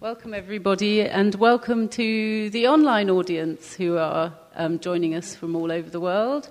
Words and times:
Welcome, 0.00 0.34
everybody, 0.34 1.00
and 1.00 1.34
welcome 1.36 1.88
to 1.88 2.50
the 2.50 2.68
online 2.68 3.08
audience 3.08 3.72
who 3.72 3.96
are 3.96 4.30
um, 4.54 4.78
joining 4.78 5.14
us 5.14 5.34
from 5.34 5.56
all 5.56 5.72
over 5.72 5.88
the 5.88 6.00
world. 6.00 6.50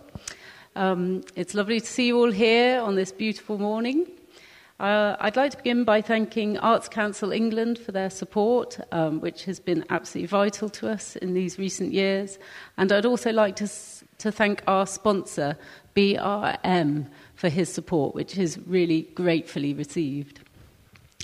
Um, 0.76 1.24
it's 1.36 1.54
lovely 1.54 1.80
to 1.80 1.86
see 1.86 2.08
you 2.08 2.18
all 2.18 2.32
here 2.32 2.82
on 2.82 2.96
this 2.96 3.12
beautiful 3.12 3.60
morning. 3.60 4.08
Uh, 4.80 5.16
I'd 5.20 5.36
like 5.36 5.52
to 5.52 5.58
begin 5.58 5.84
by 5.84 6.02
thanking 6.02 6.58
Arts 6.58 6.90
Council 6.90 7.32
England 7.32 7.78
for 7.78 7.92
their 7.92 8.10
support, 8.10 8.80
um, 8.92 9.22
which 9.22 9.46
has 9.46 9.60
been 9.60 9.86
absolutely 9.92 10.26
vital 10.26 10.68
to 10.70 10.90
us 10.90 11.16
in 11.18 11.36
these 11.36 11.60
recent 11.60 11.94
years. 11.94 12.40
And 12.78 12.92
I'd 12.92 13.06
also 13.06 13.32
like 13.32 13.58
to, 13.58 13.70
to 14.18 14.32
thank 14.32 14.64
our 14.66 14.88
sponsor, 14.88 15.56
BRM, 15.96 17.06
for 17.36 17.50
his 17.50 17.72
support, 17.72 18.16
which 18.16 18.40
is 18.40 18.58
really 18.66 19.04
gratefully 19.14 19.76
received. 19.76 20.40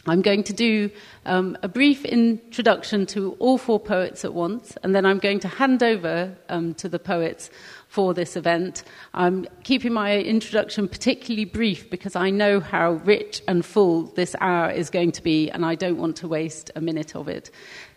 I'm 0.08 0.24
going 0.24 0.44
to 0.44 0.54
do 0.54 0.90
um, 1.28 1.56
a 1.62 1.68
brief 1.68 2.04
introduction 2.06 3.06
to 3.08 3.34
all 3.34 3.59
four 3.59 3.80
poets 3.80 4.26
at 4.26 4.34
once, 4.34 4.76
and 4.82 4.96
then 4.96 5.05
I'm 5.05 5.20
going 5.20 5.40
to 5.42 5.48
hand 5.48 5.84
over 5.84 6.36
um, 6.50 6.73
to 6.76 6.90
the 6.90 6.98
poets 6.98 7.52
for 7.88 8.14
this 8.14 8.36
event. 8.36 8.84
I'm 9.14 9.48
keeping 9.64 9.94
my 9.94 10.18
introduction 10.18 10.88
particularly 10.88 11.45
brief 11.45 11.90
because 11.90 12.16
I 12.16 12.32
know 12.32 12.59
how 12.59 12.94
rich 13.06 13.44
and 13.48 13.64
full 13.64 14.04
this 14.04 14.36
hour 14.42 14.72
is 14.72 14.90
going 14.90 15.12
to 15.12 15.22
be, 15.22 15.52
and 15.52 15.64
I 15.64 15.76
don't 15.76 15.98
want 15.98 16.16
to 16.18 16.28
waste 16.28 16.72
a 16.76 16.81
minute 16.81 17.16
of 17.16 17.28
it. 17.28 17.52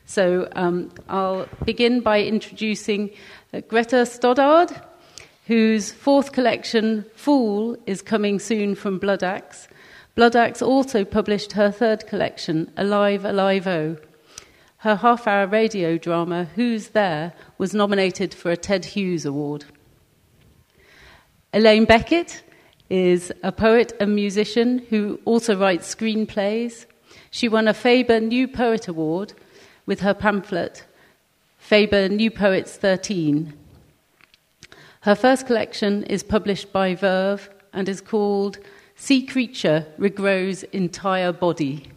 So 0.05 0.49
um, 0.53 0.93
I'll 1.09 1.49
begin 1.65 2.01
by 2.01 2.23
introducing 2.23 3.13
uh, 3.55 3.61
Greta 3.61 4.05
Stoddart, 4.05 4.73
whose 5.47 5.91
fourth 5.91 6.33
collection, 6.33 7.07
Fool, 7.15 7.79
is 7.87 8.03
coming 8.03 8.39
soon 8.39 8.75
from 8.75 8.99
Bloodaxe. 8.99 9.69
Bloodaxe 10.15 10.63
also 10.63 11.05
published 11.05 11.53
her 11.53 11.73
third 11.73 12.07
collection, 12.07 12.71
Alive, 12.77 13.25
Alive 13.25 13.67
O. 13.67 13.97
Her 14.79 14.97
half 14.97 15.27
hour 15.27 15.47
radio 15.49 15.99
drama, 15.99 16.45
Who's 16.55 16.89
There, 16.91 17.33
was 17.59 17.75
nominated 17.75 18.33
for 18.33 18.53
a 18.53 18.57
Ted 18.57 18.85
Hughes 18.85 19.25
Award. 19.25 19.65
Elaine 21.53 21.85
Beckett 21.85 22.45
is 22.89 23.33
a 23.43 23.51
poet 23.51 23.93
and 23.99 24.15
musician 24.15 24.87
who 24.91 25.19
also 25.25 25.59
writes 25.59 25.93
screenplays. 25.93 26.87
She 27.31 27.49
won 27.49 27.67
a 27.67 27.75
Faber 27.75 28.21
New 28.21 28.47
Poet 28.47 28.87
Award 28.87 29.33
with 29.85 30.01
her 30.01 30.15
pamphlet, 30.15 30.85
Faber 31.59 32.09
New 32.09 32.31
Poets 32.31 32.77
13. 32.77 33.53
Her 35.01 35.15
first 35.17 35.47
collection 35.47 36.05
is 36.05 36.23
published 36.23 36.73
by 36.73 36.95
Verve 36.95 37.51
and 37.73 37.89
is 37.89 38.01
called 38.01 38.59
sea 38.97 39.25
creature 39.25 39.87
regrows 39.99 40.65
entire 40.73 41.33
body. 41.33 41.89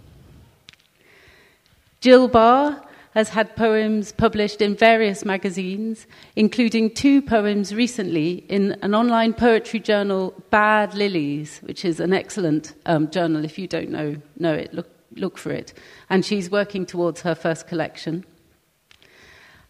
Gill 2.02 2.28
Barr 2.28 2.81
has 3.17 3.30
had 3.30 3.56
poems 3.56 4.12
published 4.12 4.62
in 4.62 4.76
various 4.76 5.25
magazines, 5.25 6.06
including 6.36 6.94
two 6.94 7.20
poems 7.20 7.73
recently 7.73 8.45
in 8.48 8.73
an 8.84 8.94
online 8.94 9.34
poetry 9.34 9.80
journal, 9.80 10.36
Bad 10.52 10.94
Lilies, 10.94 11.59
which 11.64 11.84
is 11.84 12.00
an 12.00 12.14
excellent 12.14 12.75
um, 12.86 13.09
journal. 13.09 13.44
If 13.44 13.58
you 13.58 13.68
don't 13.68 13.90
know, 13.90 14.18
know 14.38 14.53
it, 14.53 14.72
look, 14.72 14.88
look 15.16 15.40
for 15.40 15.52
it. 15.52 15.73
And 16.12 16.23
she's 16.23 16.52
working 16.52 16.86
towards 16.86 17.22
her 17.22 17.34
first 17.34 17.68
collection. 17.68 18.23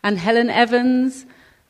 And 0.03 0.17
Helen 0.17 0.50
Evans' 0.50 1.25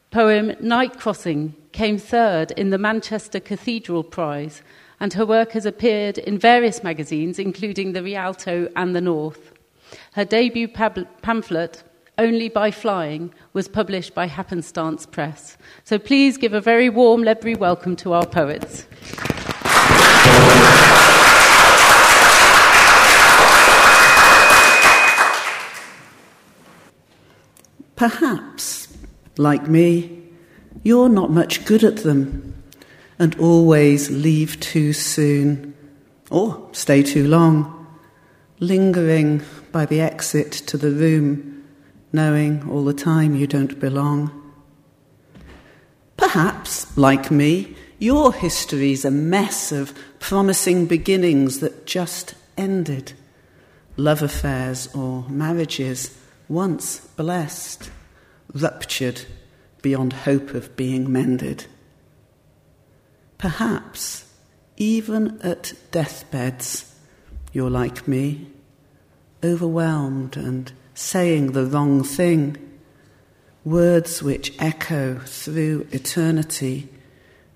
poem 0.09 0.55
Night 0.59 0.97
Crossing 0.97 1.55
came 1.73 2.00
third 2.00 2.50
in 2.52 2.72
the 2.72 2.80
Manchester 2.80 3.39
Cathedral 3.39 4.03
Prize 4.03 4.63
and 5.00 5.14
her 5.14 5.26
work 5.26 5.52
has 5.52 5.66
appeared 5.66 6.17
in 6.17 6.40
various 6.40 6.84
magazines, 6.84 7.38
including 7.38 7.94
the 7.94 8.03
Rialto 8.03 8.67
and 8.76 8.95
the 8.95 9.02
North. 9.02 9.52
Her 10.14 10.26
debut 10.26 10.67
pamphlet, 10.67 11.84
Only 12.17 12.50
by 12.50 12.72
Flying, 12.72 13.34
was 13.53 13.68
published 13.68 14.16
by 14.16 14.25
Happenstance 14.25 15.06
Press. 15.06 15.58
So 15.84 16.00
please 16.00 16.38
give 16.38 16.53
a 16.53 16.62
very 16.62 16.90
warm 16.90 17.23
Ledbury 17.23 17.56
welcome 17.56 17.95
to 17.98 18.13
our 18.13 18.25
poets. 18.25 18.88
Perhaps, 27.96 28.96
like 29.38 29.68
me, 29.68 30.24
you're 30.84 31.09
not 31.09 31.31
much 31.31 31.66
good 31.66 31.84
at 31.84 31.97
them 31.97 32.56
and 33.19 33.38
always 33.39 34.09
leave 34.09 34.59
too 34.59 34.94
soon 34.94 35.73
or 36.29 36.69
stay 36.72 37.01
too 37.03 37.28
long, 37.28 37.88
lingering 38.59 39.41
by 39.72 39.85
the 39.85 40.01
exit 40.01 40.51
to 40.51 40.78
the 40.78 40.91
room, 40.91 41.63
knowing 42.11 42.69
all 42.69 42.83
the 42.83 42.94
time 42.94 43.35
you 43.35 43.47
don't 43.47 43.79
belong. 43.79 44.31
Perhaps, 46.17 46.97
like 46.97 47.31
me, 47.31 47.75
your 48.00 48.33
history's 48.33 49.06
a 49.06 49.11
mess 49.11 49.72
of 49.72 49.97
promising 50.19 50.85
beginnings 50.85 51.59
that 51.59 51.85
just 51.85 52.35
ended, 52.57 53.13
love 53.95 54.22
affairs 54.22 54.94
or 54.94 55.25
marriages 55.29 56.17
once 56.50 57.00
blessed, 57.00 57.89
ruptured 58.53 59.22
beyond 59.81 60.13
hope 60.13 60.53
of 60.53 60.75
being 60.75 61.11
mended. 61.11 61.66
Perhaps, 63.38 64.25
even 64.78 65.40
at 65.42 65.74
deathbeds, 65.92 66.96
you're 67.53 67.70
like 67.70 68.08
me, 68.08 68.48
overwhelmed 69.44 70.36
and 70.36 70.72
saying 70.96 71.52
the 71.52 71.66
wrong 71.66 72.03
thing, 72.03 72.58
words 73.64 74.24
which 74.24 74.53
echo 74.59 75.20
through 75.20 75.88
eternity, 75.92 76.90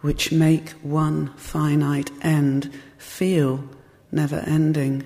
which 0.01 0.31
make 0.31 0.69
one 0.81 1.33
finite 1.35 2.11
end 2.21 2.71
feel 2.97 3.63
never 4.11 4.37
ending, 4.45 5.03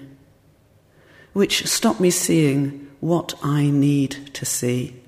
which 1.32 1.66
stop 1.68 2.00
me 2.00 2.10
seeing 2.10 2.90
what 3.00 3.34
I 3.42 3.70
need 3.70 4.34
to 4.34 4.46
see, 4.46 5.02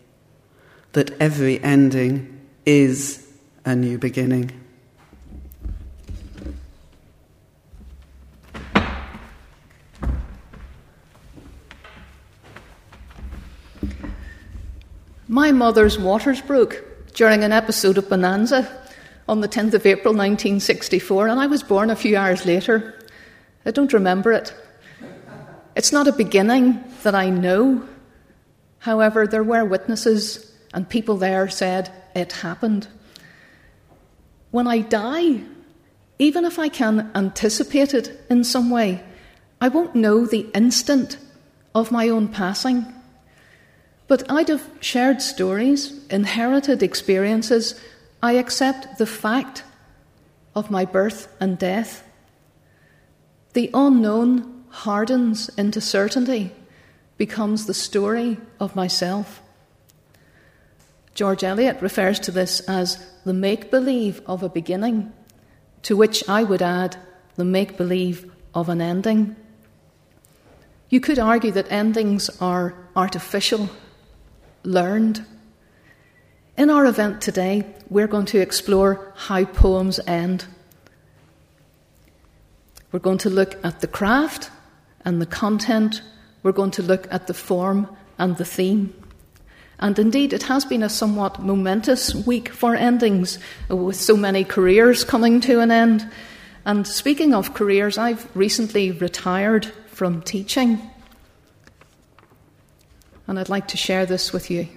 that 0.94 1.12
every 1.22 1.62
ending 1.62 2.40
is 2.66 3.28
a 3.66 3.76
new 3.76 3.98
beginning. 3.98 4.52
My 15.30 15.52
mother's 15.52 16.00
waters 16.00 16.40
broke 16.40 16.86
during 17.14 17.44
an 17.44 17.52
episode 17.52 17.98
of 17.98 18.08
Bonanza 18.08 18.66
on 19.28 19.42
the 19.42 19.50
10th 19.50 19.74
of 19.74 19.86
April 19.86 20.14
1964, 20.14 21.28
and 21.28 21.38
I 21.38 21.48
was 21.48 21.64
born 21.64 21.90
a 21.90 21.98
few 21.98 22.16
hours 22.16 22.46
later. 22.46 22.98
I 23.66 23.72
don't 23.72 23.92
remember 23.92 24.32
it. 24.32 24.54
It's 25.76 25.92
not 25.92 26.08
a 26.08 26.14
beginning 26.14 26.82
that 27.04 27.14
I 27.14 27.30
know. 27.30 27.86
However, 28.80 29.28
there 29.28 29.44
were 29.44 29.66
witnesses, 29.66 30.50
and 30.74 30.88
people 30.88 31.18
there 31.18 31.50
said 31.50 31.92
it 32.16 32.32
happened. 32.32 32.88
When 34.52 34.66
I 34.66 34.80
die, 34.80 35.42
even 36.20 36.46
if 36.46 36.58
I 36.58 36.70
can 36.70 37.12
anticipate 37.14 37.94
it 37.94 38.18
in 38.30 38.46
some 38.46 38.70
way, 38.70 39.04
I 39.60 39.68
won't 39.68 39.94
know 39.94 40.26
the 40.26 40.50
instant 40.56 41.18
of 41.76 41.92
my 41.92 42.08
own 42.08 42.30
passing. 42.30 42.86
But 44.08 44.30
out 44.30 44.50
of 44.50 44.70
shared 44.80 45.22
stories, 45.22 46.06
inherited 46.10 46.82
experiences, 46.82 47.80
I 48.24 48.34
accept 48.34 48.98
the 48.98 49.06
fact 49.06 49.64
of 50.56 50.72
my 50.72 50.86
birth 50.86 51.34
and 51.40 51.58
death. 51.58 52.08
The 53.54 53.70
unknown 53.74 54.66
hardens 54.70 55.50
into 55.58 55.82
certainty, 55.82 56.52
becomes 57.18 57.66
the 57.66 57.74
story 57.74 58.38
of 58.60 58.76
myself. 58.76 59.42
George 61.16 61.44
Eliot 61.44 61.82
refers 61.82 62.20
to 62.20 62.32
this 62.32 62.60
as 62.62 63.04
the 63.26 63.34
make 63.34 63.72
believe 63.72 64.22
of 64.28 64.44
a 64.44 64.50
beginning, 64.50 65.12
to 65.82 65.98
which 65.98 66.28
I 66.30 66.44
would 66.44 66.62
add 66.62 66.98
the 67.36 67.46
make 67.46 67.76
believe 67.76 68.32
of 68.54 68.70
an 68.70 68.82
ending. 68.82 69.36
You 70.90 71.00
could 71.00 71.20
argue 71.20 71.52
that 71.52 71.72
endings 71.72 72.30
are 72.40 72.76
artificial 72.96 73.70
learned. 74.68 75.26
In 76.58 76.70
our 76.70 76.86
event 76.86 77.22
today, 77.22 77.64
we're 77.90 78.08
going 78.08 78.26
to 78.28 78.40
explore 78.40 79.14
how 79.16 79.46
poems 79.46 80.00
end. 80.06 80.46
We're 82.92 83.00
going 83.00 83.20
to 83.20 83.30
look 83.30 83.64
at 83.64 83.80
the 83.80 83.88
craft 83.88 84.52
and 85.06 85.22
the 85.22 85.26
content. 85.26 86.02
We're 86.44 86.52
going 86.52 86.72
to 86.72 86.84
look 86.84 87.08
at 87.12 87.28
the 87.28 87.34
form 87.34 87.96
and 88.18 88.36
the 88.38 88.46
theme. 88.46 88.94
And 89.80 89.98
indeed, 89.98 90.34
it 90.34 90.44
has 90.44 90.66
been 90.66 90.84
a 90.84 90.90
somewhat 90.90 91.42
momentous 91.42 92.14
week 92.14 92.50
for 92.50 92.76
endings, 92.76 93.40
with 93.70 93.96
so 93.96 94.18
many 94.18 94.44
careers 94.44 95.04
coming 95.04 95.40
to 95.42 95.60
an 95.60 95.72
end. 95.72 96.10
And 96.66 96.86
speaking 96.86 97.34
of 97.34 97.54
careers, 97.54 97.98
I've 97.98 98.28
recently 98.36 98.92
retired 98.92 99.66
from 99.88 100.24
teaching. 100.24 100.82
And 103.28 103.38
I'd 103.38 103.50
like 103.50 103.68
to 103.70 103.78
share 103.78 104.06
this 104.06 104.32
with 104.32 104.50
you. 104.50 104.68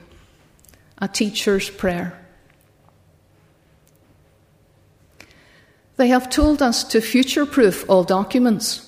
A 0.99 1.09
teacher's 1.09 1.71
prayer. 1.71 2.19
They 5.97 6.09
have 6.09 6.31
told 6.31 6.63
us 6.63 6.83
to 6.85 7.01
future 7.01 7.47
proof 7.47 7.89
all 7.89 8.05
documents. 8.05 8.87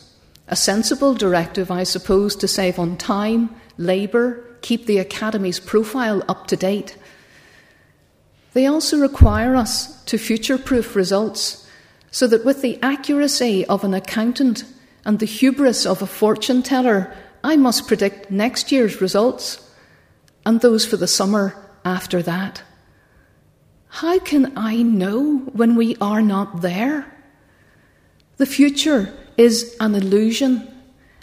A 0.48 0.56
sensible 0.56 1.14
directive, 1.14 1.70
I 1.70 1.84
suppose, 1.84 2.34
to 2.36 2.48
save 2.48 2.78
on 2.78 2.96
time, 2.96 3.54
labour, 3.78 4.44
keep 4.62 4.86
the 4.86 4.98
Academy's 4.98 5.60
profile 5.60 6.22
up 6.28 6.46
to 6.48 6.56
date. 6.56 6.96
They 8.52 8.66
also 8.66 8.98
require 8.98 9.54
us 9.56 10.02
to 10.04 10.18
future 10.18 10.58
proof 10.58 10.94
results 10.96 11.66
so 12.10 12.26
that 12.26 12.44
with 12.44 12.62
the 12.62 12.80
accuracy 12.82 13.64
of 13.66 13.84
an 13.84 13.94
accountant 13.94 14.64
and 15.04 15.18
the 15.18 15.26
hubris 15.26 15.86
of 15.86 16.02
a 16.02 16.06
fortune 16.06 16.62
teller, 16.62 17.14
I 17.44 17.56
must 17.56 17.88
predict 17.88 18.30
next 18.30 18.70
year's 18.70 19.00
results 19.00 19.68
and 20.46 20.60
those 20.60 20.86
for 20.86 20.96
the 20.96 21.06
summer 21.06 21.56
after 21.84 22.22
that. 22.22 22.62
How 23.88 24.18
can 24.18 24.56
I 24.56 24.82
know 24.82 25.38
when 25.52 25.76
we 25.76 25.96
are 26.00 26.22
not 26.22 26.62
there? 26.62 27.06
The 28.36 28.46
future 28.46 29.12
is 29.36 29.76
an 29.80 29.94
illusion, 29.94 30.68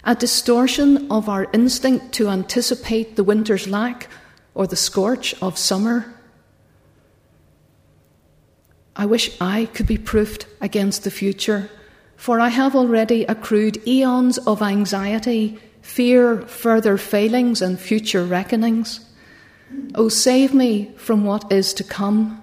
a 0.04 0.14
distortion 0.14 1.10
of 1.10 1.28
our 1.28 1.48
instinct 1.52 2.12
to 2.14 2.28
anticipate 2.28 3.16
the 3.16 3.24
winter's 3.24 3.66
lack 3.66 4.08
or 4.54 4.66
the 4.66 4.76
scorch 4.76 5.34
of 5.42 5.58
summer. 5.58 6.14
I 8.94 9.06
wish 9.06 9.36
I 9.40 9.66
could 9.66 9.86
be 9.86 9.98
proofed 9.98 10.46
against 10.60 11.04
the 11.04 11.10
future, 11.10 11.70
for 12.16 12.38
I 12.40 12.48
have 12.48 12.76
already 12.76 13.24
accrued 13.24 13.86
eons 13.86 14.38
of 14.38 14.62
anxiety, 14.62 15.58
fear, 15.82 16.42
further 16.42 16.96
failings, 16.96 17.62
and 17.62 17.78
future 17.78 18.24
reckonings. 18.24 19.00
Oh, 19.94 20.08
save 20.08 20.52
me 20.52 20.92
from 20.96 21.24
what 21.24 21.50
is 21.52 21.72
to 21.74 21.84
come. 21.84 22.42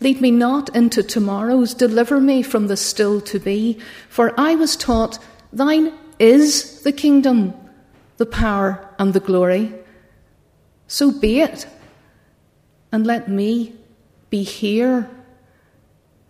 Lead 0.00 0.20
me 0.20 0.30
not 0.30 0.74
into 0.74 1.02
tomorrow's, 1.02 1.74
deliver 1.74 2.20
me 2.20 2.42
from 2.42 2.68
the 2.68 2.76
still 2.76 3.20
to 3.20 3.38
be, 3.38 3.78
for 4.08 4.32
I 4.38 4.54
was 4.54 4.76
taught, 4.76 5.18
Thine 5.52 5.92
is 6.18 6.82
the 6.82 6.92
kingdom, 6.92 7.54
the 8.16 8.26
power, 8.26 8.88
and 8.98 9.12
the 9.12 9.20
glory. 9.20 9.74
So 10.86 11.10
be 11.10 11.40
it, 11.40 11.66
and 12.92 13.06
let 13.06 13.28
me 13.28 13.74
be 14.30 14.42
here 14.42 15.10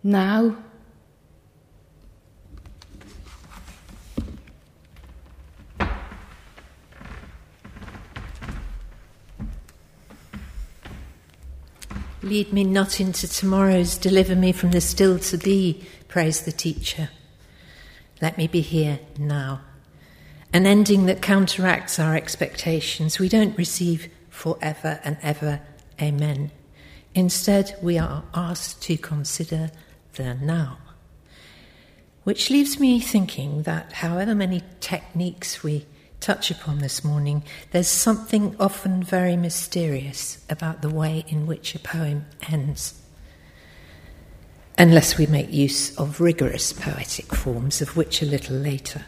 now. 0.03 0.57
Lead 12.23 12.53
me 12.53 12.63
not 12.63 12.99
into 12.99 13.27
tomorrow's, 13.27 13.97
deliver 13.97 14.35
me 14.35 14.51
from 14.51 14.71
the 14.71 14.81
still 14.81 15.17
to 15.17 15.37
thee, 15.37 15.83
prays 16.07 16.41
the 16.41 16.51
teacher. 16.51 17.09
Let 18.21 18.37
me 18.37 18.45
be 18.45 18.61
here 18.61 18.99
now. 19.17 19.61
An 20.53 20.67
ending 20.67 21.07
that 21.07 21.23
counteracts 21.23 21.97
our 21.97 22.15
expectations. 22.15 23.17
We 23.17 23.27
don't 23.27 23.57
receive 23.57 24.07
forever 24.29 24.99
and 25.03 25.17
ever, 25.23 25.61
amen. 25.99 26.51
Instead, 27.15 27.75
we 27.81 27.97
are 27.97 28.23
asked 28.35 28.83
to 28.83 28.97
consider 28.97 29.71
the 30.13 30.35
now. 30.35 30.77
Which 32.23 32.51
leaves 32.51 32.79
me 32.79 32.99
thinking 32.99 33.63
that 33.63 33.93
however 33.93 34.35
many 34.35 34.61
techniques 34.79 35.63
we 35.63 35.87
touch 36.21 36.51
upon 36.51 36.79
this 36.79 37.03
morning, 37.03 37.43
there's 37.71 37.87
something 37.87 38.55
often 38.59 39.03
very 39.03 39.35
mysterious 39.35 40.45
about 40.49 40.81
the 40.81 40.89
way 40.89 41.25
in 41.27 41.47
which 41.47 41.73
a 41.73 41.79
poem 41.79 42.25
ends. 42.47 42.93
Unless 44.77 45.17
we 45.17 45.25
make 45.25 45.51
use 45.51 45.97
of 45.97 46.21
rigorous 46.21 46.73
poetic 46.73 47.35
forms, 47.35 47.81
of 47.81 47.97
which 47.97 48.21
a 48.21 48.25
little 48.25 48.55
later. 48.55 49.05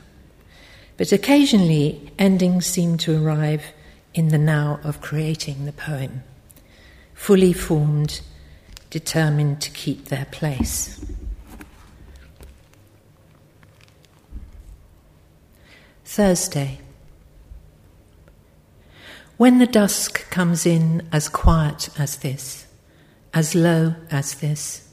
But 0.97 1.11
occasionally, 1.11 2.11
endings 2.17 2.65
seem 2.65 2.97
to 2.99 3.23
arrive 3.23 3.63
in 4.13 4.29
the 4.29 4.37
now 4.37 4.79
of 4.83 5.01
creating 5.01 5.65
the 5.65 5.71
poem, 5.71 6.23
fully 7.13 7.53
formed 7.53 8.21
determined 8.89 9.61
to 9.61 9.71
keep 9.71 10.05
their 10.05 10.25
place. 10.25 11.03
Thursday. 16.05 16.79
When 19.37 19.57
the 19.57 19.67
dusk 19.67 20.29
comes 20.29 20.65
in 20.65 21.07
as 21.11 21.27
quiet 21.29 21.89
as 21.99 22.17
this, 22.17 22.65
as 23.33 23.55
low 23.55 23.95
as 24.11 24.35
this, 24.35 24.87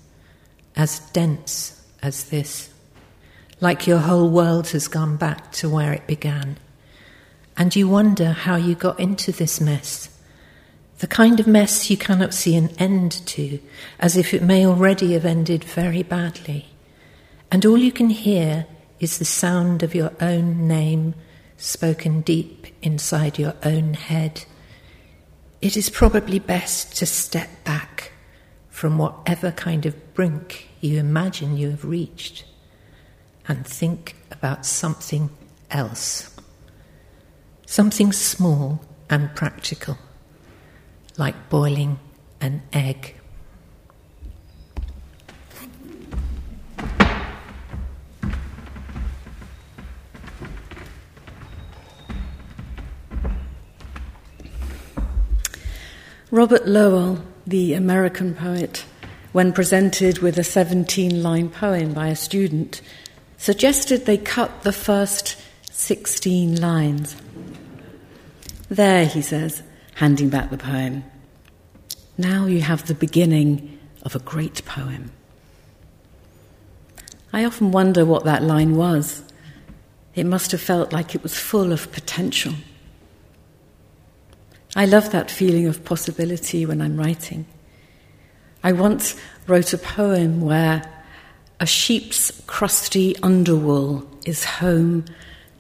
as 0.77 1.01
dense 1.13 1.85
as 2.03 2.25
this, 2.31 2.71
like 3.61 3.87
your 3.87 3.99
whole 3.99 4.31
world 4.31 4.69
has 4.71 4.89
gone 4.89 5.17
back 5.17 5.53
to 5.53 5.69
where 5.69 5.93
it 5.93 6.07
began, 6.07 6.57
and 7.57 7.77
you 7.77 7.89
wonder 7.89 8.33
how 8.33 8.57
you 8.57 8.75
got 8.75 8.99
into 8.99 9.31
this 9.33 9.61
mess 9.61 10.11
the 11.01 11.07
kind 11.07 11.41
of 11.41 11.47
mess 11.47 11.91
you 11.91 11.97
cannot 11.97 12.35
see 12.35 12.55
an 12.55 12.69
end 12.79 13.27
to, 13.27 13.59
as 13.99 14.19
if 14.19 14.35
it 14.35 14.43
may 14.43 14.67
already 14.67 15.15
have 15.15 15.25
ended 15.25 15.65
very 15.65 16.03
badly. 16.03 16.67
And 17.51 17.65
all 17.65 17.79
you 17.79 17.91
can 17.91 18.11
hear 18.11 18.67
is 19.01 19.19
the 19.19 19.25
sound 19.25 19.83
of 19.83 19.95
your 19.95 20.13
own 20.21 20.69
name 20.69 21.15
spoken 21.61 22.23
deep 22.23 22.67
inside 22.83 23.39
your 23.39 23.55
own 23.63 23.95
head. 23.95 24.45
It 25.61 25.77
is 25.77 25.91
probably 25.91 26.39
best 26.39 26.97
to 26.97 27.07
step 27.07 27.49
back 27.65 28.13
from 28.71 28.99
whatever 28.99 29.53
kind 29.53 29.85
of 29.85 30.15
brink 30.15 30.71
you 30.81 30.99
imagine 30.99 31.57
you 31.57 31.71
have 31.71 31.85
reached 31.85 32.45
and 33.47 33.67
think 33.67 34.17
about 34.31 34.65
something 34.65 35.29
else, 35.71 36.35
something 37.67 38.13
small 38.13 38.81
and 39.11 39.35
practical 39.35 39.99
like 41.21 41.51
boiling 41.51 41.99
an 42.41 42.63
egg. 42.73 43.20
Robert 56.33 56.65
Lowell, 56.65 57.19
the 57.45 57.75
American 57.75 58.37
poet, 58.37 58.85
when 59.33 59.53
presented 59.53 60.21
with 60.21 60.39
a 60.39 60.45
17 60.45 61.25
line 61.25 61.49
poem 61.49 61.93
by 61.93 62.07
a 62.07 62.15
student, 62.15 62.81
suggested 63.37 64.07
they 64.07 64.17
cut 64.17 64.63
the 64.63 64.73
first 64.73 65.37
16 65.73 66.61
lines. 66.61 67.17
There, 68.69 69.07
he 69.07 69.23
says, 69.23 69.65
handing 69.97 70.29
back 70.29 70.51
the 70.51 70.59
poem. 70.59 71.03
Now 72.17 72.47
you 72.47 72.61
have 72.61 72.87
the 72.87 72.95
beginning 72.95 73.81
of 74.03 74.15
a 74.15 74.21
great 74.21 74.65
poem. 74.65 75.11
I 77.33 77.45
often 77.45 77.73
wonder 77.73 78.05
what 78.05 78.23
that 78.27 78.45
line 78.45 78.77
was. 78.77 79.25
It 80.15 80.27
must 80.27 80.53
have 80.53 80.61
felt 80.61 80.93
like 80.93 81.17
it 81.17 81.25
was 81.25 81.35
full 81.35 81.73
of 81.73 81.91
potential. 81.91 82.53
I 84.77 84.87
love 84.87 85.11
that 85.11 85.31
feeling 85.31 85.67
of 85.67 85.85
possibility 85.85 86.65
when 86.65 86.81
I'm 86.81 86.97
writing. 86.97 87.47
I 88.63 88.73
once 88.73 89.17
wrote 89.47 89.73
a 89.73 89.79
poem 89.79 90.41
where 90.41 90.83
a 91.59 91.67
sheep's 91.67 92.41
crusty 92.47 93.15
underwool 93.15 94.07
is 94.27 94.45
home 94.45 95.07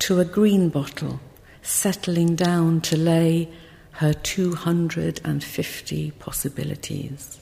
to 0.01 0.21
a 0.21 0.25
green 0.25 0.69
bottle 0.69 1.21
settling 1.63 2.37
down 2.37 2.81
to 2.83 2.97
lay 2.97 3.49
her 3.93 4.13
250 4.13 6.11
possibilities. 6.13 7.39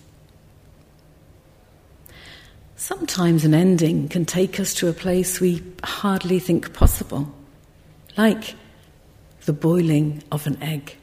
Sometimes 2.77 3.45
an 3.45 3.55
ending 3.55 4.09
can 4.09 4.25
take 4.25 4.59
us 4.59 4.73
to 4.75 4.89
a 4.89 4.93
place 4.93 5.41
we 5.41 5.63
hardly 5.85 6.39
think 6.39 6.73
possible, 6.73 7.33
like 8.17 8.55
the 9.45 9.53
boiling 9.53 10.23
of 10.31 10.47
an 10.47 10.63
egg. 10.63 10.97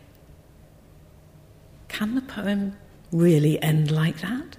Can 1.96 2.16
the 2.16 2.22
poem 2.22 2.76
really 3.14 3.58
end 3.64 3.90
like 3.90 4.20
that? 4.20 4.58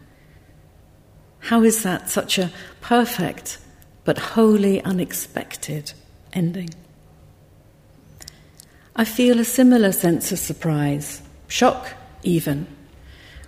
How 1.40 1.62
is 1.64 1.82
that 1.82 2.08
such 2.08 2.38
a 2.38 2.50
perfect 2.80 3.58
but 4.04 4.16
wholly 4.16 4.82
unexpected 4.82 5.92
ending? 6.32 6.70
I 8.96 9.04
feel 9.04 9.38
a 9.38 9.44
similar 9.44 9.92
sense 9.92 10.32
of 10.32 10.38
surprise, 10.38 11.20
shock 11.46 11.92
even, 12.22 12.66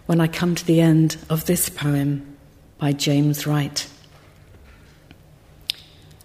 when 0.04 0.20
I 0.20 0.26
come 0.26 0.54
to 0.54 0.66
the 0.66 0.82
end 0.82 1.16
of 1.30 1.46
this 1.46 1.70
poem 1.70 2.36
by 2.76 2.92
James 2.92 3.46
Wright. 3.46 3.88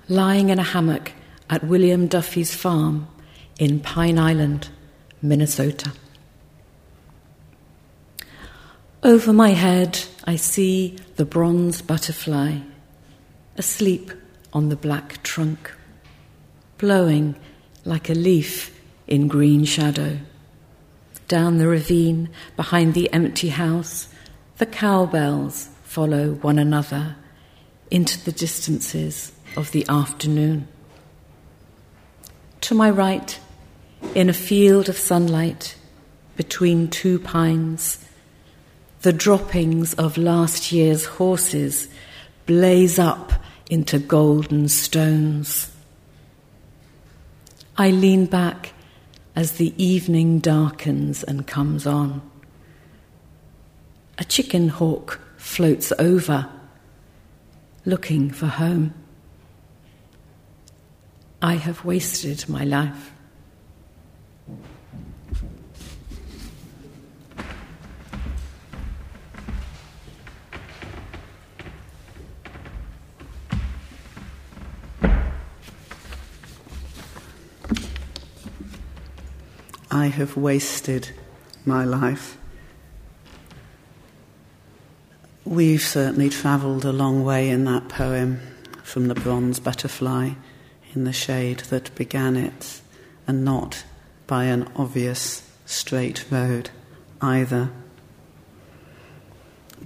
Lying 0.10 0.50
in 0.50 0.60
a 0.60 0.64
hammock 0.64 1.14
at 1.50 1.64
William 1.64 2.08
Duffy's 2.08 2.54
farm 2.54 3.08
in 3.58 3.80
Pine 3.80 4.20
Island, 4.20 4.68
Minnesota. 5.22 5.94
Over 9.04 9.34
my 9.34 9.50
head, 9.50 10.00
I 10.24 10.38
see 10.38 10.96
the 11.18 11.26
bronze 11.26 11.82
butterfly, 11.82 12.60
asleep 13.58 14.14
on 14.54 14.70
the 14.70 14.78
black 14.78 15.22
trunk, 15.24 15.74
blowing 16.78 17.36
like 17.84 18.10
a 18.10 18.14
leaf 18.14 18.80
in 19.06 19.28
green 19.28 19.66
shadow. 19.66 20.20
Down 21.28 21.58
the 21.58 21.68
ravine 21.68 22.30
behind 22.56 22.94
the 22.94 23.12
empty 23.12 23.50
house, 23.50 24.08
the 24.58 24.66
cowbells 24.66 25.68
follow 25.84 26.36
one 26.36 26.58
another 26.58 27.18
into 27.92 28.24
the 28.24 28.32
distances 28.32 29.34
of 29.58 29.72
the 29.72 29.86
afternoon. 29.90 30.66
To 32.62 32.74
my 32.74 32.90
right, 32.90 33.38
in 34.16 34.30
a 34.30 34.34
field 34.34 34.88
of 34.88 34.96
sunlight 34.96 35.76
between 36.38 36.88
two 36.88 37.20
pines, 37.20 38.00
the 39.04 39.14
droppings 39.14 39.94
of 39.96 40.18
last 40.18 40.72
year's 40.72 41.04
horses 41.04 41.90
blaze 42.46 42.98
up 42.98 43.34
into 43.70 44.00
golden 44.00 44.70
stones. 44.70 45.70
I 47.78 47.92
lean 47.92 48.28
back 48.28 48.72
as 49.36 49.54
the 49.54 49.74
evening 49.84 50.40
darkens 50.40 51.22
and 51.22 51.46
comes 51.46 51.86
on. 51.86 52.22
A 54.18 54.24
chicken 54.24 54.70
hawk 54.70 55.20
floats 55.36 55.92
over, 56.00 56.48
looking 57.86 58.32
for 58.32 58.48
home. 58.48 58.94
I 61.42 61.56
have 61.56 61.84
wasted 61.84 62.48
my 62.48 62.64
life. 62.64 63.13
I 79.94 80.08
have 80.08 80.36
wasted 80.36 81.12
my 81.66 81.86
life. 81.86 82.40
We've 85.46 85.84
certainly 85.84 86.32
travelled 86.32 86.84
a 86.84 86.92
long 86.92 87.24
way 87.24 87.48
in 87.48 87.66
that 87.66 87.90
poem 87.90 88.40
from 88.82 89.08
the 89.08 89.14
bronze 89.14 89.60
butterfly 89.60 90.32
in 90.96 91.04
the 91.04 91.14
shade 91.14 91.60
that 91.70 91.94
began 91.94 92.36
it, 92.36 92.82
and 93.28 93.46
not 93.46 93.84
by 94.26 94.46
an 94.46 94.68
obvious 94.76 95.48
straight 95.68 96.26
road 96.32 96.72
either. 97.22 97.70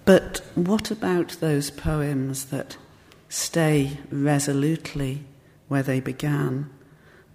But 0.06 0.38
what 0.56 0.90
about 0.90 1.36
those 1.42 1.70
poems 1.70 2.46
that 2.46 2.78
stay 3.28 4.00
resolutely 4.10 5.26
where 5.68 5.84
they 5.84 6.00
began? 6.00 6.70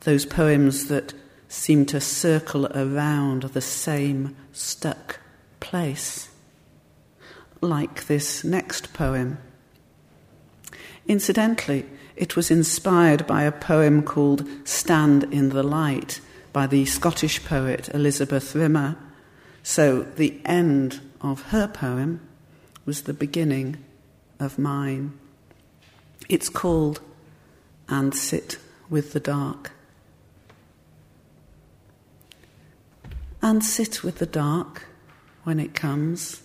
Those 0.01 0.25
poems 0.25 0.89
that 0.89 1.13
seem 1.53 1.85
to 1.85 2.01
circle 2.01 2.67
around 2.69 3.43
the 3.43 3.61
same 3.61 4.35
stuck 4.53 5.21
place, 5.61 6.31
like 7.61 8.07
this 8.07 8.43
next 8.43 8.95
poem. 8.95 9.37
Incidentally, 11.07 11.85
it 12.17 12.37
was 12.37 12.51
inspired 12.51 13.27
by 13.27 13.43
a 13.43 13.53
poem 13.53 14.03
called 14.03 14.49
Stand 14.65 15.25
in 15.25 15.51
the 15.51 15.63
Light 15.63 16.23
by 16.55 16.67
the 16.67 16.87
Scottish 16.87 17.45
poet 17.45 17.91
Elizabeth 17.93 18.55
Rimmer. 18.55 18.97
So 19.63 20.05
the 20.05 20.41
end 20.47 21.01
of 21.21 21.43
her 21.51 21.69
poem 21.69 22.27
was 22.87 23.03
the 23.03 23.15
beginning 23.15 23.77
of 24.41 24.59
mine. 24.59 25.19
It's 26.31 26.49
called 26.49 27.01
And 27.91 28.15
Sit 28.15 28.57
with 28.89 29.13
the 29.13 29.21
Dark. 29.21 29.73
And 33.43 33.65
sit 33.65 34.05
with 34.05 34.19
the 34.19 34.27
dark 34.27 34.87
when 35.43 35.59
it 35.59 35.75
comes. 35.75 36.43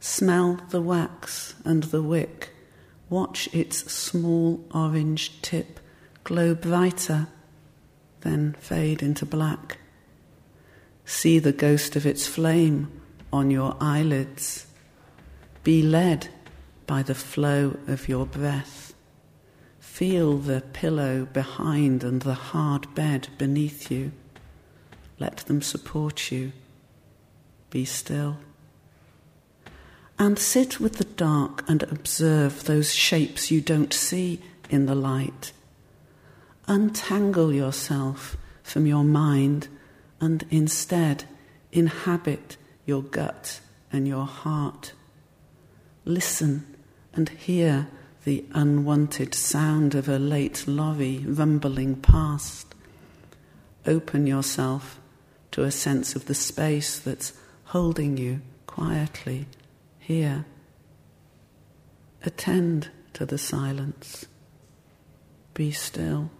Smell 0.00 0.58
the 0.70 0.80
wax 0.80 1.54
and 1.64 1.84
the 1.84 2.02
wick. 2.02 2.54
Watch 3.10 3.48
its 3.52 3.92
small 3.92 4.64
orange 4.72 5.42
tip 5.42 5.78
glow 6.24 6.54
brighter, 6.54 7.26
then 8.20 8.54
fade 8.60 9.02
into 9.02 9.26
black. 9.26 9.78
See 11.04 11.38
the 11.38 11.52
ghost 11.52 11.96
of 11.96 12.06
its 12.06 12.26
flame 12.26 13.00
on 13.32 13.50
your 13.50 13.76
eyelids. 13.80 14.66
Be 15.64 15.82
led 15.82 16.28
by 16.86 17.02
the 17.02 17.14
flow 17.14 17.76
of 17.86 18.08
your 18.08 18.26
breath. 18.26 18.94
Feel 19.78 20.38
the 20.38 20.60
pillow 20.60 21.26
behind 21.26 22.04
and 22.04 22.22
the 22.22 22.34
hard 22.34 22.94
bed 22.94 23.28
beneath 23.38 23.90
you. 23.90 24.12
Let 25.20 25.36
them 25.40 25.60
support 25.60 26.32
you. 26.32 26.52
Be 27.68 27.84
still. 27.84 28.38
And 30.18 30.38
sit 30.38 30.80
with 30.80 30.96
the 30.96 31.04
dark 31.04 31.62
and 31.68 31.82
observe 31.84 32.64
those 32.64 32.94
shapes 32.94 33.50
you 33.50 33.60
don't 33.60 33.92
see 33.92 34.40
in 34.70 34.86
the 34.86 34.94
light. 34.94 35.52
Untangle 36.66 37.52
yourself 37.52 38.36
from 38.62 38.86
your 38.86 39.04
mind 39.04 39.68
and 40.20 40.44
instead 40.50 41.24
inhabit 41.70 42.56
your 42.86 43.02
gut 43.02 43.60
and 43.92 44.08
your 44.08 44.26
heart. 44.26 44.92
Listen 46.04 46.76
and 47.12 47.28
hear 47.28 47.88
the 48.24 48.44
unwanted 48.52 49.34
sound 49.34 49.94
of 49.94 50.08
a 50.08 50.18
late 50.18 50.66
lorry 50.66 51.18
rumbling 51.26 51.96
past. 51.96 52.74
Open 53.86 54.26
yourself 54.26 54.99
to 55.52 55.64
a 55.64 55.70
sense 55.70 56.14
of 56.14 56.26
the 56.26 56.34
space 56.34 56.98
that's 56.98 57.32
holding 57.64 58.16
you 58.16 58.40
quietly 58.66 59.46
here. 59.98 60.44
Attend 62.24 62.88
to 63.14 63.26
the 63.26 63.38
silence. 63.38 64.26
Be 65.54 65.70
still. 65.72 66.30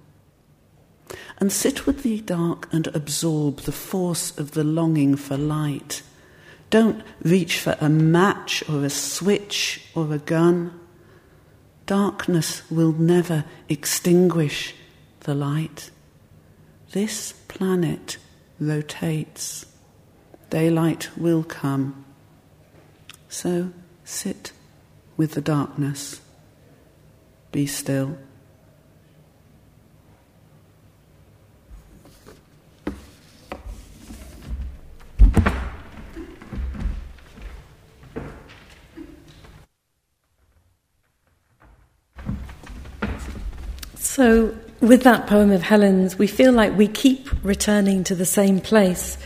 And 1.38 1.50
sit 1.50 1.86
with 1.86 2.02
the 2.02 2.20
dark 2.20 2.68
and 2.72 2.86
absorb 2.88 3.60
the 3.60 3.72
force 3.72 4.36
of 4.38 4.52
the 4.52 4.64
longing 4.64 5.16
for 5.16 5.36
light. 5.36 6.02
Don't 6.68 7.02
reach 7.22 7.58
for 7.58 7.76
a 7.80 7.88
match 7.88 8.62
or 8.68 8.84
a 8.84 8.90
switch 8.90 9.82
or 9.94 10.12
a 10.14 10.18
gun. 10.18 10.78
Darkness 11.86 12.62
will 12.70 12.92
never 12.92 13.44
extinguish 13.68 14.74
the 15.20 15.34
light. 15.34 15.90
This 16.92 17.32
planet 17.48 18.18
rotates. 18.60 19.66
Daylight 20.50 21.10
will 21.16 21.42
come. 21.42 22.04
So 23.28 23.72
sit 24.04 24.52
with 25.16 25.32
the 25.32 25.40
darkness. 25.40 26.20
Be 27.52 27.66
still. 27.66 28.18
So, 44.20 44.54
with 44.90 45.04
that 45.04 45.28
poem 45.28 45.52
of 45.52 45.62
Helen's, 45.62 46.18
we 46.18 46.26
feel 46.26 46.50
like 46.50 46.76
we 46.76 46.88
keep 46.88 47.28
returning 47.44 48.02
to 48.02 48.12
the 48.16 48.26
same 48.26 48.61
place, 48.61 49.16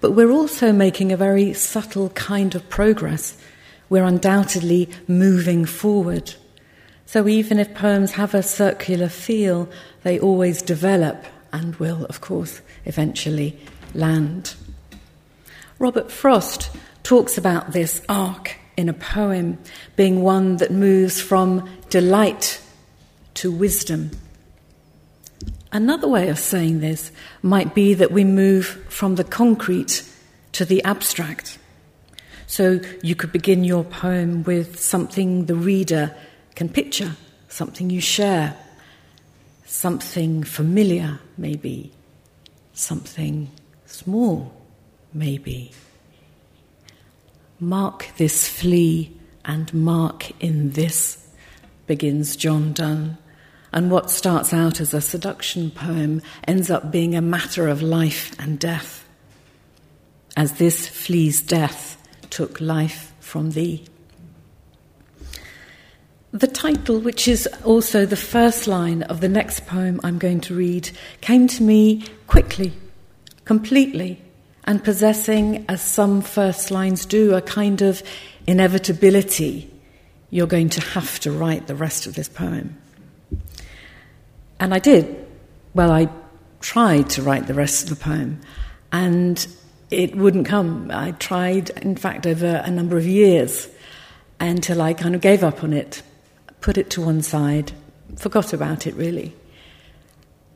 but 0.00 0.12
we're 0.12 0.30
also 0.30 0.72
making 0.72 1.12
a 1.12 1.16
very 1.18 1.52
subtle 1.52 2.08
kind 2.08 2.54
of 2.54 2.66
progress. 2.70 3.36
We're 3.90 4.04
undoubtedly 4.04 4.88
moving 5.06 5.66
forward. 5.66 6.32
So 7.04 7.28
even 7.28 7.58
if 7.58 7.74
poems 7.74 8.12
have 8.12 8.32
a 8.32 8.42
circular 8.42 9.10
feel, 9.10 9.68
they 10.04 10.18
always 10.18 10.62
develop 10.62 11.26
and 11.52 11.76
will, 11.76 12.06
of 12.06 12.22
course, 12.22 12.62
eventually 12.86 13.60
land. 13.92 14.54
Robert 15.78 16.10
Frost 16.10 16.70
talks 17.02 17.36
about 17.36 17.72
this 17.72 18.00
arc 18.08 18.56
in 18.74 18.88
a 18.88 18.94
poem 18.94 19.58
being 19.96 20.22
one 20.22 20.56
that 20.56 20.70
moves 20.70 21.20
from 21.20 21.68
delight 21.90 22.58
to 23.34 23.52
wisdom. 23.52 24.12
Another 25.72 26.08
way 26.08 26.28
of 26.28 26.38
saying 26.38 26.80
this 26.80 27.12
might 27.42 27.74
be 27.74 27.94
that 27.94 28.10
we 28.10 28.24
move 28.24 28.66
from 28.88 29.14
the 29.14 29.24
concrete 29.24 30.04
to 30.52 30.64
the 30.64 30.82
abstract. 30.82 31.58
So 32.46 32.80
you 33.02 33.14
could 33.14 33.30
begin 33.30 33.62
your 33.62 33.84
poem 33.84 34.42
with 34.42 34.80
something 34.80 35.46
the 35.46 35.54
reader 35.54 36.14
can 36.56 36.68
picture, 36.68 37.14
something 37.48 37.88
you 37.88 38.00
share, 38.00 38.56
something 39.64 40.42
familiar, 40.42 41.20
maybe, 41.38 41.92
something 42.72 43.50
small, 43.86 44.52
maybe. 45.14 45.70
Mark 47.60 48.08
this 48.16 48.48
flea 48.48 49.16
and 49.44 49.72
mark 49.72 50.32
in 50.42 50.72
this, 50.72 51.28
begins 51.86 52.34
John 52.34 52.72
Donne. 52.72 53.16
And 53.72 53.90
what 53.90 54.10
starts 54.10 54.52
out 54.52 54.80
as 54.80 54.92
a 54.92 55.00
seduction 55.00 55.70
poem 55.70 56.22
ends 56.46 56.70
up 56.70 56.90
being 56.90 57.14
a 57.14 57.22
matter 57.22 57.68
of 57.68 57.82
life 57.82 58.34
and 58.38 58.58
death. 58.58 59.06
As 60.36 60.54
this 60.54 60.88
flea's 60.88 61.40
death 61.40 61.96
took 62.30 62.60
life 62.60 63.12
from 63.20 63.50
thee. 63.50 63.84
The 66.32 66.46
title, 66.46 67.00
which 67.00 67.26
is 67.26 67.48
also 67.64 68.06
the 68.06 68.16
first 68.16 68.68
line 68.68 69.02
of 69.02 69.20
the 69.20 69.28
next 69.28 69.66
poem 69.66 70.00
I'm 70.04 70.18
going 70.18 70.40
to 70.42 70.54
read, 70.54 70.90
came 71.20 71.48
to 71.48 71.62
me 71.62 72.04
quickly, 72.28 72.72
completely, 73.44 74.22
and 74.64 74.82
possessing, 74.84 75.64
as 75.68 75.82
some 75.82 76.22
first 76.22 76.70
lines 76.70 77.04
do, 77.04 77.34
a 77.34 77.42
kind 77.42 77.82
of 77.82 78.02
inevitability. 78.46 79.68
You're 80.30 80.46
going 80.46 80.68
to 80.70 80.80
have 80.80 81.18
to 81.20 81.32
write 81.32 81.66
the 81.66 81.74
rest 81.74 82.06
of 82.06 82.14
this 82.14 82.28
poem. 82.28 82.80
And 84.60 84.72
I 84.72 84.78
did. 84.78 85.26
Well, 85.74 85.90
I 85.90 86.08
tried 86.60 87.10
to 87.10 87.22
write 87.22 87.48
the 87.48 87.54
rest 87.54 87.90
of 87.90 87.98
the 87.98 88.04
poem, 88.04 88.40
and 88.92 89.44
it 89.90 90.14
wouldn't 90.14 90.46
come. 90.46 90.90
I 90.92 91.12
tried, 91.12 91.70
in 91.70 91.96
fact, 91.96 92.26
over 92.26 92.62
a 92.64 92.70
number 92.70 92.96
of 92.96 93.06
years 93.06 93.68
until 94.38 94.80
I 94.80 94.94
kind 94.94 95.16
of 95.16 95.20
gave 95.20 95.42
up 95.42 95.64
on 95.64 95.72
it 95.72 96.02
put 96.60 96.78
it 96.78 96.90
to 96.90 97.00
one 97.00 97.22
side, 97.22 97.72
forgot 98.16 98.52
about 98.52 98.86
it 98.86 98.94
really. 98.94 99.34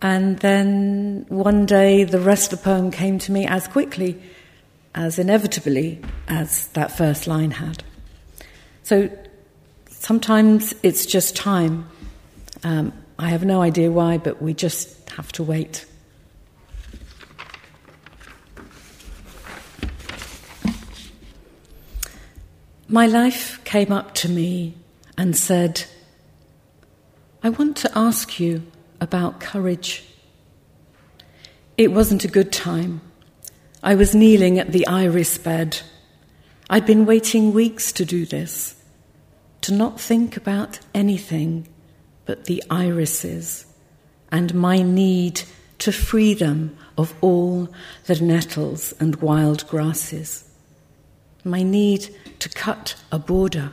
And 0.03 0.39
then 0.41 1.25
one 1.29 1.67
day 1.67 2.05
the 2.05 2.21
rest 2.21 2.53
of 2.53 2.59
the 2.59 2.65
poem 2.65 2.91
came 2.91 3.19
to 3.21 3.33
me 3.33 3.47
as 3.47 3.67
quickly, 3.69 4.21
as 4.95 5.19
inevitably 5.19 6.01
as 6.29 6.69
that 6.69 6.97
first 6.97 7.27
line 7.27 7.53
had. 7.53 7.83
So 8.83 9.11
sometimes 9.89 10.75
it's 10.83 11.07
just 11.07 11.35
time. 11.37 11.89
Um, 12.63 12.93
I 13.19 13.31
have 13.31 13.45
no 13.45 13.63
idea 13.63 13.91
why, 13.91 14.19
but 14.19 14.43
we 14.43 14.55
just 14.55 15.09
have 15.11 15.31
to 15.33 15.43
wait. 15.43 15.87
My 22.89 23.07
life 23.07 23.63
came 23.65 23.93
up 23.93 24.15
to 24.17 24.29
me 24.29 24.75
and 25.17 25.37
said, 25.37 25.85
I 27.43 27.49
want 27.49 27.77
to 27.79 27.99
ask 27.99 28.39
you 28.39 28.63
about 29.01 29.41
courage. 29.41 30.05
It 31.77 31.93
wasn't 31.93 32.25
a 32.25 32.29
good 32.29 32.53
time. 32.53 33.01
I 33.83 33.95
was 33.95 34.15
kneeling 34.15 34.59
at 34.59 34.73
the 34.73 34.87
iris 34.87 35.39
bed. 35.39 35.81
I'd 36.71 36.87
been 36.87 37.05
waiting 37.05 37.53
weeks 37.53 37.93
to 37.93 38.05
do 38.05 38.25
this, 38.25 38.77
to 39.61 39.73
not 39.73 40.01
think 40.01 40.37
about 40.37 40.79
anything 40.95 41.69
but 42.27 42.45
the 42.45 42.63
irises 42.71 43.67
and 44.31 44.55
my 44.55 44.83
need 44.83 45.43
to 45.79 45.93
free 45.93 46.35
them 46.35 46.77
of 46.97 47.15
all 47.21 47.69
the 48.07 48.21
nettles 48.21 48.95
and 48.99 49.17
wild 49.17 49.67
grasses, 49.69 50.49
my 51.45 51.63
need 51.63 52.09
to 52.39 52.49
cut 52.49 52.97
a 53.13 53.19
border. 53.19 53.73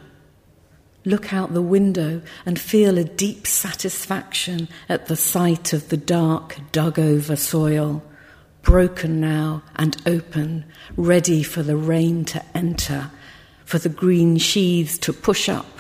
Look 1.04 1.34
out 1.34 1.54
the 1.54 1.62
window 1.62 2.22
and 2.46 2.60
feel 2.60 2.98
a 2.98 3.04
deep 3.04 3.48
satisfaction 3.48 4.68
at 4.88 5.08
the 5.08 5.16
sight 5.16 5.74
of 5.74 5.90
the 5.90 5.98
dark, 5.98 6.58
dug 6.72 7.00
over 7.00 7.36
soil, 7.36 8.04
broken 8.62 9.20
now 9.20 9.64
and 9.76 10.00
open, 10.06 10.66
ready 10.96 11.42
for 11.44 11.64
the 11.64 11.78
rain 11.78 12.26
to 12.26 12.44
enter, 12.56 13.10
for 13.66 13.80
the 13.80 13.90
green 13.90 14.38
sheaths 14.38 14.98
to 15.00 15.14
push 15.14 15.50
up, 15.50 15.80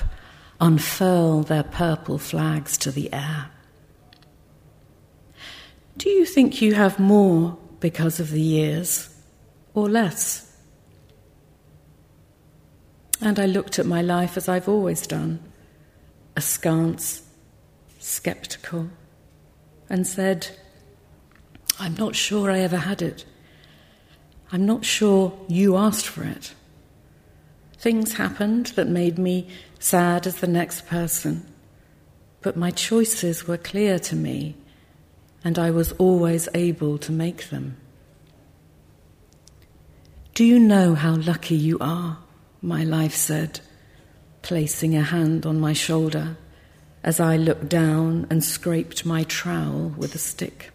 unfurl 0.61 1.41
their 1.41 1.63
purple 1.63 2.19
flags 2.19 2.77
to 2.77 2.91
the 2.91 3.11
air. 3.11 3.49
Do 5.97 6.09
you 6.09 6.25
think 6.25 6.61
you 6.61 6.75
have 6.75 6.99
more 6.99 7.57
because 7.79 8.19
of 8.19 8.29
the 8.29 8.41
years 8.41 9.09
or 9.73 9.89
less? 9.89 10.47
And 13.19 13.39
I 13.39 13.45
looked 13.47 13.79
at 13.79 13.85
my 13.85 14.01
life 14.01 14.37
as 14.37 14.47
I've 14.47 14.69
always 14.69 15.05
done, 15.05 15.39
askance, 16.37 17.23
skeptical, 17.99 18.89
and 19.89 20.07
said, 20.07 20.47
I'm 21.79 21.95
not 21.95 22.15
sure 22.15 22.49
I 22.49 22.59
ever 22.59 22.77
had 22.77 23.01
it. 23.01 23.25
I'm 24.51 24.65
not 24.65 24.85
sure 24.85 25.37
you 25.47 25.75
asked 25.77 26.07
for 26.07 26.23
it. 26.23 26.53
Things 27.81 28.13
happened 28.13 28.67
that 28.75 28.87
made 28.87 29.17
me 29.17 29.47
sad 29.79 30.27
as 30.27 30.35
the 30.35 30.45
next 30.45 30.85
person, 30.85 31.43
but 32.43 32.55
my 32.55 32.69
choices 32.69 33.47
were 33.47 33.57
clear 33.57 33.97
to 33.97 34.15
me, 34.15 34.55
and 35.43 35.57
I 35.57 35.71
was 35.71 35.91
always 35.93 36.47
able 36.53 36.99
to 36.99 37.11
make 37.11 37.49
them. 37.49 37.77
Do 40.35 40.45
you 40.45 40.59
know 40.59 40.93
how 40.93 41.15
lucky 41.15 41.55
you 41.55 41.79
are? 41.81 42.19
my 42.61 42.83
life 42.83 43.15
said, 43.15 43.61
placing 44.43 44.95
a 44.95 45.01
hand 45.01 45.47
on 45.47 45.59
my 45.59 45.73
shoulder 45.73 46.37
as 47.03 47.19
I 47.19 47.35
looked 47.35 47.67
down 47.67 48.27
and 48.29 48.43
scraped 48.43 49.07
my 49.07 49.23
trowel 49.23 49.95
with 49.97 50.13
a 50.13 50.19
stick. 50.19 50.69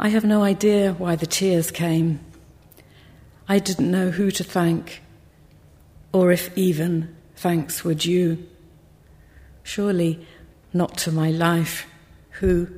I 0.00 0.08
have 0.08 0.24
no 0.24 0.42
idea 0.42 0.94
why 0.94 1.14
the 1.16 1.26
tears 1.26 1.70
came. 1.70 2.20
I 3.48 3.60
didn't 3.60 3.92
know 3.92 4.10
who 4.10 4.32
to 4.32 4.42
thank, 4.42 5.02
or 6.12 6.32
if 6.32 6.56
even 6.58 7.14
thanks 7.36 7.84
were 7.84 7.94
due. 7.94 8.44
Surely 9.62 10.26
not 10.72 10.98
to 10.98 11.12
my 11.12 11.30
life, 11.30 11.86
who, 12.40 12.68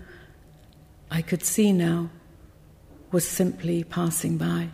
I 1.10 1.22
could 1.22 1.42
see 1.42 1.72
now, 1.72 2.10
was 3.10 3.26
simply 3.26 3.82
passing 3.82 4.36
by. 4.36 4.68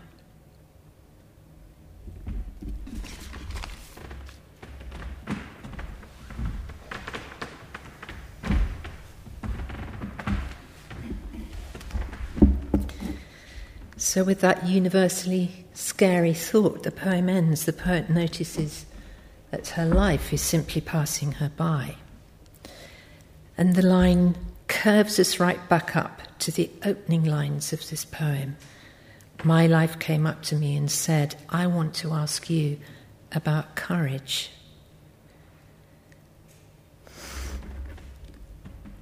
So, 13.96 14.22
with 14.24 14.40
that 14.40 14.66
universally 14.66 15.63
scary 15.74 16.32
thought, 16.32 16.82
the 16.82 16.90
poem 16.90 17.28
ends. 17.28 17.64
The 17.64 17.72
poet 17.72 18.08
notices 18.08 18.86
that 19.50 19.68
her 19.68 19.86
life 19.86 20.32
is 20.32 20.40
simply 20.40 20.80
passing 20.80 21.32
her 21.32 21.50
by. 21.56 21.96
And 23.58 23.74
the 23.74 23.82
line 23.86 24.36
curves 24.66 25.18
us 25.20 25.38
right 25.38 25.68
back 25.68 25.94
up 25.94 26.22
to 26.40 26.50
the 26.50 26.70
opening 26.84 27.24
lines 27.24 27.72
of 27.72 27.88
this 27.90 28.04
poem. 28.04 28.56
My 29.44 29.66
life 29.66 29.98
came 29.98 30.26
up 30.26 30.42
to 30.44 30.56
me 30.56 30.76
and 30.76 30.90
said, 30.90 31.36
I 31.50 31.66
want 31.66 31.94
to 31.96 32.12
ask 32.12 32.48
you 32.48 32.78
about 33.32 33.76
courage. 33.76 34.50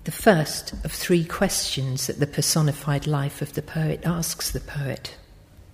the 0.04 0.12
first 0.12 0.72
of 0.84 0.90
three 0.90 1.24
questions 1.24 2.08
that 2.08 2.18
the 2.18 2.26
personified 2.26 3.06
life 3.06 3.40
of 3.40 3.52
the 3.52 3.62
poet 3.62 4.00
asks 4.04 4.50
the 4.50 4.60
poet 4.60 5.16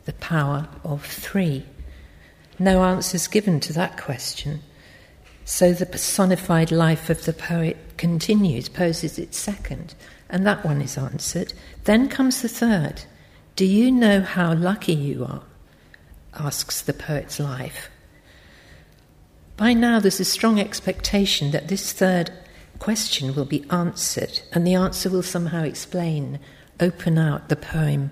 the 0.08 0.14
power 0.14 0.66
of 0.84 1.04
three. 1.04 1.62
No 2.58 2.82
answers 2.82 3.26
given 3.26 3.60
to 3.60 3.74
that 3.74 4.00
question. 4.00 4.62
So 5.44 5.74
the 5.74 5.84
personified 5.84 6.72
life 6.72 7.10
of 7.10 7.26
the 7.26 7.34
poet 7.34 7.76
continues, 7.98 8.70
poses 8.70 9.18
its 9.18 9.36
second, 9.36 9.94
and 10.30 10.46
that 10.46 10.64
one 10.64 10.80
is 10.80 10.96
answered. 10.96 11.52
Then 11.84 12.08
comes 12.08 12.40
the 12.40 12.48
third. 12.48 13.02
Do 13.54 13.66
you 13.66 13.92
know 13.92 14.22
how 14.22 14.54
lucky 14.54 14.94
you 14.94 15.26
are? 15.26 15.42
asks 16.32 16.80
the 16.80 16.94
poet's 16.94 17.38
life. 17.38 17.90
By 19.58 19.74
now, 19.74 20.00
there's 20.00 20.20
a 20.20 20.24
strong 20.24 20.58
expectation 20.58 21.50
that 21.50 21.68
this 21.68 21.92
third 21.92 22.30
question 22.78 23.34
will 23.34 23.44
be 23.44 23.66
answered, 23.70 24.40
and 24.54 24.66
the 24.66 24.74
answer 24.74 25.10
will 25.10 25.22
somehow 25.22 25.64
explain, 25.64 26.40
open 26.80 27.18
out 27.18 27.50
the 27.50 27.56
poem, 27.56 28.10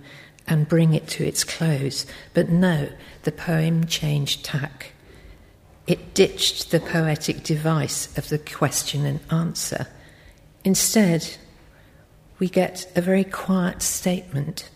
and 0.48 0.68
bring 0.68 0.94
it 0.94 1.08
to 1.08 1.24
its 1.24 1.44
close. 1.44 2.06
But 2.34 2.48
no, 2.48 2.88
the 3.24 3.32
poem 3.32 3.86
changed 3.86 4.44
tack. 4.44 4.92
It 5.86 6.14
ditched 6.14 6.70
the 6.70 6.80
poetic 6.80 7.42
device 7.42 8.16
of 8.18 8.28
the 8.28 8.38
question 8.38 9.04
and 9.04 9.20
answer. 9.30 9.86
Instead, 10.64 11.36
we 12.38 12.48
get 12.48 12.90
a 12.96 13.00
very 13.00 13.24
quiet 13.24 13.82
statement 13.82 14.68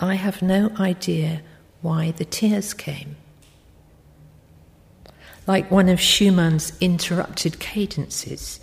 I 0.00 0.14
have 0.16 0.42
no 0.42 0.70
idea 0.78 1.40
why 1.80 2.10
the 2.10 2.24
tears 2.24 2.74
came. 2.74 3.16
Like 5.46 5.70
one 5.70 5.88
of 5.88 6.00
Schumann's 6.00 6.72
interrupted 6.80 7.58
cadences, 7.60 8.60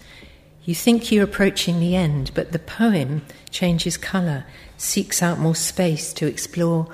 you 0.66 0.76
think 0.76 1.12
you're 1.12 1.24
approaching 1.24 1.80
the 1.80 1.96
end, 1.96 2.32
but 2.36 2.52
the 2.52 2.60
poem 2.60 3.24
changes 3.50 3.98
colour, 3.98 4.46
seeks 4.82 5.22
out 5.22 5.40
more 5.40 5.56
space 5.56 6.12
to 6.14 6.26
explore 6.26 6.88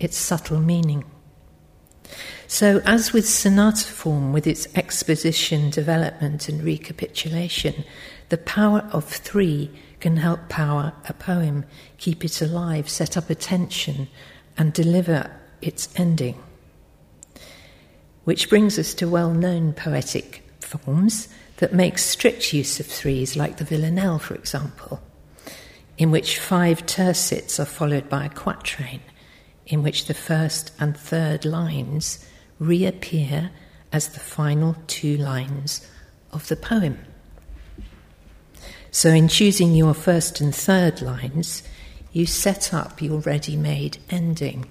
its 0.00 0.16
subtle 0.16 0.60
meaning. 0.60 1.04
So, 2.46 2.80
as 2.84 3.12
with 3.12 3.28
sonata 3.28 3.86
form, 3.86 4.32
with 4.32 4.46
its 4.46 4.66
exposition, 4.74 5.70
development, 5.70 6.48
and 6.48 6.62
recapitulation, 6.62 7.84
the 8.28 8.38
power 8.38 8.88
of 8.92 9.04
three 9.04 9.70
can 10.00 10.16
help 10.16 10.48
power 10.48 10.92
a 11.08 11.12
poem, 11.12 11.64
keep 11.98 12.24
it 12.24 12.40
alive, 12.40 12.88
set 12.88 13.16
up 13.16 13.30
attention, 13.30 14.08
and 14.56 14.72
deliver 14.72 15.30
its 15.60 15.88
ending. 15.96 16.42
Which 18.24 18.48
brings 18.48 18.78
us 18.78 18.94
to 18.94 19.08
well 19.08 19.32
known 19.32 19.72
poetic 19.72 20.42
forms 20.60 21.28
that 21.58 21.74
make 21.74 21.98
strict 21.98 22.52
use 22.52 22.80
of 22.80 22.86
threes, 22.86 23.36
like 23.36 23.56
the 23.58 23.64
villanelle, 23.64 24.18
for 24.18 24.34
example, 24.34 25.00
in 25.96 26.10
which 26.10 26.38
five 26.38 26.84
tercets 26.86 27.60
are 27.60 27.64
followed 27.64 28.08
by 28.08 28.26
a 28.26 28.30
quatrain, 28.30 29.00
in 29.66 29.82
which 29.82 30.06
the 30.06 30.14
first 30.14 30.72
and 30.78 30.96
third 30.96 31.44
lines 31.44 32.24
reappear 32.58 33.50
as 33.92 34.08
the 34.08 34.20
final 34.20 34.76
two 34.86 35.16
lines 35.16 35.88
of 36.32 36.48
the 36.48 36.56
poem. 36.56 36.98
So, 38.90 39.10
in 39.10 39.28
choosing 39.28 39.74
your 39.74 39.94
first 39.94 40.40
and 40.40 40.54
third 40.54 41.00
lines, 41.00 41.62
you 42.12 42.26
set 42.26 42.72
up 42.72 43.02
your 43.02 43.18
ready 43.20 43.56
made 43.56 43.98
ending. 44.08 44.66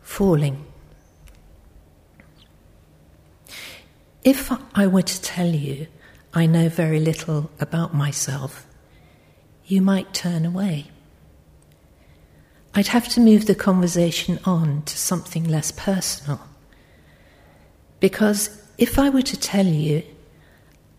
Falling. 0.00 0.65
If 4.26 4.50
I 4.74 4.88
were 4.88 5.02
to 5.02 5.22
tell 5.22 5.46
you 5.46 5.86
I 6.34 6.46
know 6.46 6.68
very 6.68 6.98
little 6.98 7.48
about 7.60 7.94
myself, 7.94 8.66
you 9.64 9.80
might 9.80 10.12
turn 10.12 10.44
away. 10.44 10.88
I'd 12.74 12.88
have 12.88 13.08
to 13.10 13.20
move 13.20 13.46
the 13.46 13.54
conversation 13.54 14.40
on 14.44 14.82
to 14.82 14.98
something 14.98 15.44
less 15.44 15.70
personal. 15.70 16.40
Because 18.00 18.60
if 18.78 18.98
I 18.98 19.10
were 19.10 19.22
to 19.22 19.38
tell 19.38 19.64
you 19.64 20.02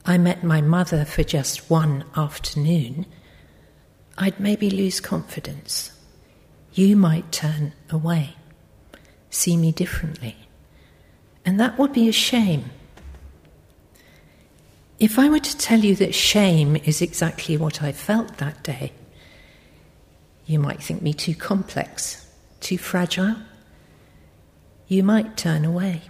I 0.06 0.18
met 0.18 0.46
my 0.46 0.62
mother 0.62 1.04
for 1.04 1.24
just 1.24 1.70
one 1.70 2.06
afternoon, 2.16 3.06
I'd 4.18 4.40
maybe 4.40 4.70
lose 4.70 5.02
confidence. 5.02 5.92
You 6.72 6.96
might 6.96 7.34
turn 7.34 7.74
away, 7.90 8.36
see 9.30 9.58
me 9.58 9.74
differently. 9.74 10.38
And 11.46 11.60
that 11.60 11.78
would 11.78 11.92
be 11.92 12.08
a 12.08 12.14
shame. 12.14 12.70
If 15.00 15.20
I 15.20 15.30
were 15.30 15.40
to 15.40 15.58
tell 15.58 15.80
you 15.80 15.96
that 15.98 16.16
shame 16.16 16.76
is 16.76 17.02
exactly 17.02 17.56
what 17.56 17.84
I 17.84 17.92
felt 17.92 18.38
that 18.38 18.64
day, 18.64 18.92
you 20.48 20.60
might 20.60 20.82
think 20.82 21.02
me 21.02 21.14
too 21.14 21.36
complex, 21.36 22.26
too 22.62 22.78
fragile. 22.78 23.36
You 24.88 25.04
might 25.04 25.38
turn 25.38 25.66
away. 25.66 26.02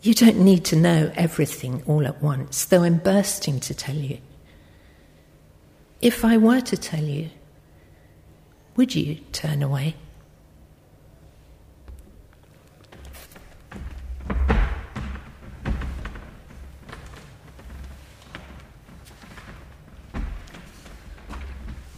You 0.00 0.14
don't 0.14 0.38
need 0.38 0.64
to 0.66 0.76
know 0.76 1.12
everything 1.16 1.82
all 1.86 2.06
at 2.06 2.22
once, 2.22 2.64
though 2.64 2.82
I'm 2.82 2.98
bursting 2.98 3.60
to 3.60 3.74
tell 3.74 3.96
you. 3.96 4.18
If 6.00 6.24
I 6.24 6.36
were 6.36 6.60
to 6.60 6.76
tell 6.76 7.02
you, 7.02 7.30
would 8.76 8.94
you 8.94 9.16
turn 9.32 9.62
away? 9.62 9.96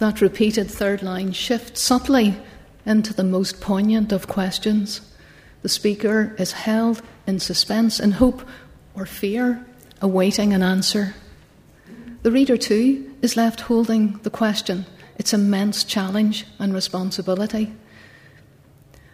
That 0.00 0.22
repeated 0.22 0.70
third 0.70 1.02
line 1.02 1.32
shifts 1.32 1.82
subtly 1.82 2.34
into 2.86 3.12
the 3.12 3.22
most 3.22 3.60
poignant 3.60 4.12
of 4.12 4.26
questions. 4.26 5.02
The 5.60 5.68
speaker 5.68 6.34
is 6.38 6.52
held 6.52 7.02
in 7.26 7.38
suspense, 7.38 8.00
in 8.00 8.12
hope 8.12 8.42
or 8.94 9.04
fear, 9.04 9.62
awaiting 10.00 10.54
an 10.54 10.62
answer. 10.62 11.14
The 12.22 12.32
reader, 12.32 12.56
too, 12.56 13.14
is 13.20 13.36
left 13.36 13.60
holding 13.60 14.18
the 14.22 14.30
question, 14.30 14.86
its 15.18 15.34
immense 15.34 15.84
challenge 15.84 16.46
and 16.58 16.72
responsibility. 16.72 17.70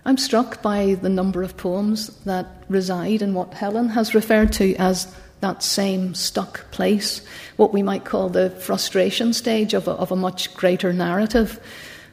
I'm 0.05 0.18
struck 0.18 0.62
by 0.62 0.94
the 0.94 1.09
number 1.09 1.42
of 1.42 1.57
poems 1.57 2.16
that 2.27 2.62
reside 2.68 3.22
in 3.22 3.35
what 3.35 3.55
Helen 3.55 3.88
has 3.88 4.14
referred 4.14 4.53
to 4.53 4.77
as 4.77 5.12
that 5.40 5.62
same 5.62 6.14
stuck 6.14 6.70
place, 6.70 7.20
what 7.57 7.72
we 7.72 7.83
might 7.83 8.05
call 8.05 8.29
the 8.29 8.51
frustration 8.51 9.33
stage 9.33 9.75
of 9.75 9.87
a, 9.87 9.92
of 9.92 10.11
a 10.11 10.16
much 10.16 10.55
greater 10.55 10.92
narrative, 10.92 11.61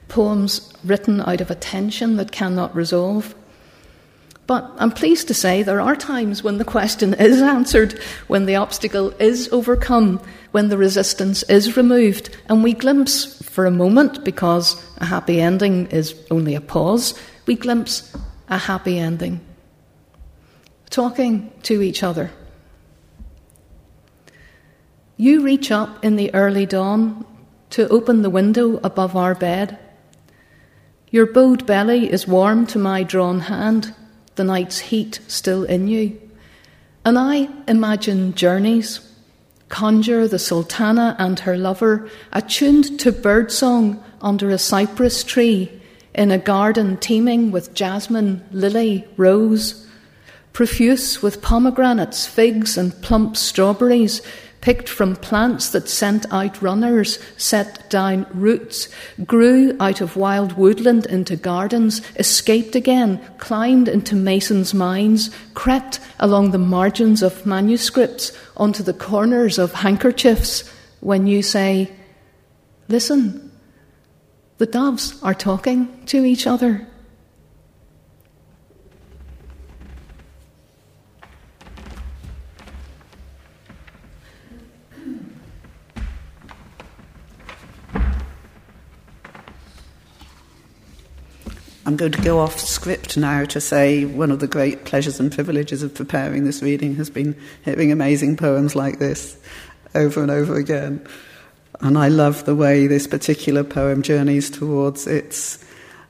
poems 0.09 0.71
written 0.83 1.21
out 1.21 1.41
of 1.41 1.49
a 1.49 1.55
tension 1.55 2.17
that 2.17 2.31
cannot 2.31 2.75
resolve. 2.75 3.33
But 4.45 4.69
I'm 4.77 4.91
pleased 4.91 5.29
to 5.29 5.33
say 5.33 5.63
there 5.63 5.79
are 5.79 5.95
times 5.95 6.43
when 6.43 6.57
the 6.57 6.65
question 6.65 7.13
is 7.19 7.41
answered, 7.41 7.93
when 8.27 8.45
the 8.45 8.57
obstacle 8.57 9.11
is 9.19 9.47
overcome, 9.51 10.19
when 10.51 10.69
the 10.69 10.77
resistance 10.77 11.43
is 11.43 11.77
removed, 11.77 12.35
and 12.49 12.63
we 12.63 12.73
glimpse 12.73 13.41
for 13.43 13.65
a 13.65 13.71
moment, 13.71 14.23
because 14.25 14.75
a 14.97 15.05
happy 15.05 15.39
ending 15.39 15.87
is 15.87 16.13
only 16.29 16.55
a 16.55 16.61
pause, 16.61 17.13
we 17.45 17.55
glimpse 17.55 18.15
a 18.49 18.57
happy 18.57 18.99
ending. 18.99 19.39
Talking 20.89 21.51
to 21.63 21.81
each 21.81 22.03
other 22.03 22.29
you 25.17 25.43
reach 25.43 25.71
up 25.71 26.03
in 26.03 26.15
the 26.15 26.33
early 26.33 26.65
dawn 26.65 27.25
to 27.71 27.87
open 27.89 28.21
the 28.21 28.29
window 28.29 28.79
above 28.83 29.15
our 29.15 29.35
bed. 29.35 29.77
Your 31.09 31.25
bowed 31.25 31.65
belly 31.65 32.11
is 32.11 32.27
warm 32.27 32.65
to 32.67 32.79
my 32.79 33.03
drawn 33.03 33.41
hand, 33.41 33.93
the 34.35 34.43
night's 34.43 34.79
heat 34.79 35.19
still 35.27 35.63
in 35.63 35.87
you. 35.87 36.19
And 37.05 37.17
I 37.19 37.49
imagine 37.67 38.33
journeys, 38.33 38.99
conjure 39.69 40.27
the 40.27 40.39
sultana 40.39 41.15
and 41.19 41.39
her 41.39 41.57
lover 41.57 42.09
attuned 42.31 42.99
to 42.99 43.11
birdsong 43.11 44.03
under 44.21 44.49
a 44.49 44.57
cypress 44.57 45.23
tree 45.23 45.81
in 46.15 46.31
a 46.31 46.37
garden 46.37 46.97
teeming 46.97 47.51
with 47.51 47.73
jasmine, 47.73 48.43
lily, 48.51 49.05
rose, 49.17 49.87
profuse 50.53 51.21
with 51.21 51.41
pomegranates, 51.41 52.27
figs, 52.27 52.77
and 52.77 52.99
plump 53.01 53.35
strawberries, 53.35 54.21
picked 54.63 54.87
from 54.87 55.13
plants 55.17 55.71
that 55.71 55.89
sent 55.89 56.25
out 56.31 56.61
runners, 56.61 57.19
set 57.35 57.89
down 57.89 58.25
roots, 58.33 58.87
grew 59.25 59.75
out 59.81 59.99
of 59.99 60.15
wild 60.15 60.53
woodland 60.53 61.05
into 61.07 61.35
gardens, 61.35 62.01
escaped 62.15 62.73
again, 62.73 63.19
climbed 63.39 63.89
into 63.89 64.15
masons' 64.15 64.73
mines, 64.73 65.29
crept 65.53 65.99
along 66.17 66.51
the 66.51 66.57
margins 66.57 67.21
of 67.21 67.45
manuscripts 67.45 68.31
onto 68.55 68.81
the 68.81 68.93
corners 68.93 69.59
of 69.59 69.73
handkerchiefs 69.73 70.63
when 71.01 71.27
you 71.27 71.43
say, 71.43 71.91
Listen, 72.87 73.51
the 74.59 74.65
doves 74.65 75.21
are 75.21 75.33
talking 75.33 76.05
to 76.05 76.23
each 76.23 76.47
other. 76.47 76.87
I'm 91.85 91.97
going 91.97 92.13
to 92.13 92.21
go 92.21 92.39
off 92.39 92.59
script 92.59 93.17
now 93.17 93.43
to 93.43 93.59
say 93.59 94.05
one 94.05 94.31
of 94.31 94.39
the 94.39 94.47
great 94.47 94.85
pleasures 94.85 95.19
and 95.19 95.29
privileges 95.29 95.83
of 95.83 95.93
preparing 95.93 96.45
this 96.45 96.61
reading 96.61 96.95
has 96.95 97.09
been 97.09 97.35
hearing 97.65 97.91
amazing 97.91 98.37
poems 98.37 98.73
like 98.73 98.99
this 98.99 99.37
over 99.93 100.21
and 100.21 100.31
over 100.31 100.55
again. 100.57 101.05
And 101.81 101.97
I 101.97 102.07
love 102.07 102.45
the 102.45 102.55
way 102.55 102.87
this 102.87 103.05
particular 103.05 103.65
poem 103.65 104.01
journeys 104.01 104.49
towards 104.49 105.07
its, 105.07 105.61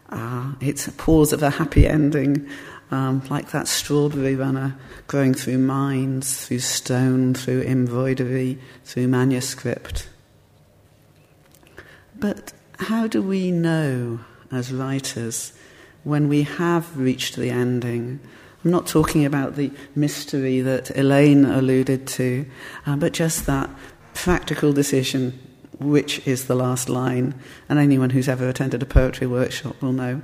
uh, 0.10 0.54
its 0.62 0.88
pause 0.98 1.34
of 1.34 1.42
a 1.42 1.50
happy 1.50 1.88
ending, 1.88 2.48
um, 2.92 3.24
like 3.32 3.50
that 3.50 3.68
strawberry 3.68 4.36
runner 4.36 4.78
growing 5.08 5.34
through 5.34 5.58
mines, 5.58 6.46
through 6.46 6.60
stone, 6.60 7.34
through 7.34 7.64
embroidery, 7.64 8.60
through 8.86 9.08
manuscript. 9.08 10.08
But 12.16 12.54
how 12.78 13.08
do 13.08 13.24
we 13.24 13.50
know 13.50 14.20
as 14.52 14.72
writers 14.72 15.54
when 16.04 16.30
we 16.30 16.44
have 16.44 16.98
reached 16.98 17.36
the 17.36 17.50
ending. 17.50 18.20
I'm 18.64 18.72
not 18.72 18.88
talking 18.88 19.26
about 19.26 19.56
the 19.56 19.72
mystery 19.96 20.62
that 20.62 20.98
Elaine 20.98 21.46
alluded 21.46 22.08
to, 22.08 22.46
uh, 22.86 22.96
but 22.96 23.14
just 23.14 23.46
that 23.46 23.70
practical 24.14 24.72
decision 24.74 25.40
which 25.80 26.26
is 26.28 26.46
the 26.46 26.56
last 26.56 26.90
line. 26.90 27.36
And 27.68 27.80
anyone 27.80 28.12
who's 28.12 28.30
ever 28.30 28.48
attended 28.48 28.82
a 28.82 28.86
poetry 28.86 29.28
workshop 29.28 29.82
will 29.82 29.92
know 29.92 30.22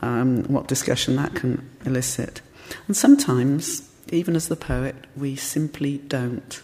um, 0.00 0.44
what 0.44 0.68
discussion 0.68 1.16
that 1.16 1.34
can 1.34 1.68
elicit. 1.84 2.40
And 2.86 2.96
sometimes, 2.96 3.88
even 4.10 4.36
as 4.36 4.48
the 4.48 4.56
poet, 4.56 4.94
we 5.16 5.36
simply 5.36 5.98
don't. 5.98 6.62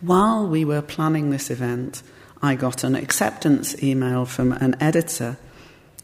While 0.00 0.46
we 0.46 0.64
were 0.64 0.82
planning 0.82 1.30
this 1.30 1.50
event, 1.50 2.02
I 2.42 2.54
got 2.54 2.84
an 2.84 2.94
acceptance 2.94 3.82
email 3.82 4.26
from 4.26 4.52
an 4.52 4.76
editor 4.80 5.38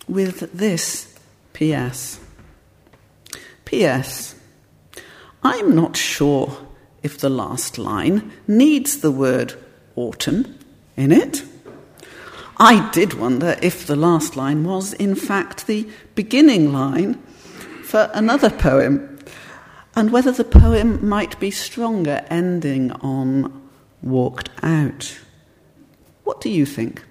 with 0.09 0.53
this 0.53 1.19
PS. 1.53 2.19
PS. 3.65 4.35
I'm 5.43 5.75
not 5.75 5.97
sure 5.97 6.67
if 7.03 7.19
the 7.19 7.29
last 7.29 7.79
line 7.79 8.33
needs 8.47 8.99
the 8.99 9.11
word 9.11 9.55
autumn 9.97 10.59
in 10.97 11.13
it. 11.13 11.45
I 12.59 12.91
did 12.91 13.15
wonder 13.15 13.59
if 13.61 13.87
the 13.87 13.97
last 13.97 14.37
line 14.37 14.65
was, 14.65 14.93
in 14.93 15.15
fact, 15.15 15.67
the 15.67 15.89
beginning 16.15 16.73
line 16.73 17.15
for 17.83 18.11
another 18.15 18.51
poem, 18.51 19.19
and 19.97 20.13
whether 20.13 20.33
the 20.33 20.45
poem 20.45 21.07
might 21.07 21.39
be 21.41 21.51
stronger 21.51 22.25
ending 22.31 22.93
on 22.93 23.69
walked 24.01 24.51
out. 24.63 25.19
What 26.25 26.41
do 26.41 26.51
you 26.51 26.65
think? 26.65 27.03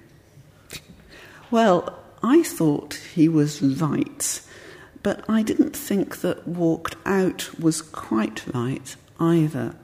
Well, 1.49 2.00
I 2.23 2.43
thought 2.43 2.95
he 3.13 3.27
was 3.27 3.61
right, 3.61 4.41
but 5.03 5.23
I 5.29 5.41
didn't 5.41 5.75
think 5.75 6.21
that 6.21 6.47
walked 6.47 6.95
out 7.05 7.59
was 7.59 7.81
quite 7.81 8.43
right 8.53 8.95
either. 9.19 9.75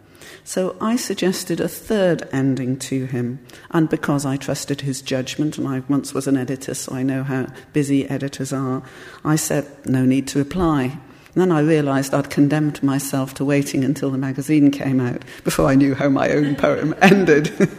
So 0.43 0.75
I 0.79 0.95
suggested 0.95 1.59
a 1.59 1.67
third 1.67 2.27
ending 2.31 2.77
to 2.79 3.05
him, 3.05 3.39
and 3.71 3.89
because 3.89 4.25
I 4.25 4.37
trusted 4.37 4.81
his 4.81 5.01
judgment, 5.01 5.57
and 5.57 5.67
I 5.67 5.83
once 5.87 6.13
was 6.13 6.27
an 6.27 6.37
editor, 6.37 6.73
so 6.73 6.93
I 6.93 7.03
know 7.03 7.23
how 7.23 7.47
busy 7.73 8.07
editors 8.09 8.53
are, 8.53 8.83
I 9.23 9.35
said, 9.35 9.65
no 9.85 10.05
need 10.05 10.27
to 10.29 10.39
reply. 10.39 10.99
Then 11.33 11.51
I 11.51 11.59
realised 11.59 12.13
I'd 12.13 12.29
condemned 12.29 12.81
myself 12.81 13.35
to 13.35 13.45
waiting 13.45 13.83
until 13.83 14.09
the 14.09 14.17
magazine 14.17 14.71
came 14.71 14.99
out 14.99 15.23
before 15.43 15.67
I 15.67 15.75
knew 15.75 15.93
how 15.93 16.09
my 16.09 16.29
own 16.31 16.55
poem 16.55 16.95
ended. 17.01 17.51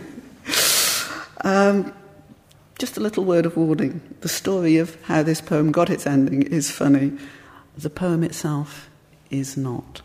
um, 1.44 1.92
just 2.79 2.97
a 2.97 3.01
little 3.01 3.25
word 3.25 3.45
of 3.45 3.57
warning. 3.57 4.01
The 4.21 4.29
story 4.29 4.77
of 4.79 5.01
how 5.05 5.23
this 5.23 5.41
poem 5.41 5.73
got 5.73 5.91
its 5.91 6.07
ending 6.07 6.43
is 6.43 6.71
funny. 6.71 7.12
The 7.77 7.91
poem 7.91 8.23
itself 8.23 8.88
is 9.31 9.57
not. 9.57 10.03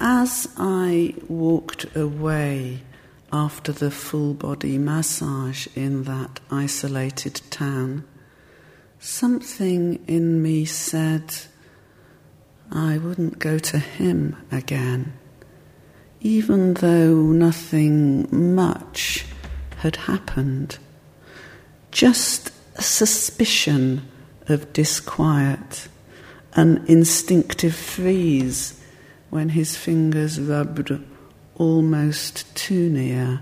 As 0.00 0.48
I 0.56 1.14
walked 1.28 1.94
away 1.94 2.80
after 3.32 3.70
the 3.70 3.90
full 3.90 4.32
body 4.32 4.78
massage 4.78 5.66
in 5.76 6.04
that 6.04 6.40
isolated 6.50 7.42
town, 7.50 8.04
something 8.98 10.02
in 10.06 10.42
me 10.42 10.64
said 10.64 11.34
I 12.72 12.98
wouldn't 12.98 13.38
go 13.38 13.58
to 13.58 13.78
him 13.78 14.36
again, 14.50 15.12
even 16.20 16.74
though 16.74 17.14
nothing 17.14 18.54
much 18.54 19.24
had 19.78 19.96
happened. 19.96 20.78
Just 21.90 22.52
a 22.76 22.82
suspicion 22.82 24.02
of 24.48 24.72
disquiet, 24.72 25.88
an 26.54 26.84
instinctive 26.86 27.74
freeze 27.74 28.78
when 29.30 29.50
his 29.50 29.76
fingers 29.76 30.40
rubbed 30.40 30.92
almost 31.56 32.54
too 32.54 32.90
near, 32.90 33.40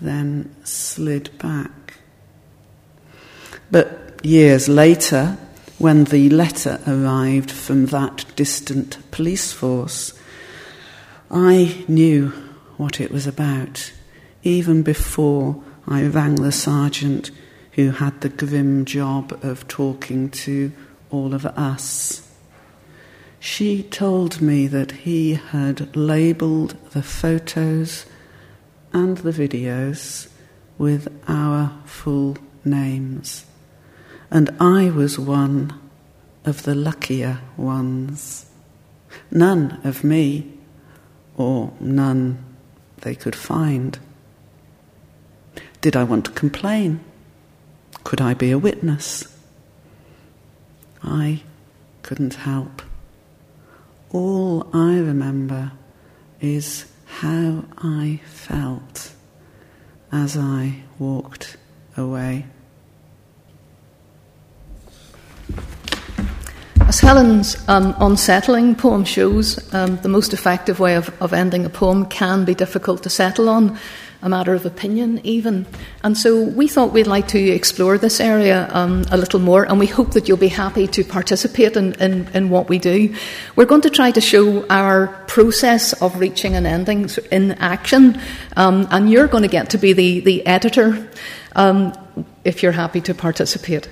then 0.00 0.54
slid 0.64 1.36
back. 1.38 1.94
But 3.70 4.20
years 4.24 4.68
later, 4.68 5.38
when 5.78 6.04
the 6.04 6.30
letter 6.30 6.80
arrived 6.86 7.50
from 7.50 7.86
that 7.86 8.24
distant 8.36 8.98
police 9.10 9.52
force, 9.52 10.12
I 11.36 11.84
knew 11.88 12.28
what 12.76 13.00
it 13.00 13.10
was 13.10 13.26
about, 13.26 13.92
even 14.44 14.84
before 14.84 15.60
I 15.84 16.04
rang 16.04 16.36
the 16.36 16.52
sergeant 16.52 17.32
who 17.72 17.90
had 17.90 18.20
the 18.20 18.28
grim 18.28 18.84
job 18.84 19.36
of 19.42 19.66
talking 19.66 20.30
to 20.30 20.70
all 21.10 21.34
of 21.34 21.44
us. 21.44 22.32
She 23.40 23.82
told 23.82 24.40
me 24.40 24.68
that 24.68 24.92
he 24.92 25.34
had 25.34 25.96
labelled 25.96 26.76
the 26.92 27.02
photos 27.02 28.06
and 28.92 29.18
the 29.18 29.32
videos 29.32 30.28
with 30.78 31.08
our 31.26 31.76
full 31.84 32.38
names. 32.64 33.44
And 34.30 34.50
I 34.60 34.88
was 34.88 35.18
one 35.18 35.80
of 36.44 36.62
the 36.62 36.76
luckier 36.76 37.40
ones. 37.56 38.46
None 39.32 39.80
of 39.82 40.04
me, 40.04 40.53
or 41.36 41.72
none 41.80 42.44
they 42.98 43.14
could 43.14 43.36
find. 43.36 43.98
Did 45.80 45.96
I 45.96 46.04
want 46.04 46.24
to 46.26 46.30
complain? 46.32 47.00
Could 48.04 48.20
I 48.20 48.34
be 48.34 48.50
a 48.50 48.58
witness? 48.58 49.26
I 51.02 51.42
couldn't 52.02 52.34
help. 52.34 52.82
All 54.10 54.68
I 54.72 54.98
remember 54.98 55.72
is 56.40 56.86
how 57.06 57.64
I 57.78 58.20
felt 58.24 59.12
as 60.12 60.36
I 60.36 60.82
walked 60.98 61.56
away. 61.96 62.46
As 66.86 67.00
Helen's 67.00 67.56
um, 67.66 67.94
unsettling 67.98 68.74
poem 68.74 69.04
shows, 69.04 69.58
um, 69.72 69.96
the 70.02 70.08
most 70.08 70.34
effective 70.34 70.80
way 70.80 70.96
of, 70.96 71.10
of 71.22 71.32
ending 71.32 71.64
a 71.64 71.70
poem 71.70 72.04
can 72.04 72.44
be 72.44 72.54
difficult 72.54 73.02
to 73.04 73.10
settle 73.10 73.48
on 73.48 73.78
a 74.24 74.28
matter 74.28 74.54
of 74.54 74.64
opinion, 74.66 75.20
even. 75.24 75.66
And 76.02 76.16
so 76.16 76.42
we 76.42 76.68
thought 76.68 76.92
we'd 76.92 77.06
like 77.06 77.28
to 77.28 77.38
explore 77.38 77.98
this 77.98 78.20
area 78.20 78.68
um, 78.72 79.04
a 79.10 79.16
little 79.16 79.40
more, 79.40 79.64
and 79.64 79.78
we 79.78 79.86
hope 79.86 80.12
that 80.12 80.28
you'll 80.28 80.36
be 80.36 80.48
happy 80.48 80.86
to 80.88 81.04
participate 81.04 81.76
in, 81.76 81.92
in, 81.94 82.28
in, 82.34 82.48
what 82.48 82.68
we 82.68 82.78
do. 82.78 83.14
We're 83.56 83.66
going 83.66 83.82
to 83.82 83.90
try 83.90 84.10
to 84.10 84.20
show 84.20 84.66
our 84.68 85.08
process 85.26 85.92
of 86.02 86.18
reaching 86.18 86.54
an 86.54 86.64
ending 86.64 87.10
in 87.30 87.52
action, 87.52 88.20
um, 88.56 88.88
and 88.90 89.10
you're 89.10 89.28
going 89.28 89.42
to 89.42 89.48
get 89.48 89.70
to 89.70 89.78
be 89.78 89.92
the, 89.92 90.20
the 90.20 90.46
editor 90.46 91.08
um, 91.56 91.92
if 92.44 92.62
you're 92.62 92.72
happy 92.72 93.00
to 93.02 93.14
participate. 93.14 93.88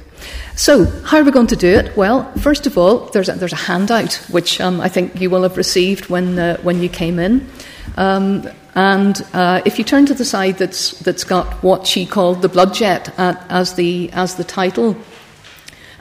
So, 0.54 0.84
how 1.04 1.18
are 1.18 1.24
we 1.24 1.30
going 1.30 1.46
to 1.48 1.56
do 1.56 1.68
it? 1.68 1.96
Well, 1.96 2.30
first 2.38 2.66
of 2.66 2.76
all, 2.76 3.06
there's 3.06 3.28
a, 3.28 3.32
there's 3.32 3.52
a 3.52 3.56
handout 3.56 4.14
which 4.30 4.60
um, 4.60 4.80
I 4.80 4.88
think 4.88 5.20
you 5.20 5.30
will 5.30 5.42
have 5.42 5.56
received 5.56 6.08
when, 6.08 6.38
uh, 6.38 6.58
when 6.58 6.82
you 6.82 6.88
came 6.88 7.18
in. 7.18 7.48
Um, 7.96 8.48
and 8.74 9.20
uh, 9.32 9.62
if 9.64 9.78
you 9.78 9.84
turn 9.84 10.06
to 10.06 10.14
the 10.14 10.24
side 10.24 10.58
that's, 10.58 10.98
that's 11.00 11.24
got 11.24 11.62
what 11.62 11.86
she 11.86 12.06
called 12.06 12.42
the 12.42 12.48
blood 12.48 12.74
jet 12.74 13.18
uh, 13.18 13.34
as, 13.48 13.74
the, 13.74 14.10
as 14.12 14.36
the 14.36 14.44
title, 14.44 14.96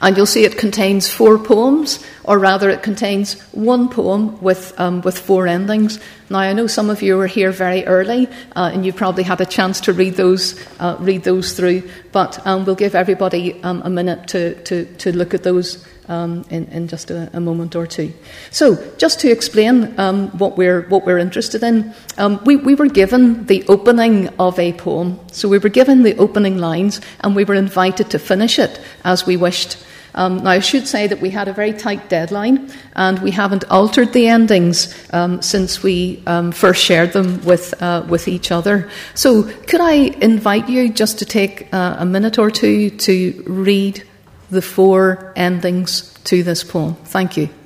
and 0.01 0.17
you'll 0.17 0.25
see 0.25 0.43
it 0.43 0.57
contains 0.57 1.09
four 1.09 1.37
poems, 1.37 2.03
or 2.23 2.39
rather, 2.39 2.69
it 2.69 2.81
contains 2.81 3.39
one 3.51 3.87
poem 3.87 4.41
with, 4.41 4.73
um, 4.79 5.01
with 5.01 5.17
four 5.17 5.47
endings. 5.47 5.99
Now, 6.29 6.39
I 6.39 6.53
know 6.53 6.65
some 6.67 6.89
of 6.89 7.01
you 7.01 7.17
were 7.17 7.27
here 7.27 7.51
very 7.51 7.85
early, 7.85 8.27
uh, 8.55 8.71
and 8.73 8.83
you 8.85 8.93
probably 8.93 9.23
had 9.23 9.41
a 9.41 9.45
chance 9.45 9.81
to 9.81 9.93
read 9.93 10.15
those, 10.15 10.59
uh, 10.79 10.97
read 10.99 11.23
those 11.23 11.53
through, 11.53 11.83
but 12.11 12.45
um, 12.45 12.65
we'll 12.65 12.75
give 12.75 12.95
everybody 12.95 13.61
um, 13.63 13.81
a 13.83 13.89
minute 13.89 14.27
to, 14.29 14.61
to, 14.63 14.85
to 14.97 15.15
look 15.15 15.33
at 15.33 15.43
those 15.43 15.85
um, 16.07 16.43
in, 16.49 16.65
in, 16.65 16.87
just 16.87 17.09
a, 17.09 17.29
a, 17.33 17.39
moment 17.39 17.75
or 17.75 17.87
two. 17.87 18.11
So, 18.49 18.75
just 18.97 19.21
to 19.21 19.31
explain 19.31 19.97
um, 19.97 20.29
what, 20.37 20.57
we're, 20.57 20.81
what 20.89 21.05
we're 21.05 21.19
interested 21.19 21.63
in, 21.63 21.93
um, 22.17 22.43
we, 22.43 22.57
we 22.57 22.75
were 22.75 22.89
given 22.89 23.45
the 23.45 23.63
opening 23.69 24.27
of 24.39 24.59
a 24.59 24.73
poem. 24.73 25.19
So, 25.31 25.47
we 25.47 25.57
were 25.57 25.69
given 25.69 26.03
the 26.03 26.17
opening 26.17 26.57
lines 26.57 26.99
and 27.21 27.35
we 27.35 27.45
were 27.45 27.55
invited 27.55 28.09
to 28.09 28.19
finish 28.19 28.59
it 28.59 28.81
as 29.05 29.25
we 29.25 29.37
wished. 29.37 29.77
Um, 30.13 30.43
now, 30.43 30.51
I 30.51 30.59
should 30.59 30.87
say 30.87 31.07
that 31.07 31.21
we 31.21 31.29
had 31.29 31.47
a 31.47 31.53
very 31.53 31.73
tight 31.73 32.09
deadline 32.09 32.69
and 32.95 33.19
we 33.19 33.31
haven't 33.31 33.63
altered 33.69 34.13
the 34.13 34.27
endings 34.27 34.93
um, 35.13 35.41
since 35.41 35.81
we 35.81 36.21
um, 36.27 36.51
first 36.51 36.83
shared 36.83 37.13
them 37.13 37.43
with, 37.43 37.81
uh, 37.81 38.05
with 38.09 38.27
each 38.27 38.51
other. 38.51 38.89
So, 39.13 39.43
could 39.43 39.81
I 39.81 39.93
invite 40.21 40.69
you 40.69 40.89
just 40.89 41.19
to 41.19 41.25
take 41.25 41.73
uh, 41.73 41.95
a 41.99 42.05
minute 42.05 42.37
or 42.37 42.51
two 42.51 42.89
to 42.89 43.43
read 43.47 44.03
the 44.51 44.61
four 44.61 45.33
endings 45.35 46.13
to 46.25 46.43
this 46.43 46.63
poem. 46.63 46.95
Thank 47.05 47.37
you. 47.37 47.60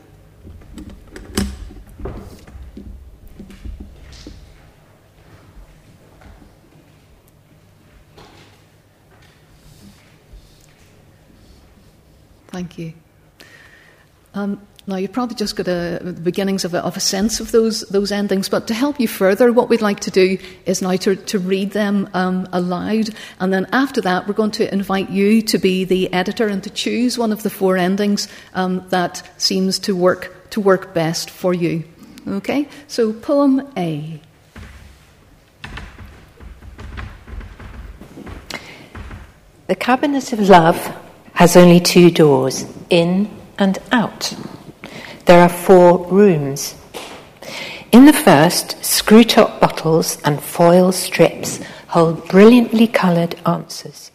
Thank 12.55 12.77
you. 12.77 12.93
Um, 14.33 14.65
now, 14.87 14.95
you've 14.95 15.11
probably 15.11 15.35
just 15.35 15.57
got 15.57 15.67
a, 15.67 15.99
the 16.01 16.13
beginnings 16.13 16.63
of 16.63 16.73
a, 16.73 16.77
of 16.85 16.95
a, 16.95 17.01
sense 17.01 17.41
of 17.41 17.51
those, 17.51 17.81
those 17.89 18.13
endings, 18.13 18.47
but 18.47 18.65
to 18.67 18.73
help 18.73 18.97
you 18.97 19.09
further, 19.09 19.51
what 19.51 19.67
we'd 19.67 19.81
like 19.81 19.99
to 20.01 20.09
do 20.09 20.37
is 20.65 20.81
now 20.81 20.95
to, 20.95 21.17
to 21.17 21.37
read 21.37 21.71
them 21.71 22.09
um, 22.13 22.47
aloud. 22.53 23.09
And 23.41 23.51
then 23.51 23.67
after 23.73 23.99
that, 23.99 24.25
we're 24.25 24.35
going 24.35 24.51
to 24.51 24.73
invite 24.73 25.09
you 25.09 25.41
to 25.41 25.57
be 25.57 25.83
the 25.83 26.13
editor 26.13 26.47
and 26.47 26.63
to 26.63 26.69
choose 26.69 27.17
one 27.17 27.33
of 27.33 27.43
the 27.43 27.49
four 27.49 27.75
endings 27.75 28.29
um, 28.53 28.87
that 28.87 29.29
seems 29.37 29.77
to 29.79 29.93
work, 29.93 30.49
to 30.51 30.61
work 30.61 30.93
best 30.93 31.29
for 31.29 31.53
you. 31.53 31.83
Okay? 32.25 32.69
So, 32.87 33.11
poem 33.11 33.69
A. 33.75 34.21
The 39.67 39.75
Cabinet 39.75 40.31
of 40.31 40.39
Love 40.39 41.04
has 41.35 41.55
only 41.55 41.79
two 41.79 42.09
doors, 42.09 42.65
in 42.89 43.29
and 43.57 43.77
out. 43.91 44.33
There 45.25 45.41
are 45.41 45.49
four 45.49 46.05
rooms. 46.07 46.75
In 47.91 48.05
the 48.05 48.13
first, 48.13 48.83
screw 48.83 49.23
top 49.23 49.59
bottles 49.59 50.21
and 50.23 50.41
foil 50.41 50.91
strips 50.91 51.59
hold 51.89 52.27
brilliantly 52.27 52.87
coloured 52.87 53.35
answers. 53.45 54.11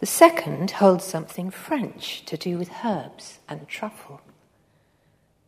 The 0.00 0.06
second 0.06 0.72
holds 0.72 1.04
something 1.04 1.50
French 1.50 2.24
to 2.26 2.36
do 2.36 2.58
with 2.58 2.70
herbs 2.84 3.38
and 3.48 3.68
truffle. 3.68 4.20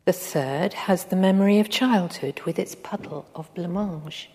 The 0.05 0.13
third 0.13 0.73
has 0.73 1.05
the 1.05 1.15
memory 1.15 1.59
of 1.59 1.69
childhood 1.69 2.41
with 2.45 2.57
its 2.57 2.75
puddle 2.75 3.25
of 3.35 3.53
blancmange. 3.53 4.27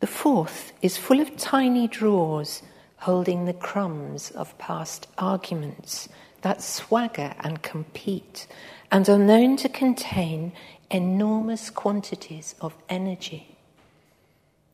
The 0.00 0.06
fourth 0.06 0.72
is 0.82 0.96
full 0.96 1.20
of 1.20 1.36
tiny 1.36 1.88
drawers 1.88 2.62
holding 2.98 3.44
the 3.44 3.52
crumbs 3.52 4.30
of 4.30 4.56
past 4.58 5.06
arguments 5.18 6.08
that 6.42 6.62
swagger 6.62 7.34
and 7.40 7.62
compete 7.62 8.46
and 8.90 9.08
are 9.08 9.18
known 9.18 9.56
to 9.56 9.68
contain 9.68 10.52
enormous 10.90 11.70
quantities 11.70 12.54
of 12.60 12.74
energy, 12.88 13.56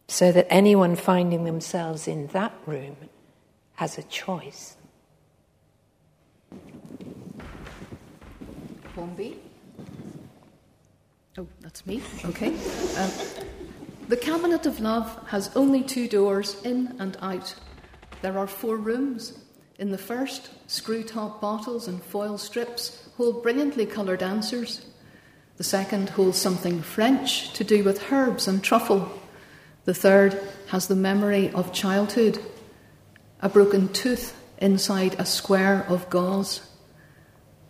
so 0.08 0.30
that 0.30 0.46
anyone 0.50 0.94
finding 0.94 1.44
themselves 1.44 2.06
in 2.06 2.26
that 2.28 2.52
room 2.66 2.96
has 3.76 3.96
a 3.96 4.02
choice. 4.02 4.76
Poem 8.94 9.14
B. 9.14 9.36
Oh, 11.38 11.46
that's 11.60 11.86
me. 11.86 12.02
Okay. 12.26 12.48
Um, 12.98 13.10
the 14.08 14.18
cabinet 14.18 14.66
of 14.66 14.80
love 14.80 15.18
has 15.28 15.50
only 15.56 15.82
two 15.82 16.06
doors, 16.06 16.60
in 16.62 16.94
and 16.98 17.16
out. 17.22 17.54
There 18.22 18.38
are 18.38 18.46
four 18.46 18.76
rooms. 18.76 19.36
In 19.80 19.90
the 19.90 19.98
first, 19.98 20.50
screw 20.68 21.02
top 21.02 21.40
bottles 21.40 21.88
and 21.88 22.00
foil 22.00 22.38
strips 22.38 23.08
hold 23.16 23.42
brilliantly 23.42 23.84
coloured 23.84 24.22
answers. 24.22 24.86
The 25.56 25.64
second 25.64 26.10
holds 26.10 26.38
something 26.38 26.82
French 26.82 27.52
to 27.54 27.64
do 27.64 27.82
with 27.82 28.12
herbs 28.12 28.46
and 28.46 28.62
truffle. 28.62 29.12
The 29.86 29.94
third 29.94 30.40
has 30.68 30.86
the 30.86 30.94
memory 30.94 31.50
of 31.50 31.72
childhood, 31.72 32.38
a 33.40 33.48
broken 33.48 33.92
tooth 33.92 34.40
inside 34.58 35.16
a 35.18 35.26
square 35.26 35.84
of 35.88 36.08
gauze. 36.08 36.60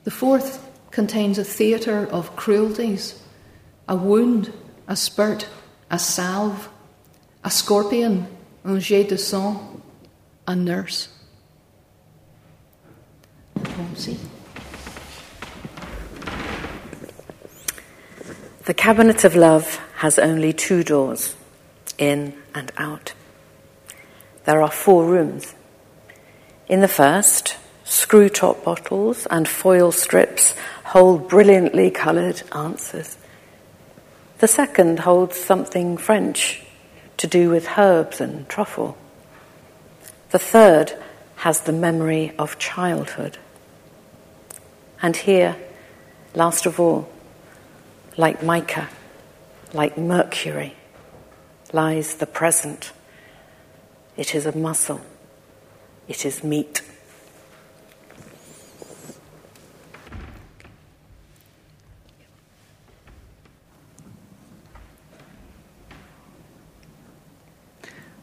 The 0.04 0.10
fourth 0.10 0.68
contains 0.90 1.38
a 1.38 1.44
theatre 1.44 2.06
of 2.12 2.36
cruelties, 2.36 3.22
a 3.88 3.96
wound, 3.96 4.52
a 4.86 4.96
spurt, 4.96 5.48
a 5.90 5.98
salve, 5.98 6.68
a 7.42 7.50
scorpion, 7.50 8.26
un 8.66 8.80
jet 8.80 9.08
de 9.08 9.16
sang, 9.16 9.71
a 10.46 10.56
nurse. 10.56 11.08
The 18.64 18.74
cabinet 18.74 19.24
of 19.24 19.34
love 19.34 19.76
has 19.96 20.18
only 20.18 20.52
two 20.52 20.82
doors, 20.84 21.34
in 21.98 22.34
and 22.54 22.70
out. 22.76 23.12
There 24.44 24.62
are 24.62 24.70
four 24.70 25.04
rooms. 25.04 25.54
In 26.68 26.80
the 26.80 26.88
first, 26.88 27.56
screw 27.84 28.28
top 28.28 28.64
bottles 28.64 29.26
and 29.26 29.48
foil 29.48 29.92
strips 29.92 30.54
hold 30.84 31.28
brilliantly 31.28 31.90
coloured 31.90 32.42
answers. 32.52 33.16
The 34.38 34.48
second 34.48 35.00
holds 35.00 35.36
something 35.36 35.96
French 35.96 36.62
to 37.16 37.26
do 37.26 37.50
with 37.50 37.78
herbs 37.78 38.20
and 38.20 38.48
truffle. 38.48 38.96
The 40.32 40.38
third 40.38 40.94
has 41.36 41.60
the 41.60 41.72
memory 41.72 42.32
of 42.38 42.58
childhood. 42.58 43.36
And 45.02 45.14
here, 45.14 45.56
last 46.34 46.64
of 46.64 46.80
all, 46.80 47.10
like 48.16 48.42
mica, 48.42 48.88
like 49.74 49.98
mercury, 49.98 50.74
lies 51.74 52.14
the 52.14 52.26
present. 52.26 52.92
It 54.16 54.34
is 54.34 54.46
a 54.46 54.56
muscle, 54.56 55.02
it 56.08 56.24
is 56.24 56.42
meat. 56.42 56.80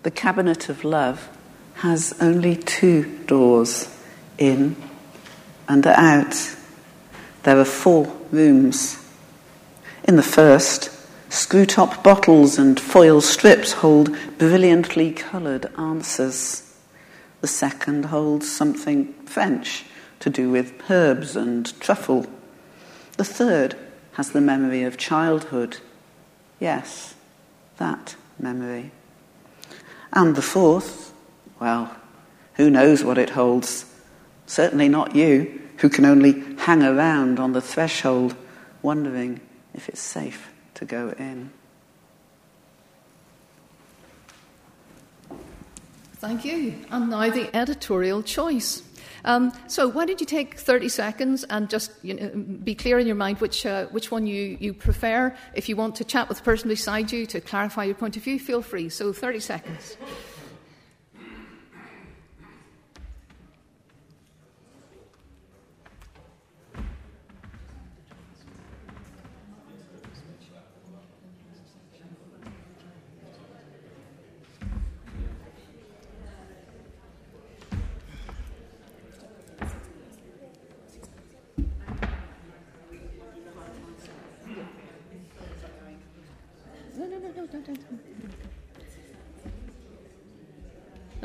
The 0.02 0.10
cabinet 0.10 0.70
of 0.70 0.84
love 0.84 1.30
has 1.80 2.14
only 2.20 2.58
two 2.58 3.04
doors 3.26 3.88
in 4.38 4.76
and 5.70 5.88
out. 5.88 6.56
There 7.44 7.58
are 7.58 7.66
four 7.66 8.14
rooms. 8.32 8.98
In 10.04 10.18
the 10.18 10.24
first, 10.24 10.92
screw 11.32 11.66
top 11.66 12.04
bottles 12.04 12.60
and 12.60 12.78
foil 12.78 13.22
strips 13.22 13.74
hold 13.74 14.14
brilliantly 14.38 15.14
coloured 15.14 15.68
answers. 15.78 16.76
The 17.40 17.48
second 17.48 18.06
holds 18.06 18.52
something 18.52 19.14
French 19.26 19.86
to 20.20 20.30
do 20.30 20.52
with 20.52 20.92
herbs 20.92 21.38
and 21.38 21.80
truffle. 21.80 22.26
The 23.16 23.24
third 23.24 23.78
has 24.14 24.32
the 24.32 24.42
memory 24.42 24.84
of 24.84 24.98
childhood. 24.98 25.78
Yes, 26.60 27.16
that 27.78 28.18
memory. 28.38 28.92
And 30.12 30.36
the 30.36 30.42
fourth 30.42 31.14
well, 31.60 31.96
who 32.56 32.70
knows 32.70 33.04
what 33.04 33.18
it 33.18 33.32
holds? 33.32 33.86
Certainly 34.46 34.90
not 34.90 35.16
you, 35.16 35.62
who 35.78 35.90
can 35.90 36.06
only 36.06 36.44
hang 36.58 36.84
around 36.84 37.40
on 37.40 37.54
the 37.54 37.62
threshold, 37.62 38.36
wondering 38.82 39.40
if 39.74 39.88
it's 39.90 40.02
safe 40.02 40.52
to 40.76 40.86
go 40.86 41.14
in. 41.18 41.52
Thank 46.16 46.44
you. 46.44 46.76
And 46.92 47.10
now 47.10 47.30
the 47.30 47.56
editorial 47.56 48.22
choice. 48.24 48.84
Um, 49.24 49.54
so, 49.68 49.88
why 49.88 50.06
don't 50.06 50.20
you 50.20 50.26
take 50.26 50.58
30 50.58 50.90
seconds 50.90 51.44
and 51.46 51.70
just 51.70 51.92
you 52.02 52.14
know, 52.14 52.30
be 52.64 52.76
clear 52.76 53.00
in 53.00 53.08
your 53.08 53.16
mind 53.16 53.40
which, 53.40 53.66
uh, 53.66 53.86
which 53.88 54.12
one 54.12 54.28
you, 54.28 54.58
you 54.60 54.74
prefer? 54.74 55.36
If 55.54 55.70
you 55.70 55.76
want 55.76 55.96
to 55.96 56.04
chat 56.04 56.28
with 56.28 56.40
the 56.40 56.44
person 56.44 56.68
beside 56.70 57.12
you 57.12 57.26
to 57.28 57.40
clarify 57.42 57.86
your 57.86 57.96
point 57.96 58.18
of 58.18 58.24
view, 58.24 58.38
feel 58.38 58.62
free. 58.62 58.90
So, 58.90 59.14
30 59.14 59.40
seconds. 59.40 59.98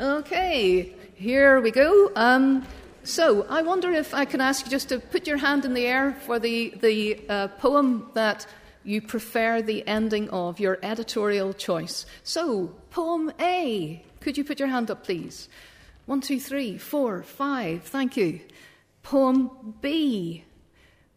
Okay, 0.05 0.93
here 1.15 1.59
we 1.61 1.71
go. 1.71 2.11
Um, 2.15 2.63
so, 3.03 3.43
I 3.49 3.63
wonder 3.63 3.91
if 3.91 4.13
I 4.13 4.23
can 4.23 4.39
ask 4.39 4.63
you 4.63 4.69
just 4.69 4.89
to 4.89 4.99
put 4.99 5.25
your 5.25 5.37
hand 5.37 5.65
in 5.65 5.73
the 5.73 5.87
air 5.87 6.13
for 6.27 6.37
the, 6.37 6.75
the 6.79 7.27
uh, 7.27 7.47
poem 7.47 8.11
that 8.13 8.45
you 8.83 9.01
prefer 9.01 9.63
the 9.63 9.85
ending 9.87 10.29
of, 10.29 10.59
your 10.59 10.77
editorial 10.83 11.53
choice. 11.53 12.05
So, 12.23 12.67
poem 12.91 13.33
A. 13.39 14.05
Could 14.19 14.37
you 14.37 14.43
put 14.43 14.59
your 14.59 14.67
hand 14.67 14.91
up, 14.91 15.03
please? 15.03 15.49
One, 16.05 16.21
two, 16.21 16.39
three, 16.39 16.77
four, 16.77 17.23
five. 17.23 17.81
Thank 17.81 18.15
you. 18.15 18.41
Poem 19.01 19.73
B. 19.81 20.43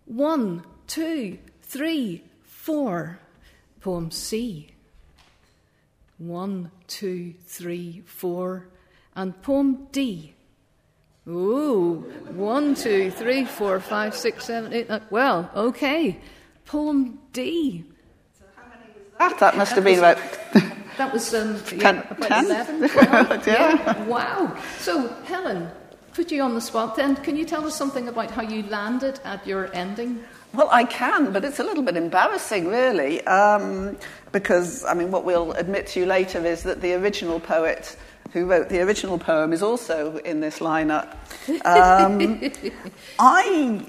One, 0.06 0.64
two, 0.86 1.36
three, 1.60 2.24
four. 2.42 3.18
Poem 3.82 4.10
C. 4.10 4.70
One, 6.16 6.70
two, 6.86 7.34
three, 7.44 8.02
four. 8.06 8.68
And 9.18 9.42
poem 9.42 9.88
D. 9.90 10.32
Ooh, 11.26 12.04
one, 12.36 12.76
two, 12.76 13.10
three, 13.10 13.44
four, 13.44 13.80
five, 13.80 14.14
six, 14.14 14.44
seven, 14.44 14.72
eight. 14.72 14.88
Nine. 14.88 15.02
Well, 15.10 15.50
okay. 15.56 16.20
Poem 16.64 17.18
D. 17.32 17.84
So 18.38 18.44
how 18.54 18.62
many 18.68 18.92
was 18.94 19.18
that? 19.18 19.32
Ah, 19.32 19.36
that 19.40 19.56
must 19.56 19.72
have 19.72 19.82
been 19.82 19.98
about. 19.98 20.18
That 20.98 21.12
was 21.12 21.32
um, 21.32 21.60
yeah, 21.76 22.02
about 22.10 22.28
10? 22.28 22.44
11, 22.46 22.80
yeah. 22.82 23.42
yeah. 23.46 24.04
Wow. 24.06 24.56
So, 24.78 25.08
Helen, 25.24 25.70
put 26.12 26.32
you 26.32 26.42
on 26.42 26.54
the 26.54 26.60
spot 26.60 26.96
then. 26.96 27.14
Can 27.14 27.36
you 27.36 27.44
tell 27.44 27.64
us 27.64 27.76
something 27.76 28.08
about 28.08 28.32
how 28.32 28.42
you 28.42 28.64
landed 28.64 29.20
at 29.24 29.46
your 29.46 29.72
ending? 29.74 30.24
Well, 30.52 30.68
I 30.72 30.82
can, 30.82 31.32
but 31.32 31.44
it's 31.44 31.60
a 31.60 31.62
little 31.62 31.84
bit 31.84 31.96
embarrassing, 31.96 32.66
really, 32.66 33.24
um, 33.28 33.96
because, 34.32 34.84
I 34.84 34.94
mean, 34.94 35.12
what 35.12 35.24
we'll 35.24 35.52
admit 35.52 35.86
to 35.88 36.00
you 36.00 36.06
later 36.06 36.44
is 36.44 36.64
that 36.64 36.80
the 36.80 36.94
original 36.94 37.38
poet 37.38 37.96
who 38.32 38.46
wrote 38.46 38.68
the 38.68 38.80
original 38.80 39.18
poem, 39.18 39.52
is 39.52 39.62
also 39.62 40.18
in 40.18 40.40
this 40.40 40.58
lineup. 40.58 41.14
Um, 41.64 42.52
I, 43.18 43.86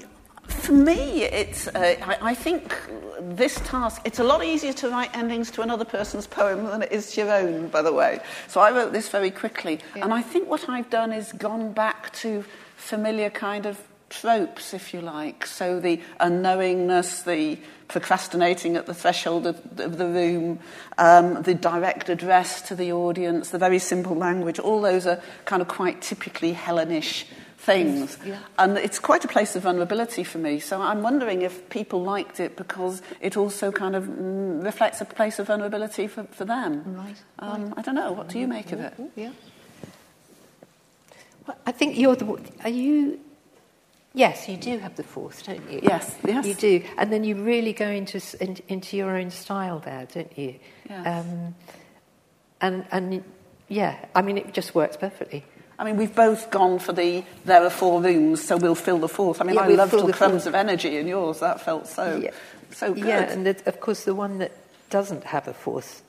for 0.48 0.72
me, 0.72 1.24
it's, 1.24 1.68
uh, 1.68 1.96
I, 2.02 2.18
I, 2.22 2.34
think 2.34 2.76
this 3.20 3.56
task, 3.64 4.02
it's 4.04 4.18
a 4.18 4.24
lot 4.24 4.44
easier 4.44 4.72
to 4.74 4.88
write 4.88 5.14
endings 5.16 5.50
to 5.52 5.62
another 5.62 5.84
person's 5.84 6.26
poem 6.26 6.64
than 6.64 6.82
it 6.82 6.92
is 6.92 7.12
to 7.12 7.22
your 7.22 7.32
own, 7.32 7.68
by 7.68 7.82
the 7.82 7.92
way. 7.92 8.20
So 8.48 8.60
I 8.60 8.70
wrote 8.70 8.92
this 8.92 9.08
very 9.08 9.30
quickly. 9.30 9.80
Yeah. 9.94 10.04
And 10.04 10.14
I 10.14 10.22
think 10.22 10.48
what 10.48 10.68
I've 10.68 10.90
done 10.90 11.12
is 11.12 11.32
gone 11.32 11.72
back 11.72 12.12
to 12.14 12.44
familiar 12.76 13.30
kind 13.30 13.66
of 13.66 13.78
tropes, 14.10 14.74
if 14.74 14.92
you 14.92 15.00
like. 15.00 15.46
So 15.46 15.80
the 15.80 16.00
unknowingness, 16.20 17.24
the 17.24 17.58
procrastinating 17.88 18.76
at 18.76 18.86
the 18.86 18.94
threshold 18.94 19.46
of, 19.46 19.56
of 19.80 19.98
the 19.98 20.06
room, 20.06 20.58
um, 20.98 21.42
the 21.42 21.54
direct 21.54 22.08
address 22.08 22.60
to 22.62 22.74
the 22.74 22.92
audience, 22.92 23.50
the 23.50 23.58
very 23.58 23.78
simple 23.78 24.14
language, 24.14 24.58
all 24.58 24.80
those 24.80 25.06
are 25.06 25.20
kind 25.44 25.62
of 25.62 25.68
quite 25.68 26.02
typically 26.02 26.52
Hellenish 26.52 27.26
things. 27.58 28.18
Yeah. 28.24 28.38
And 28.58 28.78
it's 28.78 28.98
quite 28.98 29.24
a 29.24 29.28
place 29.28 29.54
of 29.54 29.62
vulnerability 29.62 30.24
for 30.24 30.38
me. 30.38 30.60
So 30.60 30.80
I'm 30.80 31.02
wondering 31.02 31.42
if 31.42 31.68
people 31.68 32.02
liked 32.02 32.40
it 32.40 32.56
because 32.56 33.02
it 33.20 33.36
also 33.36 33.70
kind 33.70 33.94
of 33.94 34.04
mm, 34.04 34.64
reflects 34.64 35.00
a 35.00 35.04
place 35.04 35.38
of 35.38 35.46
vulnerability 35.46 36.06
for, 36.06 36.24
for 36.24 36.44
them. 36.44 36.96
Right. 36.96 37.16
Um, 37.38 37.66
right. 37.66 37.74
I 37.76 37.82
don't 37.82 37.94
know. 37.94 38.12
What 38.12 38.28
do 38.28 38.38
you 38.38 38.48
make 38.48 38.72
of 38.72 38.80
it? 38.80 38.94
Yeah. 39.14 39.32
Well, 41.46 41.56
I 41.66 41.72
think 41.72 41.98
you're 41.98 42.16
the. 42.16 42.40
Are 42.64 42.70
you 42.70 43.20
Yes, 44.12 44.48
you 44.48 44.56
do 44.56 44.78
have 44.78 44.96
the 44.96 45.04
force, 45.04 45.42
don't 45.42 45.70
you? 45.70 45.80
Yes, 45.82 46.16
yes. 46.26 46.44
You 46.44 46.54
do. 46.54 46.82
And 46.98 47.12
then 47.12 47.22
you 47.22 47.36
really 47.36 47.72
go 47.72 47.86
into, 47.86 48.20
in, 48.40 48.58
into 48.66 48.96
your 48.96 49.16
own 49.16 49.30
style 49.30 49.78
there, 49.78 50.06
don't 50.12 50.36
you? 50.36 50.56
Yes. 50.88 51.06
Um, 51.06 51.54
and, 52.60 52.84
and 52.90 53.24
yeah, 53.68 54.04
I 54.14 54.22
mean, 54.22 54.36
it 54.36 54.52
just 54.52 54.74
works 54.74 54.96
perfectly. 54.96 55.44
I 55.78 55.84
mean, 55.84 55.96
we've 55.96 56.14
both 56.14 56.50
gone 56.50 56.78
for 56.78 56.92
the 56.92 57.24
there 57.46 57.64
are 57.64 57.70
four 57.70 58.02
rooms, 58.02 58.44
so 58.44 58.58
we'll 58.58 58.74
fill 58.74 58.98
the 58.98 59.08
fourth. 59.08 59.40
I 59.40 59.44
mean, 59.44 59.54
yeah, 59.54 59.62
I 59.62 59.68
loved 59.68 59.92
the 59.92 60.12
crumbs 60.12 60.42
fourth. 60.42 60.46
of 60.46 60.54
energy 60.54 60.98
in 60.98 61.06
yours. 61.06 61.40
That 61.40 61.62
felt 61.62 61.86
so, 61.86 62.20
yeah. 62.22 62.32
so 62.70 62.92
good. 62.92 63.04
Yeah, 63.04 63.32
and 63.32 63.46
the, 63.46 63.62
of 63.64 63.80
course, 63.80 64.04
the 64.04 64.14
one 64.14 64.38
that 64.38 64.52
doesn't 64.90 65.24
have 65.24 65.48
a 65.48 65.54
fourth, 65.54 66.02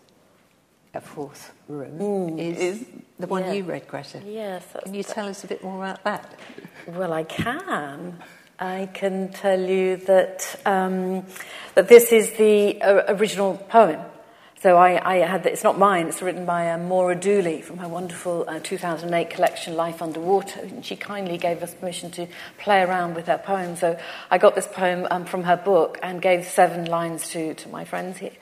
a 0.93 1.01
fourth 1.01 1.53
room 1.67 1.99
mm, 1.99 2.39
is, 2.39 2.59
is, 2.59 2.85
the 3.17 3.27
one 3.27 3.43
yeah. 3.43 3.53
you 3.53 3.63
read, 3.63 3.87
Greta. 3.87 4.21
Yes. 4.25 4.63
Can 4.83 4.93
you 4.93 5.03
tell 5.03 5.27
us 5.27 5.43
a 5.43 5.47
bit 5.47 5.63
more 5.63 5.77
about 5.77 6.03
that? 6.03 6.39
Well, 6.87 7.13
I 7.13 7.23
can. 7.23 8.21
I 8.59 8.89
can 8.93 9.31
tell 9.31 9.59
you 9.59 9.97
that 9.97 10.59
um, 10.65 11.25
that 11.75 11.87
this 11.87 12.11
is 12.11 12.33
the 12.33 12.81
uh, 12.81 13.15
original 13.15 13.57
poem. 13.57 14.01
So 14.61 14.77
I, 14.77 15.15
I, 15.15 15.17
had 15.25 15.47
it's 15.47 15.63
not 15.63 15.79
mine. 15.79 16.05
It's 16.07 16.21
written 16.21 16.45
by 16.45 16.69
uh, 16.69 16.77
Maura 16.77 17.15
Dooley 17.15 17.63
from 17.63 17.79
her 17.79 17.87
wonderful 17.87 18.45
uh, 18.47 18.59
2008 18.59 19.31
collection 19.31 19.75
Life 19.75 20.03
Underwater, 20.03 20.59
and 20.59 20.85
she 20.85 20.95
kindly 20.95 21.39
gave 21.39 21.63
us 21.63 21.73
permission 21.73 22.11
to 22.11 22.27
play 22.59 22.83
around 22.83 23.15
with 23.15 23.25
her 23.25 23.39
poem. 23.39 23.75
So 23.75 23.97
I 24.29 24.37
got 24.37 24.53
this 24.53 24.67
poem 24.67 25.07
um, 25.09 25.25
from 25.25 25.43
her 25.45 25.57
book 25.57 25.97
and 26.03 26.21
gave 26.21 26.45
seven 26.45 26.85
lines 26.85 27.29
to 27.29 27.55
to 27.55 27.69
my 27.69 27.85
friends 27.85 28.19
here, 28.19 28.37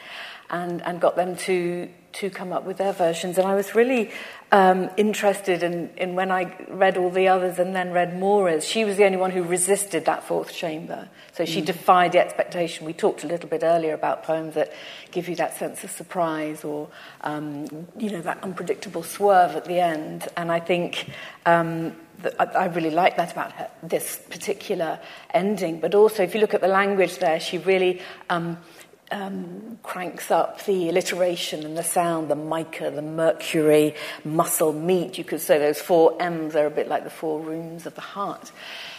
and 0.50 0.82
and 0.82 1.00
got 1.00 1.16
them 1.16 1.38
to 1.38 1.88
to 2.14 2.30
come 2.30 2.52
up 2.52 2.66
with 2.66 2.78
their 2.78 2.94
versions. 2.94 3.38
And 3.38 3.48
I 3.48 3.56
was 3.56 3.76
really 3.76 4.12
um, 4.52 4.90
interested 4.98 5.64
in, 5.64 5.90
in 5.96 6.16
when 6.16 6.32
I 6.32 6.56
read 6.70 6.98
all 6.98 7.10
the 7.10 7.28
others 7.28 7.60
and 7.60 7.76
then 7.76 7.92
read 7.92 8.18
Maura's. 8.18 8.66
She 8.66 8.84
was 8.84 8.98
the 8.98 9.06
only 9.06 9.18
one 9.18 9.32
who 9.32 9.44
resisted 9.44 10.06
that 10.06 10.24
fourth 10.24 10.54
chamber. 10.54 11.08
So 11.34 11.46
she 11.46 11.62
mm. 11.62 11.66
defied 11.66 12.14
the 12.14 12.20
expectation. 12.20 12.86
We 12.86 12.94
talked 12.94 13.24
a 13.24 13.28
little 13.28 13.50
bit 13.50 13.64
earlier 13.64 13.94
about 13.94 14.24
poems 14.24 14.56
that 14.56 14.74
give 15.12 15.30
you 15.30 15.36
that 15.36 15.58
sense 15.58 15.84
of 15.84 15.92
surprise 15.92 16.64
or, 16.64 16.90
um, 17.22 17.66
you 17.98 18.10
know, 18.10 18.22
that 18.22 18.44
unpredictable 18.44 19.04
swerve 19.04 19.56
at 19.56 19.66
the 19.66 19.80
end. 19.80 20.28
And 20.36 20.52
I 20.52 20.60
think 20.60 21.10
um, 21.46 21.96
I 22.38 22.66
really 22.66 22.90
like 22.90 23.16
that 23.18 23.32
about 23.32 23.54
her, 23.54 23.70
this 23.82 24.18
particular 24.30 25.00
ending. 25.34 25.80
But 25.80 25.96
also, 25.96 26.24
if 26.24 26.34
you 26.34 26.42
look 26.42 26.54
at 26.54 26.62
the 26.62 26.68
language 26.68 27.18
there, 27.20 27.40
she 27.40 27.58
really 27.60 28.02
um, 28.30 28.58
um, 29.12 29.80
cranks 29.84 30.32
up 30.32 30.64
the 30.66 30.90
alliteration 30.90 31.66
and 31.66 31.78
the 31.78 31.84
sound, 31.84 32.30
the 32.30 32.36
mica, 32.36 32.92
the 32.92 33.02
mercury, 33.02 33.96
muscle, 34.24 34.74
meat. 34.74 35.18
You 35.18 35.24
could 35.24 35.42
say 35.42 35.58
those 35.58 35.80
four 35.80 36.22
M's 36.22 36.56
are 36.56 36.66
a 36.66 36.72
bit 36.72 36.88
like 36.88 37.04
the 37.04 37.10
four 37.10 37.40
rooms 37.40 37.86
of 37.86 37.96
the 37.96 38.02
heart. 38.02 38.52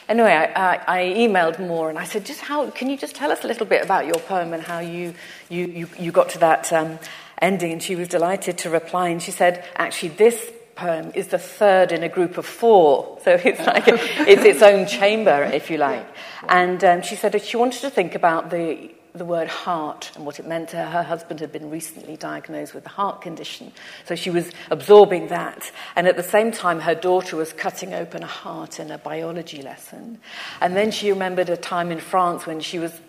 Anyway, 0.08 0.32
I, 0.32 0.74
I, 0.74 0.80
I 0.86 1.04
emailed 1.14 1.61
Maura 1.61 1.90
and 1.90 1.98
I 1.98 2.04
said, 2.04 2.26
just 2.26 2.40
how, 2.40 2.68
can 2.70 2.90
you 2.90 2.96
just 2.96 3.14
tell 3.14 3.30
us 3.30 3.44
a 3.44 3.46
little 3.46 3.66
bit 3.66 3.84
about 3.84 4.06
your 4.06 4.18
poem 4.18 4.52
and 4.52 4.62
how 4.62 4.80
you, 4.80 5.14
you, 5.48 5.66
you, 5.66 5.88
you 5.98 6.12
got 6.12 6.30
to 6.30 6.38
that 6.38 6.72
um, 6.72 6.98
ending? 7.40 7.72
And 7.72 7.82
she 7.82 7.94
was 7.94 8.08
delighted 8.08 8.58
to 8.58 8.70
reply 8.70 9.08
and 9.11 9.22
she 9.22 9.30
said, 9.30 9.64
actually, 9.76 10.08
this 10.11 10.50
poem 10.74 11.12
is 11.14 11.28
the 11.28 11.38
third 11.38 11.92
in 11.92 12.02
a 12.02 12.08
group 12.08 12.38
of 12.38 12.46
four. 12.46 13.18
So 13.24 13.32
it's 13.32 13.61
like 13.66 13.84
it's 13.86 14.44
its 14.44 14.62
own 14.62 14.86
chamber, 14.86 15.42
if 15.42 15.70
you 15.70 15.76
like. 15.76 16.06
And 16.48 16.82
um, 16.82 17.02
she 17.02 17.16
said 17.16 17.32
that 17.32 17.44
she 17.44 17.58
wanted 17.58 17.82
to 17.82 17.90
think 17.90 18.14
about 18.14 18.48
the 18.48 18.90
the 19.14 19.24
word 19.24 19.48
heart 19.48 20.12
and 20.14 20.24
what 20.24 20.38
it 20.38 20.46
meant 20.46 20.70
to 20.70 20.76
her. 20.76 20.86
Her 20.86 21.02
husband 21.02 21.40
had 21.40 21.52
been 21.52 21.70
recently 21.70 22.16
diagnosed 22.16 22.74
with 22.74 22.86
a 22.86 22.90
heart 22.90 23.20
condition, 23.20 23.72
so 24.04 24.14
she 24.14 24.30
was 24.30 24.50
absorbing 24.70 25.28
that. 25.28 25.70
And 25.96 26.06
at 26.06 26.16
the 26.16 26.22
same 26.22 26.52
time, 26.52 26.80
her 26.80 26.94
daughter 26.94 27.36
was 27.36 27.52
cutting 27.52 27.94
open 27.94 28.22
a 28.22 28.26
heart 28.26 28.80
in 28.80 28.90
a 28.90 28.98
biology 28.98 29.62
lesson. 29.62 30.18
And 30.61 30.76
then 30.76 30.90
she 30.90 31.11
remembered 31.11 31.48
a 31.48 31.56
time 31.56 31.90
in 31.90 32.00
France 32.00 32.46
when 32.46 32.61
she 32.61 32.78
was 32.78 33.00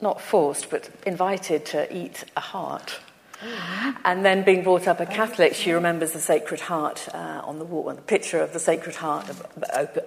not 0.00 0.20
forced, 0.20 0.70
but 0.70 0.90
invited 1.06 1.64
to 1.66 1.96
eat 1.96 2.24
a 2.36 2.40
heart. 2.40 3.00
And 4.04 4.24
then, 4.24 4.44
being 4.44 4.62
brought 4.62 4.86
up 4.88 5.00
a 5.00 5.06
Catholic, 5.06 5.54
she 5.54 5.72
remembers 5.72 6.12
the 6.12 6.20
Sacred 6.20 6.60
Heart 6.60 7.08
uh, 7.12 7.42
on 7.44 7.58
the 7.58 7.64
wall, 7.64 7.88
and 7.88 7.98
the 7.98 8.02
picture 8.02 8.40
of 8.40 8.52
the 8.52 8.58
Sacred 8.58 8.96
Heart 8.96 9.30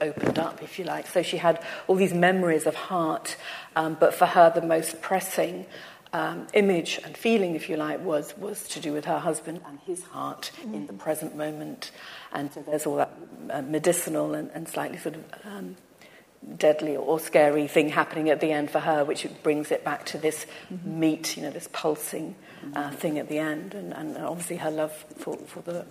opened 0.02 0.40
up, 0.40 0.64
if 0.64 0.80
you 0.80 0.86
like. 0.86 1.08
So 1.08 1.22
she 1.22 1.38
had 1.38 1.64
all 1.88 1.96
these 1.96 2.14
memories 2.14 2.66
of 2.66 2.76
heart, 2.76 3.38
um, 3.76 3.98
but 4.00 4.14
for 4.14 4.26
her, 4.26 4.52
the 4.54 4.62
most 4.62 5.02
pressing 5.02 5.66
um, 6.14 6.48
image 6.54 7.00
and 7.04 7.16
feeling, 7.16 7.56
if 7.56 7.70
you 7.70 7.78
like, 7.78 8.04
was, 8.04 8.36
was 8.38 8.68
to 8.70 8.80
do 8.80 8.94
with 8.94 9.06
her 9.06 9.20
husband 9.20 9.62
and 9.68 9.80
his 9.86 10.04
heart 10.04 10.52
mm. 10.62 10.74
in 10.74 10.88
the 10.88 10.94
present 10.94 11.36
moment. 11.36 11.92
And 12.32 12.52
so 12.52 12.62
there's 12.62 12.86
all 12.86 12.98
that 12.98 13.14
uh, 13.50 13.62
medicinal 13.62 14.34
and, 14.34 14.50
and, 14.54 14.68
slightly 14.68 14.98
sort 14.98 15.16
of 15.16 15.24
um, 15.46 15.76
deadly 16.58 16.96
or 16.96 17.20
scary 17.20 17.68
thing 17.68 17.90
happening 17.90 18.30
at 18.30 18.40
the 18.40 18.52
end 18.52 18.72
for 18.72 18.80
her, 18.80 19.04
which 19.04 19.28
brings 19.44 19.72
it 19.72 19.84
back 19.84 20.06
to 20.06 20.18
this 20.18 20.46
mm-hmm. 20.72 21.00
meat, 21.00 21.38
you 21.38 21.44
know, 21.44 21.52
this 21.52 21.70
pulsing 21.72 22.36
uh, 22.76 22.92
thing 22.92 23.20
at 23.20 23.30
the 23.30 23.38
end, 23.38 23.74
and, 23.74 23.94
and, 23.94 24.18
obviously 24.18 24.58
her 24.58 24.72
love 24.72 24.92
for, 25.18 25.38
for 25.38 25.62
the, 25.62 25.86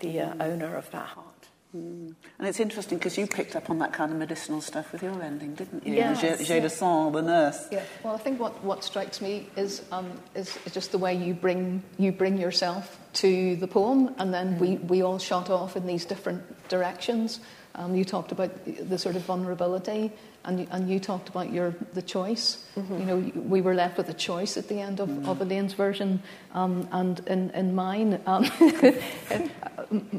the 0.00 0.20
uh, 0.20 0.34
owner 0.40 0.76
of 0.76 0.90
that 0.90 1.06
heart. 1.06 1.34
Mm. 1.76 2.14
And 2.38 2.48
it's 2.48 2.60
interesting 2.60 2.98
because 2.98 3.18
you 3.18 3.26
picked 3.26 3.56
up 3.56 3.68
on 3.68 3.80
that 3.80 3.92
kind 3.92 4.12
of 4.12 4.18
medicinal 4.18 4.60
stuff 4.60 4.92
with 4.92 5.02
your 5.02 5.20
ending, 5.20 5.54
didn't 5.54 5.84
you? 5.84 5.94
Yes, 5.94 6.20
Jay, 6.20 6.44
Jay 6.44 6.62
yeah. 6.62 6.68
Sang, 6.68 7.12
the 7.12 7.22
nurse. 7.22 7.66
Yeah. 7.72 7.82
Well, 8.04 8.14
I 8.14 8.18
think 8.18 8.38
what, 8.38 8.62
what 8.62 8.84
strikes 8.84 9.20
me 9.20 9.48
is, 9.56 9.82
um, 9.90 10.12
is, 10.36 10.56
is 10.64 10.72
just 10.72 10.92
the 10.92 10.98
way 10.98 11.14
you 11.14 11.34
bring 11.34 11.82
you 11.98 12.12
bring 12.12 12.38
yourself 12.38 12.98
to 13.14 13.56
the 13.56 13.66
poem, 13.66 14.14
and 14.18 14.32
then 14.32 14.54
mm. 14.54 14.58
we, 14.60 14.76
we 14.76 15.02
all 15.02 15.18
shot 15.18 15.50
off 15.50 15.76
in 15.76 15.86
these 15.86 16.04
different 16.04 16.68
directions. 16.68 17.40
Um, 17.76 17.94
you 17.94 18.04
talked 18.04 18.30
about 18.30 18.50
the 18.64 18.98
sort 18.98 19.16
of 19.16 19.22
vulnerability, 19.22 20.12
and 20.44 20.60
you, 20.60 20.66
and 20.70 20.88
you 20.88 21.00
talked 21.00 21.28
about 21.28 21.52
your 21.52 21.74
the 21.92 22.02
choice. 22.02 22.64
Mm-hmm. 22.76 22.98
You 22.98 23.04
know, 23.04 23.32
we 23.34 23.60
were 23.60 23.74
left 23.74 23.96
with 23.96 24.08
a 24.08 24.14
choice 24.14 24.56
at 24.56 24.68
the 24.68 24.80
end 24.80 25.00
of, 25.00 25.08
mm-hmm. 25.08 25.28
of 25.28 25.40
Elaine's 25.40 25.74
version, 25.74 26.22
um, 26.52 26.88
and 26.92 27.20
in, 27.26 27.50
in 27.50 27.74
mine, 27.74 28.20
um, 28.26 28.48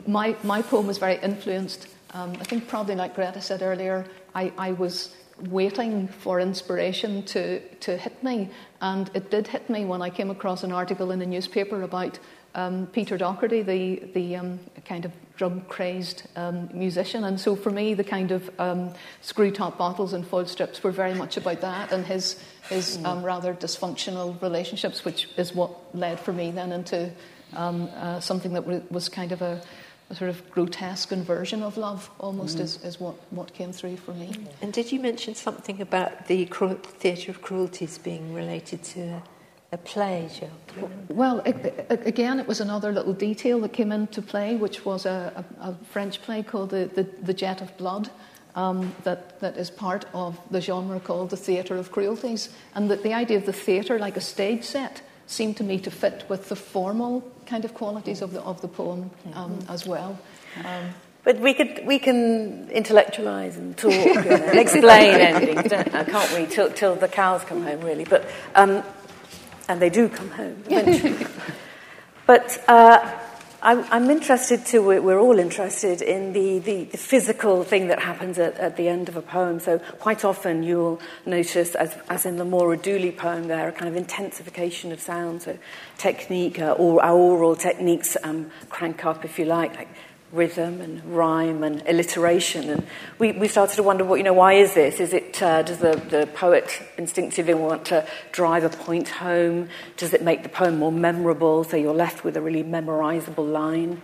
my 0.08 0.36
my 0.44 0.62
poem 0.62 0.88
was 0.88 0.98
very 0.98 1.18
influenced. 1.18 1.88
Um, 2.14 2.32
I 2.40 2.44
think 2.44 2.68
probably 2.68 2.96
like 2.96 3.16
Greta 3.16 3.42
said 3.42 3.62
earlier, 3.62 4.06
I, 4.34 4.52
I 4.58 4.72
was 4.74 5.16
waiting 5.50 6.08
for 6.08 6.40
inspiration 6.40 7.24
to 7.24 7.60
to 7.80 7.98
hit 7.98 8.22
me, 8.22 8.50
and 8.82 9.10
it 9.14 9.32
did 9.32 9.48
hit 9.48 9.70
me 9.70 9.86
when 9.86 10.02
I 10.02 10.10
came 10.10 10.30
across 10.30 10.64
an 10.64 10.74
article 10.74 11.12
in 11.12 11.22
a 11.22 11.26
newspaper 11.26 11.84
about 11.84 12.20
um, 12.56 12.88
Peter 12.88 13.18
Doherty, 13.18 13.62
the, 13.62 14.02
the 14.14 14.36
um, 14.38 14.60
kind 14.86 15.06
of 15.06 15.12
drug 15.36 15.68
crazed 15.68 16.24
um, 16.36 16.70
musician. 16.74 17.24
And 17.24 17.40
so 17.40 17.56
for 17.56 17.70
me, 17.70 17.94
the 17.94 18.04
kind 18.04 18.32
of 18.32 18.50
um, 18.60 18.94
screw 19.22 19.52
top 19.52 19.78
bottles 19.78 20.14
and 20.14 20.26
foil 20.26 20.46
strips 20.46 20.84
were 20.84 20.92
very 20.92 21.14
much 21.14 21.38
about 21.38 21.62
that 21.62 21.92
and 21.92 22.06
his, 22.06 22.40
his 22.70 22.98
mm. 22.98 23.24
rather 23.24 23.54
dysfunctional 23.54 24.42
relationships, 24.42 25.04
which 25.04 25.30
is 25.38 25.54
what 25.54 25.72
led 25.96 26.20
for 26.20 26.34
me 26.34 26.52
then 26.52 26.72
into 26.72 27.12
um, 27.54 27.90
uh, 27.96 28.20
something 28.20 28.54
that 28.54 28.92
was 28.92 29.10
kind 29.10 29.32
of 29.32 29.42
a, 29.42 29.62
a 30.10 30.16
sort 30.16 30.30
of 30.30 30.50
grotesque 30.52 31.12
inversion 31.12 31.64
of 31.64 31.78
love, 31.78 32.10
almost, 32.20 32.58
mm. 32.58 32.62
is, 32.62 32.84
is 32.84 33.00
what, 33.00 33.16
what 33.32 33.54
came 33.54 33.72
through 33.72 33.98
for 33.98 34.14
me. 34.14 34.32
And 34.62 34.72
did 34.72 34.92
you 34.92 35.00
mention 35.00 35.36
something 35.36 35.82
about 35.82 36.28
the 36.28 36.46
cru- 36.46 36.76
theatre 36.76 37.32
of 37.32 37.42
cruelties 37.42 37.98
being 37.98 38.34
related 38.34 38.84
to 38.84 39.22
a 39.76 39.78
play, 39.78 40.30
Gill? 40.40 40.90
Well, 41.10 41.40
it, 41.42 41.58
it, 41.90 42.08
again, 42.08 42.40
it 42.40 42.48
was 42.48 42.62
another 42.62 42.92
little 42.92 43.14
detail 43.14 43.60
that 43.62 43.74
came 43.74 43.92
into 43.92 44.22
play, 44.22 44.56
which 44.56 44.86
was 44.86 45.06
a, 45.06 45.46
a, 45.60 45.70
a 45.70 45.76
French 45.92 46.22
play 46.22 46.44
called 46.44 46.70
the, 46.72 46.90
the, 46.94 47.04
the 47.22 47.34
Jet 47.34 47.62
of 47.62 47.78
Blood. 47.78 48.10
Um, 48.56 48.96
that, 49.04 49.42
that 49.42 49.58
is 49.58 49.70
part 49.70 50.06
of 50.14 50.40
the 50.50 50.62
genre 50.62 51.02
called 51.02 51.30
the 51.30 51.38
theatre 51.38 51.76
of 51.76 51.92
cruelties. 51.92 52.50
And 52.74 52.90
that 52.90 53.04
the 53.04 53.14
idea 53.14 53.38
of 53.38 53.46
the 53.46 53.54
theatre, 53.54 54.00
like 54.00 54.16
a 54.16 54.22
stage 54.22 54.64
set, 54.64 55.02
seemed 55.28 55.58
to 55.58 55.64
me 55.64 55.78
to 55.80 55.92
fit 55.92 56.24
with 56.30 56.48
the 56.48 56.56
formal 56.56 57.22
kind 57.46 57.66
of 57.66 57.74
qualities 57.74 58.22
of 58.22 58.32
the, 58.32 58.42
of 58.42 58.62
the 58.62 58.70
poem 58.70 59.12
um, 59.34 59.52
mm-hmm. 59.52 59.72
as 59.72 59.86
well. 59.86 60.18
Um, 60.64 60.94
but 61.26 61.40
we 61.40 61.54
could 61.56 61.86
we 61.86 61.98
can 61.98 62.70
intellectualize 62.70 63.58
and 63.58 63.76
talk 63.76 63.92
and 64.16 64.60
explain 64.60 65.20
endings, 65.20 65.70
can't 65.72 66.34
we? 66.34 66.46
Till, 66.46 66.70
till 66.72 66.96
the 66.96 67.08
cows 67.08 67.44
come 67.44 67.64
home, 67.64 67.82
really. 67.82 68.06
But 68.06 68.30
um, 68.54 68.84
and 69.68 69.82
they 69.82 69.90
do 69.90 70.10
come 70.10 70.30
home 70.32 70.64
eventually. 70.70 71.28
but 72.26 72.64
uh, 72.68 73.20
I, 73.66 73.98
am 73.98 74.12
interested 74.12 74.64
too, 74.64 74.84
we're 74.84 75.20
all 75.20 75.40
interested 75.40 76.04
in 76.04 76.34
the, 76.34 76.60
the, 76.60 76.84
the 76.84 76.98
physical 76.98 77.64
thing 77.64 77.88
that 77.88 78.00
happens 78.00 78.38
at, 78.38 78.56
at, 78.60 78.78
the 78.78 78.88
end 78.88 79.10
of 79.10 79.16
a 79.16 79.24
poem. 79.24 79.60
So, 79.60 79.80
quite 80.00 80.24
often 80.24 80.62
you'll 80.62 81.02
notice, 81.26 81.74
as, 81.74 81.98
as 82.08 82.28
in 82.28 82.38
the 82.38 82.46
Maura 82.46 82.78
Dooley 82.78 83.12
poem, 83.12 83.48
there 83.48 83.68
a 83.68 83.72
kind 83.72 83.90
of 83.90 83.96
intensification 83.96 84.92
of 84.92 85.00
sound, 85.00 85.42
so 85.42 85.58
technique, 85.98 86.60
uh, 86.60 86.74
or 86.74 87.04
our 87.04 87.18
oral 87.18 87.56
techniques 87.56 88.16
um, 88.24 88.52
crank 88.70 89.04
up, 89.04 89.26
if 89.26 89.40
you 89.40 89.46
like, 89.46 89.76
like 89.76 89.90
rhythm 90.32 90.82
and 90.82 91.04
rhyme 91.06 91.64
and 91.64 91.84
alliteration. 91.88 92.70
And 92.70 92.88
we, 93.20 93.32
we 93.32 93.48
started 93.48 93.76
to 93.76 93.84
wonder, 93.84 94.04
what, 94.04 94.16
you 94.16 94.24
know, 94.24 94.34
why 94.34 94.54
is 94.54 94.74
this? 94.74 95.00
Is 95.00 95.14
it, 95.14 95.42
uh, 95.42 95.62
does 95.62 95.78
the, 95.78 95.96
the 96.10 96.28
poet 96.34 96.82
instinctively 96.98 97.54
want 97.54 97.86
to 97.86 98.06
drive 98.32 98.64
a 98.64 98.70
point 98.70 99.08
home? 99.08 99.70
Does 99.98 100.14
it 100.14 100.22
make 100.22 100.44
the 100.44 100.50
poem 100.50 100.80
more 100.80 100.92
memorable 100.92 101.64
so 101.64 101.78
you're 101.78 101.94
left 101.94 102.24
with 102.24 102.36
a 102.36 102.42
really 102.42 102.64
memorizable 102.64 103.50
line? 103.50 104.02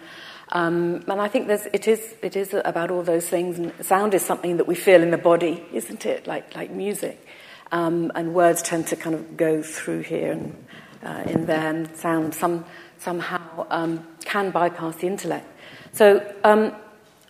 Um, 0.53 1.03
and 1.07 1.21
I 1.21 1.27
think 1.27 1.47
there's, 1.47 1.65
it, 1.73 1.87
is, 1.87 2.15
it 2.21 2.35
is 2.35 2.53
about 2.53 2.91
all 2.91 3.03
those 3.03 3.27
things. 3.27 3.57
And 3.57 3.73
sound 3.85 4.13
is 4.13 4.21
something 4.21 4.57
that 4.57 4.67
we 4.67 4.75
feel 4.75 5.01
in 5.01 5.11
the 5.11 5.17
body, 5.17 5.63
isn't 5.73 6.05
it? 6.05 6.27
Like, 6.27 6.55
like 6.55 6.71
music. 6.71 7.25
Um, 7.71 8.11
and 8.15 8.33
words 8.33 8.61
tend 8.61 8.87
to 8.87 8.95
kind 8.97 9.15
of 9.15 9.37
go 9.37 9.63
through 9.63 10.01
here 10.01 10.33
and 10.33 10.65
uh, 11.03 11.23
in 11.25 11.45
there, 11.45 11.69
and 11.69 11.95
sound 11.97 12.35
some, 12.35 12.65
somehow 12.99 13.65
um, 13.69 14.05
can 14.25 14.51
bypass 14.51 14.97
the 14.97 15.07
intellect. 15.07 15.47
So 15.93 16.25
um, 16.43 16.73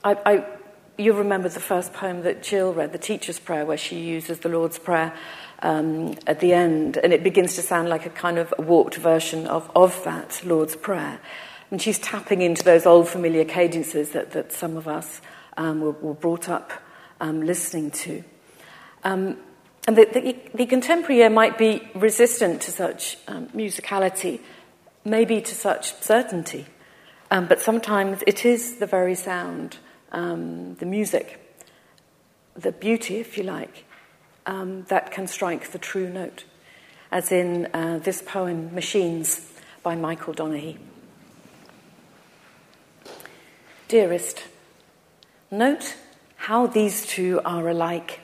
I, 0.04 0.18
I, 0.26 0.46
you 0.98 1.14
remember 1.14 1.50
the 1.50 1.60
first 1.60 1.94
poem 1.94 2.22
that 2.22 2.44
Gill 2.44 2.74
read, 2.74 2.92
the 2.92 3.00
teacher's 3.00 3.40
prayer, 3.40 3.66
where 3.66 3.78
she 3.78 4.00
uses 4.00 4.40
the 4.40 4.50
Lord's 4.50 4.78
Prayer 4.78 5.14
um, 5.64 6.16
at 6.28 6.40
the 6.40 6.54
end, 6.54 6.98
and 6.98 7.12
it 7.12 7.24
begins 7.24 7.56
to 7.56 7.62
sound 7.62 7.90
like 7.90 8.06
a 8.06 8.10
kind 8.10 8.38
of 8.38 8.54
warped 8.60 8.96
version 8.96 9.48
of, 9.48 9.70
of 9.76 10.04
that 10.04 10.42
Lord's 10.46 10.76
Prayer. 10.76 11.20
And 11.72 11.82
she's 11.82 12.00
tapping 12.00 12.42
into 12.42 12.64
those 12.64 12.86
old 12.86 13.08
familiar 13.08 13.46
cadences 13.46 14.12
that, 14.12 14.32
that 14.32 14.52
some 14.52 14.78
of 14.78 14.88
us 14.88 15.22
um, 15.58 15.82
were, 15.82 15.92
were, 15.92 16.14
brought 16.14 16.50
up 16.50 16.72
um, 17.20 17.42
listening 17.42 17.92
to. 17.92 18.24
Um, 19.04 19.38
and 19.88 19.98
the, 19.98 20.06
the, 20.06 20.36
the, 20.54 20.66
contemporary 20.66 21.22
ear 21.22 21.30
might 21.30 21.58
be 21.58 21.82
resistant 21.96 22.62
to 22.64 22.72
such 22.72 23.18
um, 23.28 23.48
musicality, 23.48 24.40
maybe 25.04 25.42
to 25.42 25.56
such 25.56 25.94
certainty. 26.02 26.68
Um, 27.32 27.46
but 27.46 27.62
sometimes 27.62 28.22
it 28.28 28.44
is 28.44 28.76
the 28.76 28.86
very 28.86 29.16
sound, 29.16 29.78
um, 30.12 30.76
the 30.76 30.86
music, 30.86 31.40
the 32.58 32.74
beauty, 32.74 33.22
if 33.22 33.38
you 33.38 33.44
like, 33.44 33.86
um, 34.46 34.84
that 34.90 35.12
can 35.12 35.28
strike 35.28 35.72
the 35.72 35.80
true 35.80 36.10
note, 36.10 36.44
as 37.10 37.32
in 37.32 37.68
uh, 37.74 38.00
this 38.04 38.22
poem, 38.22 38.76
Machines, 38.76 39.50
by 39.82 39.96
Michael 39.96 40.34
Donaghy. 40.34 40.78
Dearest, 43.88 44.44
note 45.50 45.96
how 46.36 46.68
these 46.68 47.06
two 47.06 47.40
are 47.46 47.70
alike. 47.70 48.20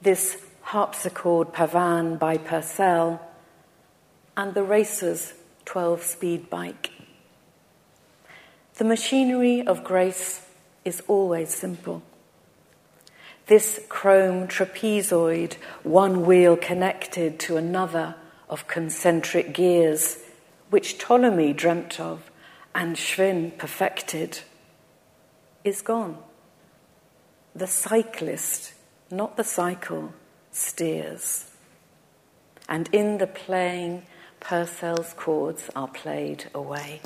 This 0.00 0.42
harpsichord 0.62 1.52
Pavan 1.52 2.18
by 2.18 2.36
Purcell 2.36 3.20
and 4.36 4.54
the 4.54 4.64
racer's 4.64 5.34
12 5.66 6.02
speed 6.02 6.50
bike. 6.50 6.90
The 8.76 8.84
machinery 8.84 9.66
of 9.66 9.84
grace 9.84 10.40
is 10.84 11.02
always 11.06 11.54
simple. 11.54 12.02
This 13.46 13.80
chrome 13.90 14.48
trapezoid, 14.48 15.54
one 15.82 16.24
wheel 16.24 16.56
connected 16.56 17.38
to 17.40 17.58
another 17.58 18.14
of 18.48 18.66
concentric 18.68 19.52
gears, 19.52 20.18
which 20.70 20.96
Ptolemy 20.96 21.52
dreamt 21.52 22.00
of 22.00 22.30
and 22.74 22.96
Schwinn 22.96 23.56
perfected, 23.58 24.40
is 25.64 25.82
gone. 25.82 26.16
The 27.54 27.66
cyclist, 27.66 28.72
not 29.10 29.36
the 29.36 29.44
cycle, 29.44 30.14
steers. 30.50 31.50
And 32.68 32.88
in 32.92 33.18
the 33.18 33.26
playing, 33.26 34.06
Purcell's 34.40 35.12
chords 35.12 35.68
are 35.76 35.88
played 35.88 36.46
away. 36.54 37.02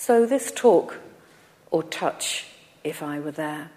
So, 0.00 0.24
this 0.24 0.52
talk, 0.54 1.00
or 1.72 1.82
touch 1.82 2.46
if 2.84 3.02
I 3.02 3.18
were 3.18 3.32
there, 3.32 3.72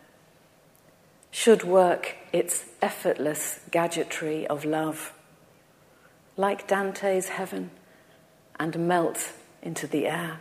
should 1.32 1.64
work 1.64 2.16
its 2.32 2.66
effortless 2.80 3.60
gadgetry 3.72 4.46
of 4.46 4.64
love, 4.64 5.14
like 6.38 6.68
Dante's 6.68 7.30
heaven, 7.30 7.72
and 8.60 8.88
melt 8.88 9.34
into 9.64 9.88
the 9.88 10.06
air. 10.06 10.38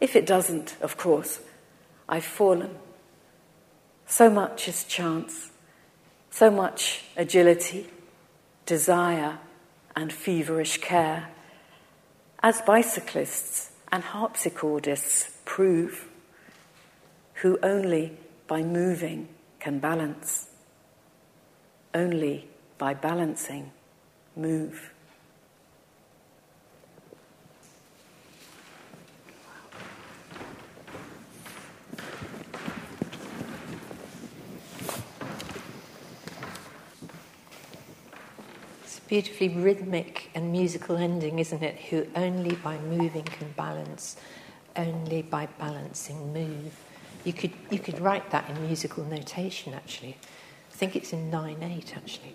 If 0.00 0.16
it 0.16 0.26
doesn't, 0.26 0.76
of 0.82 0.96
course, 0.96 1.40
I've 2.08 2.24
fallen. 2.24 2.74
So 4.06 4.28
much 4.28 4.66
is 4.66 4.82
chance, 4.82 5.52
so 6.28 6.50
much 6.50 7.04
agility, 7.16 7.86
desire, 8.66 9.38
and 9.94 10.12
feverish 10.12 10.78
care. 10.78 11.28
As 12.42 12.60
bicyclists, 12.62 13.71
and 13.92 14.02
harpsichordists 14.02 15.30
prove, 15.44 16.08
who 17.34 17.58
only 17.62 18.16
by 18.46 18.62
moving 18.62 19.28
can 19.60 19.78
balance, 19.78 20.48
only 21.94 22.48
by 22.78 22.94
balancing 22.94 23.70
move. 24.34 24.91
Beautifully 39.12 39.50
rhythmic 39.50 40.30
and 40.34 40.50
musical 40.50 40.96
ending, 40.96 41.38
isn't 41.38 41.62
it? 41.62 41.76
Who 41.90 42.06
only 42.16 42.54
by 42.54 42.78
moving 42.78 43.24
can 43.24 43.52
balance, 43.52 44.16
only 44.74 45.20
by 45.20 45.48
balancing 45.58 46.32
move. 46.32 46.74
You 47.22 47.34
could, 47.34 47.52
you 47.70 47.78
could 47.78 48.00
write 48.00 48.30
that 48.30 48.48
in 48.48 48.66
musical 48.66 49.04
notation, 49.04 49.74
actually. 49.74 50.16
I 50.70 50.74
think 50.74 50.96
it's 50.96 51.12
in 51.12 51.28
9 51.28 51.62
8, 51.62 51.94
actually. 51.94 52.34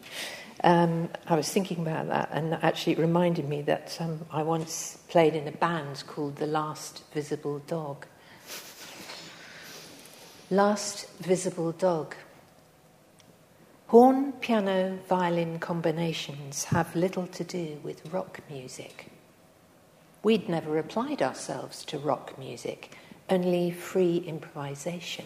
Um, 0.63 1.09
I 1.25 1.35
was 1.35 1.51
thinking 1.51 1.79
about 1.79 2.09
that, 2.09 2.29
and 2.31 2.53
actually, 2.61 2.93
it 2.93 2.99
reminded 2.99 3.49
me 3.49 3.63
that 3.63 3.97
um, 3.99 4.23
I 4.29 4.43
once 4.43 4.99
played 5.09 5.33
in 5.33 5.47
a 5.47 5.51
band 5.51 6.03
called 6.05 6.35
The 6.35 6.45
Last 6.45 7.01
Visible 7.11 7.57
Dog. 7.65 8.05
Last 10.51 11.09
Visible 11.21 11.71
Dog. 11.71 12.13
Horn, 13.87 14.33
piano, 14.33 14.99
violin 15.07 15.59
combinations 15.59 16.65
have 16.65 16.93
little 16.93 17.25
to 17.27 17.43
do 17.45 17.79
with 17.83 18.11
rock 18.11 18.41
music. 18.49 19.07
We'd 20.23 20.49
never 20.49 20.77
applied 20.77 21.21
ourselves 21.21 21.85
to 21.85 21.97
rock 21.97 22.37
music, 22.37 22.97
only 23.29 23.71
free 23.71 24.17
improvisation. 24.17 25.23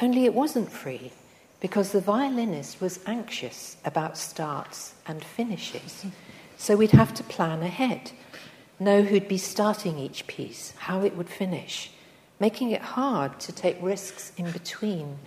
Only 0.00 0.24
it 0.24 0.34
wasn't 0.34 0.70
free 0.70 1.10
because 1.58 1.90
the 1.90 2.00
violinist 2.00 2.80
was 2.80 3.00
anxious 3.06 3.76
about 3.84 4.16
starts 4.16 4.94
and 5.08 5.24
finishes. 5.24 6.06
So 6.56 6.76
we'd 6.76 6.92
have 6.92 7.12
to 7.14 7.24
plan 7.24 7.60
ahead, 7.60 8.12
know 8.78 9.02
who'd 9.02 9.26
be 9.26 9.36
starting 9.36 9.98
each 9.98 10.28
piece, 10.28 10.74
how 10.76 11.02
it 11.02 11.16
would 11.16 11.28
finish, 11.28 11.90
making 12.38 12.70
it 12.70 12.82
hard 12.82 13.40
to 13.40 13.50
take 13.50 13.78
risks 13.82 14.30
in 14.36 14.52
between 14.52 15.18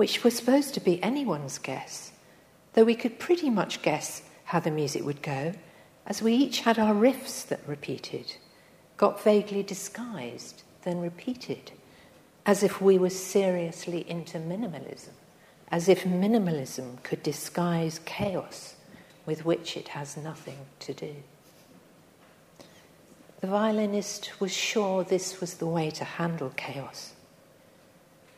which 0.00 0.24
was 0.24 0.34
supposed 0.34 0.72
to 0.72 0.80
be 0.80 1.02
anyone's 1.02 1.58
guess, 1.58 2.12
though 2.72 2.84
we 2.84 2.94
could 2.94 3.18
pretty 3.18 3.50
much 3.50 3.82
guess 3.82 4.22
how 4.44 4.58
the 4.58 4.70
music 4.70 5.04
would 5.04 5.20
go, 5.20 5.52
as 6.06 6.22
we 6.22 6.32
each 6.32 6.60
had 6.60 6.78
our 6.78 6.94
riffs 6.94 7.46
that 7.46 7.60
repeated, 7.66 8.34
got 8.96 9.22
vaguely 9.22 9.62
disguised, 9.62 10.62
then 10.84 11.02
repeated, 11.02 11.70
as 12.46 12.62
if 12.62 12.80
we 12.80 12.96
were 12.96 13.10
seriously 13.10 14.08
into 14.08 14.38
minimalism, 14.38 15.12
as 15.70 15.86
if 15.86 16.04
minimalism 16.04 17.02
could 17.02 17.22
disguise 17.22 18.00
chaos 18.06 18.76
with 19.26 19.44
which 19.44 19.76
it 19.76 19.88
has 19.88 20.16
nothing 20.16 20.60
to 20.78 20.94
do. 20.94 21.14
The 23.42 23.48
violinist 23.48 24.40
was 24.40 24.50
sure 24.50 25.04
this 25.04 25.42
was 25.42 25.56
the 25.58 25.66
way 25.66 25.90
to 25.90 26.04
handle 26.04 26.54
chaos 26.56 27.12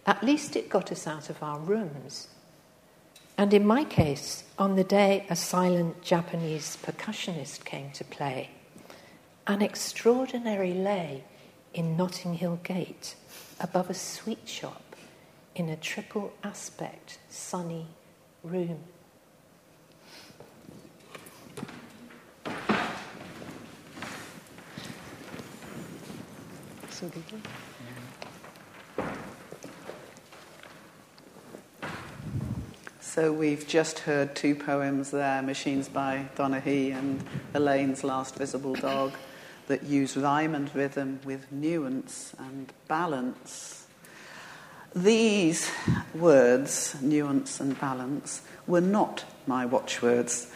at 0.07 0.23
least 0.23 0.57
it 0.57 0.69
got 0.69 0.91
us 0.91 1.07
out 1.07 1.31
of 1.31 1.43
our 1.43 1.59
rooms. 1.59 2.29
And 3.39 3.55
in 3.55 3.67
my 3.67 3.85
case, 3.85 4.45
on 4.59 4.77
the 4.77 4.85
day 4.85 5.27
a 5.31 5.37
silent 5.37 6.03
Japanese 6.03 6.77
percussionist 6.83 7.65
came 7.65 7.91
to 7.93 8.05
play, 8.05 8.51
an 9.47 9.63
extraordinary 9.63 10.75
lay 10.75 11.25
in 11.75 11.97
Notting 11.97 12.35
Hill 12.35 12.61
Gate 12.63 13.15
above 13.59 13.91
a 13.91 13.95
sweet 13.95 14.49
shop 14.49 14.95
in 15.55 15.69
a 15.69 15.77
triple 15.77 16.33
aspect 16.45 17.19
sunny 17.29 17.87
room. 18.43 18.79
So 26.91 27.11
we've 33.31 33.69
just 33.69 33.99
heard 33.99 34.35
two 34.35 34.55
poems 34.55 35.11
there, 35.11 35.43
Machines 35.43 35.87
by 35.87 36.29
Donaghy 36.35 36.97
and 36.97 37.23
Elaine's 37.53 38.05
Last 38.05 38.37
Visible 38.37 38.75
Dog, 38.75 39.13
that 39.67 39.83
use 39.83 40.17
rhyme 40.17 40.55
and 40.55 40.75
rhythm 40.75 41.21
with 41.23 41.53
nuance 41.53 42.35
and 42.39 42.73
balance. 42.89 43.87
These 44.97 45.71
words, 46.15 46.97
nuance 47.03 47.61
and 47.61 47.79
balance, 47.79 48.41
were 48.67 48.81
not 48.81 49.27
my 49.47 49.67
watchwords 49.67 50.51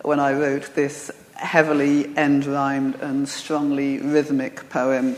when 0.00 0.18
I 0.18 0.32
wrote 0.32 0.74
this 0.74 1.10
heavily 1.34 2.16
end 2.16 2.46
rhymed 2.46 2.94
and 3.02 3.28
strongly 3.28 3.98
rhythmic 3.98 4.70
poem. 4.70 5.16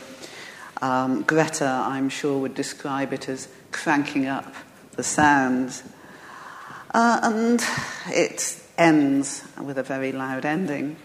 Um, 0.83 1.23
Greta, 1.23 1.85
I'm 1.87 2.09
sure, 2.09 2.41
would 2.41 2.57
describe 2.57 3.13
it 3.13 3.29
as 3.29 3.47
cranking 3.71 4.27
up 4.27 4.53
the 4.97 5.05
sound. 5.05 5.83
Uh, 6.93 7.21
and 7.23 7.65
it 8.09 8.61
ends 8.77 9.45
with 9.63 9.79
a 9.79 9.83
very 9.83 10.11
loud 10.11 10.45
ending, 10.45 10.97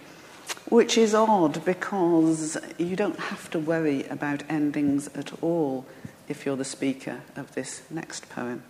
which 0.69 0.97
is 0.97 1.13
odd 1.13 1.63
because 1.63 2.57
you 2.77 2.95
don't 2.95 3.19
have 3.19 3.49
to 3.51 3.59
worry 3.59 4.03
about 4.07 4.43
endings 4.49 5.07
at 5.15 5.31
all 5.43 5.85
if 6.27 6.45
you're 6.45 6.55
the 6.55 6.65
speaker 6.65 7.21
of 7.35 7.53
this 7.53 7.83
next 7.91 8.29
poem. 8.29 8.63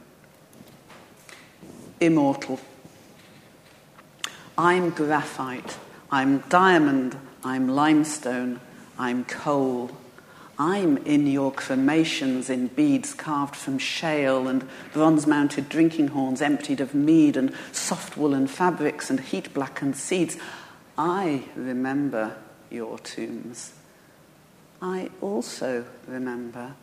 Immortal. 2.02 2.60
I'm 4.58 4.90
graphite, 4.90 5.78
I'm 6.12 6.40
diamond, 6.50 7.18
I'm 7.44 7.70
limestone, 7.70 8.60
I'm 8.98 9.24
coal. 9.26 9.92
I'm 10.58 10.98
in 10.98 11.28
your 11.28 11.52
cremations 11.52 12.50
in 12.50 12.68
beads 12.68 13.14
carved 13.14 13.56
from 13.56 13.78
shale 13.78 14.48
and 14.48 14.68
bronze 14.94 15.28
mounted 15.28 15.68
drinking 15.68 16.10
horns 16.10 16.42
emptied 16.42 16.80
of 16.80 16.94
mead 16.94 17.36
and 17.36 17.54
soft 17.72 18.16
woolen 18.16 18.48
fabrics 18.48 19.10
and 19.10 19.20
heat 19.20 19.54
blackened 19.54 19.98
seeds. 19.98 20.38
I 20.98 21.44
remember 21.56 22.38
your 22.70 23.00
tombs. 23.00 23.74
I 24.82 25.10
also 25.20 25.86
remember 26.08 26.76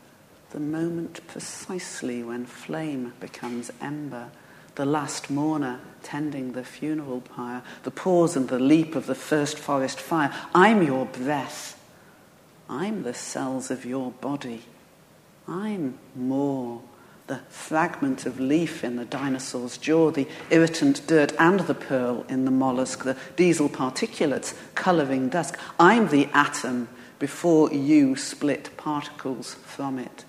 the 0.50 0.60
moment 0.60 1.26
precisely 1.26 2.22
when 2.22 2.44
flame 2.44 3.14
becomes 3.20 3.70
ember 3.80 4.30
the 4.74 4.84
last 4.86 5.30
mourner 5.30 5.80
tending 6.02 6.52
the 6.52 6.64
funeral 6.64 7.20
pyre, 7.20 7.62
the 7.82 7.90
pause 7.90 8.36
and 8.36 8.48
the 8.48 8.58
leap 8.58 8.94
of 8.94 9.06
the 9.06 9.14
first 9.14 9.58
forest 9.58 10.00
fire. 10.00 10.34
I'm 10.54 10.82
your 10.82 11.06
breath. 11.06 11.78
I'm 12.68 13.02
the 13.02 13.14
cells 13.14 13.70
of 13.70 13.84
your 13.84 14.10
body. 14.12 14.62
I'm 15.46 15.98
more. 16.14 16.82
The 17.26 17.38
fragment 17.48 18.26
of 18.26 18.40
leaf 18.40 18.82
in 18.84 18.96
the 18.96 19.04
dinosaur's 19.04 19.78
jaw, 19.78 20.10
the 20.10 20.28
irritant 20.50 21.06
dirt 21.06 21.32
and 21.38 21.60
the 21.60 21.74
pearl 21.74 22.26
in 22.28 22.44
the 22.44 22.50
mollusk, 22.50 23.04
the 23.04 23.16
diesel 23.36 23.68
particulates 23.68 24.54
colouring 24.74 25.28
dusk. 25.28 25.58
I'm 25.78 26.08
the 26.08 26.28
atom 26.34 26.88
before 27.18 27.72
you 27.72 28.16
split 28.16 28.76
particles 28.76 29.54
from 29.54 29.98
it. 29.98 30.24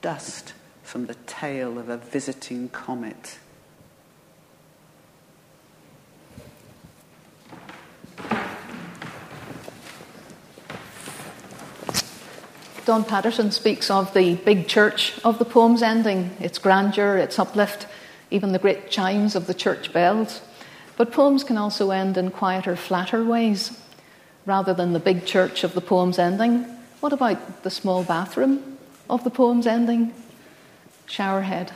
Dust 0.00 0.54
from 0.82 1.06
the 1.06 1.16
tail 1.26 1.78
of 1.78 1.88
a 1.88 1.96
visiting 1.96 2.68
comet. 2.68 3.38
Don 12.84 13.04
Paterson 13.04 13.52
speaks 13.52 13.92
of 13.92 14.12
the 14.12 14.34
big 14.34 14.66
church 14.66 15.14
of 15.22 15.38
the 15.38 15.44
poem's 15.44 15.82
ending, 15.82 16.36
its 16.40 16.58
grandeur, 16.58 17.16
its 17.16 17.38
uplift, 17.38 17.86
even 18.32 18.50
the 18.50 18.58
great 18.58 18.90
chimes 18.90 19.36
of 19.36 19.46
the 19.46 19.54
church 19.54 19.92
bells. 19.92 20.40
But 20.96 21.12
poems 21.12 21.44
can 21.44 21.56
also 21.56 21.92
end 21.92 22.16
in 22.16 22.32
quieter, 22.32 22.74
flatter 22.74 23.22
ways. 23.24 23.78
Rather 24.46 24.74
than 24.74 24.92
the 24.92 24.98
big 24.98 25.24
church 25.24 25.62
of 25.62 25.74
the 25.74 25.80
poem's 25.80 26.18
ending, 26.18 26.64
what 26.98 27.12
about 27.12 27.62
the 27.62 27.70
small 27.70 28.02
bathroom 28.02 28.78
of 29.08 29.22
the 29.22 29.30
poem's 29.30 29.68
ending? 29.68 30.12
Showerhead. 31.06 31.70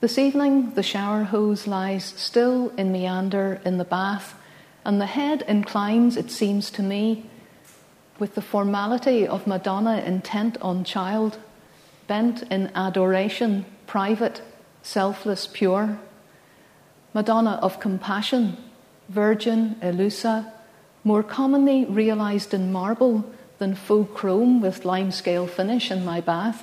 This 0.00 0.18
evening, 0.18 0.74
the 0.74 0.84
shower 0.84 1.24
hose 1.24 1.66
lies 1.66 2.04
still 2.04 2.72
in 2.76 2.92
meander 2.92 3.60
in 3.64 3.78
the 3.78 3.84
bath, 3.84 4.36
and 4.84 5.00
the 5.00 5.06
head 5.06 5.42
inclines, 5.48 6.16
it 6.16 6.30
seems 6.30 6.70
to 6.72 6.82
me, 6.82 7.28
with 8.22 8.36
the 8.36 8.40
formality 8.40 9.26
of 9.26 9.48
Madonna 9.48 9.96
intent 9.96 10.56
on 10.62 10.84
child, 10.84 11.36
bent 12.06 12.44
in 12.52 12.70
adoration, 12.72 13.64
private, 13.88 14.40
selfless, 14.80 15.48
pure. 15.48 15.98
Madonna 17.14 17.58
of 17.60 17.80
compassion, 17.80 18.56
virgin, 19.08 19.74
Eleusa, 19.82 20.52
more 21.02 21.24
commonly 21.24 21.84
realized 21.86 22.54
in 22.54 22.70
marble 22.70 23.24
than 23.58 23.74
faux 23.74 24.08
chrome 24.14 24.60
with 24.60 24.84
limescale 24.84 25.50
finish 25.50 25.90
in 25.90 26.04
my 26.04 26.20
bath. 26.20 26.62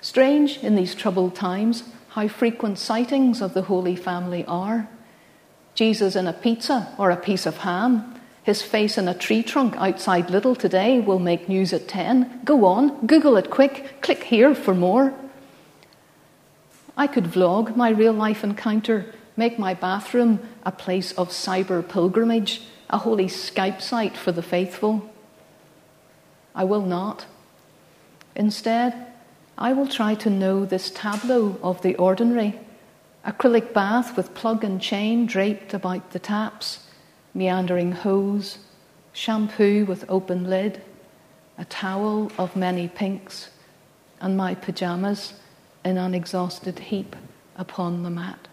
Strange 0.00 0.58
in 0.58 0.76
these 0.76 0.94
troubled 0.94 1.34
times 1.34 1.82
how 2.10 2.28
frequent 2.28 2.78
sightings 2.78 3.42
of 3.42 3.54
the 3.54 3.62
Holy 3.62 3.96
Family 3.96 4.44
are. 4.46 4.88
Jesus 5.74 6.14
in 6.14 6.28
a 6.28 6.32
pizza 6.32 6.94
or 6.96 7.10
a 7.10 7.16
piece 7.16 7.44
of 7.44 7.56
ham, 7.56 8.14
his 8.48 8.62
face 8.62 8.96
in 8.96 9.06
a 9.06 9.12
tree 9.12 9.42
trunk 9.42 9.76
outside 9.76 10.28
Lidl 10.28 10.56
today 10.56 11.00
will 11.00 11.18
make 11.18 11.50
news 11.50 11.74
at 11.74 11.86
10. 11.86 12.40
Go 12.46 12.64
on, 12.64 13.06
Google 13.06 13.36
it 13.36 13.50
quick, 13.50 14.00
click 14.00 14.24
here 14.24 14.54
for 14.54 14.74
more. 14.74 15.12
I 16.96 17.08
could 17.08 17.24
vlog 17.24 17.76
my 17.76 17.90
real 17.90 18.14
life 18.14 18.42
encounter, 18.42 19.04
make 19.36 19.58
my 19.58 19.74
bathroom 19.74 20.40
a 20.64 20.72
place 20.72 21.12
of 21.12 21.28
cyber 21.28 21.86
pilgrimage, 21.86 22.62
a 22.88 22.96
holy 22.96 23.26
Skype 23.26 23.82
site 23.82 24.16
for 24.16 24.32
the 24.32 24.42
faithful. 24.42 25.12
I 26.54 26.64
will 26.64 26.86
not. 26.86 27.26
Instead, 28.34 28.94
I 29.58 29.74
will 29.74 29.86
try 29.86 30.14
to 30.14 30.30
know 30.30 30.64
this 30.64 30.88
tableau 30.88 31.58
of 31.62 31.82
the 31.82 31.96
ordinary 31.96 32.58
acrylic 33.26 33.74
bath 33.74 34.16
with 34.16 34.32
plug 34.32 34.64
and 34.64 34.80
chain 34.80 35.26
draped 35.26 35.74
about 35.74 36.12
the 36.12 36.18
taps 36.18 36.87
meandering 37.34 37.92
hose, 37.92 38.58
shampoo 39.12 39.84
with 39.84 40.04
open 40.08 40.48
lid, 40.48 40.82
a 41.56 41.64
towel 41.64 42.30
of 42.38 42.54
many 42.56 42.88
pinks, 42.88 43.50
and 44.20 44.36
my 44.36 44.54
pyjamas 44.54 45.34
in 45.84 45.96
an 45.96 46.14
exhausted 46.14 46.78
heap 46.78 47.16
upon 47.56 48.02
the 48.02 48.10
mat. 48.10 48.48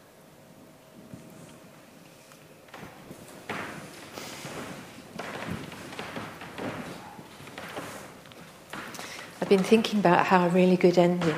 I've 9.42 9.50
been 9.50 9.64
thinking 9.64 10.00
about 10.00 10.26
how 10.26 10.48
a 10.48 10.50
really 10.50 10.76
good 10.76 10.98
ending 10.98 11.36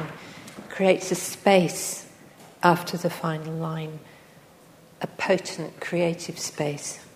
creates 0.69 1.11
a 1.11 1.15
space 1.15 2.07
after 2.63 2.95
the 2.95 3.09
final 3.09 3.53
line, 3.53 3.99
a 5.01 5.07
potent 5.07 5.81
creative 5.81 6.39
space. 6.39 7.06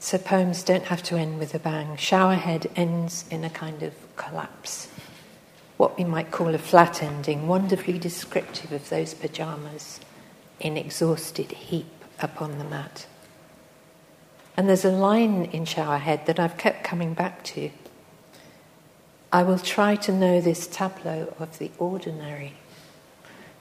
So 0.00 0.16
poems 0.16 0.62
don't 0.62 0.84
have 0.84 1.02
to 1.04 1.16
end 1.16 1.38
with 1.38 1.54
a 1.54 1.58
bang. 1.58 1.96
Showerhead 1.96 2.70
ends 2.76 3.24
in 3.30 3.42
a 3.42 3.50
kind 3.50 3.82
of 3.82 3.94
collapse, 4.16 4.88
what 5.76 5.98
we 5.98 6.04
might 6.04 6.30
call 6.30 6.54
a 6.54 6.58
flat 6.58 7.02
ending, 7.02 7.48
wonderfully 7.48 7.98
descriptive 7.98 8.72
of 8.72 8.88
those 8.90 9.14
pyjamas 9.14 10.00
in 10.60 10.76
exhausted 10.76 11.50
heap 11.50 12.04
upon 12.20 12.58
the 12.58 12.64
mat. 12.64 13.06
And 14.56 14.68
there's 14.68 14.84
a 14.84 14.90
line 14.90 15.44
in 15.46 15.64
Showerhead 15.64 16.26
that 16.26 16.40
I've 16.40 16.58
kept 16.58 16.84
coming 16.84 17.14
back 17.14 17.42
to. 17.44 17.70
I 19.32 19.42
will 19.42 19.58
try 19.58 19.96
to 19.96 20.12
know 20.12 20.40
this 20.40 20.66
tableau 20.66 21.34
of 21.38 21.58
the 21.58 21.70
ordinary. 21.78 22.54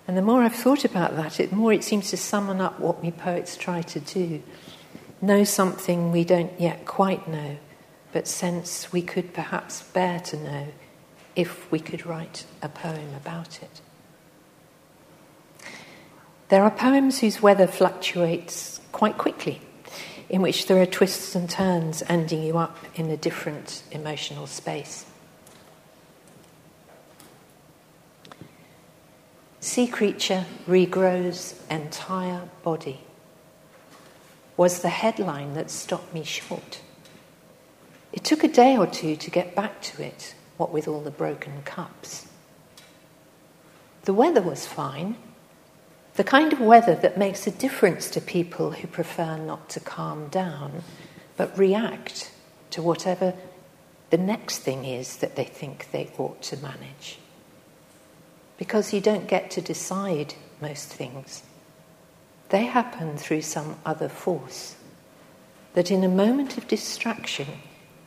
And 0.07 0.15
the 0.15 0.21
more 0.21 0.41
I've 0.41 0.55
thought 0.55 0.85
about 0.85 1.15
that, 1.15 1.33
the 1.33 1.55
more 1.55 1.73
it 1.73 1.83
seems 1.83 2.09
to 2.11 2.17
summon 2.17 2.61
up 2.61 2.79
what 2.79 3.03
we 3.03 3.11
poets 3.11 3.57
try 3.57 3.81
to 3.81 3.99
do 3.99 4.41
know 5.22 5.43
something 5.43 6.11
we 6.11 6.24
don't 6.24 6.59
yet 6.59 6.86
quite 6.86 7.28
know, 7.28 7.57
but 8.11 8.28
sense 8.28 8.91
we 8.91 9.01
could 9.01 9.34
perhaps 9.34 9.84
bear 9.84 10.20
to 10.20 10.38
know 10.38 10.68
if 11.36 11.70
we 11.72 11.80
could 11.80 12.05
write 12.05 12.45
a 12.61 12.70
poem 12.70 13.13
about 13.15 13.61
it. 13.61 13.82
There 16.49 16.63
are 16.63 16.72
poems 16.72 17.20
whose 17.20 17.41
weather 17.41 17.68
fluctuates 17.68 18.80
quite 18.91 19.18
quickly, 19.18 19.61
in 20.30 20.41
which 20.41 20.68
there 20.68 20.82
are 20.82 20.86
twists 20.86 21.36
and 21.36 21.49
turns 21.49 22.03
ending 22.07 22.43
you 22.43 22.57
up 22.57 22.78
in 22.95 23.09
a 23.09 23.18
different 23.18 23.84
emotional 23.91 24.47
space. 24.47 25.05
Sea 29.59 29.88
creature 29.88 30.45
regrows 30.65 31.55
entire 31.70 32.47
body 32.63 33.01
was 34.58 34.82
the 34.82 34.89
headline 34.89 35.53
that 35.53 35.70
stopped 35.70 36.14
me 36.14 36.24
short. 36.24 36.82
It 38.12 38.24
took 38.24 38.43
a 38.43 38.47
day 38.47 38.76
or 38.76 38.88
two 38.88 39.16
to 39.16 39.30
get 39.30 39.55
back 39.55 39.82
to 39.84 40.03
it, 40.03 40.34
what 40.58 40.72
with 40.74 40.88
all 40.88 41.01
the 41.01 41.12
broken 41.12 41.62
cups. 41.64 42.28
The 44.05 44.14
weather 44.14 44.41
was 44.41 44.66
fine, 44.66 45.16
the 46.16 46.24
kind 46.24 46.51
of 46.51 46.60
weather 46.60 46.95
that 46.95 47.18
makes 47.18 47.45
a 47.45 47.51
difference 47.51 48.10
to 48.10 48.22
people 48.22 48.72
who 48.72 48.88
prefer 48.88 49.38
not 49.38 49.70
to 49.70 49.80
calm 49.80 50.30
down, 50.30 50.84
but 51.36 51.55
react 51.58 52.32
to 52.72 52.82
whatever 52.82 53.36
the 54.10 54.18
next 54.18 54.60
thing 54.60 54.86
is 54.86 55.18
that 55.18 55.36
they 55.36 55.43
think 55.43 55.91
they 55.91 56.10
ought 56.18 56.41
to 56.43 56.58
manage. 56.58 57.20
Because 58.58 58.93
you 58.93 59.01
don't 59.01 59.28
get 59.28 59.51
to 59.51 59.62
decide 59.62 60.34
most 60.62 60.88
things, 60.88 61.43
they 62.49 62.65
happen 62.65 63.17
through 63.17 63.41
some 63.41 63.77
other 63.85 64.09
force 64.09 64.75
that 65.73 65.91
in 65.91 66.03
a 66.03 66.09
moment 66.09 66.57
of 66.57 66.67
distraction 66.67 67.47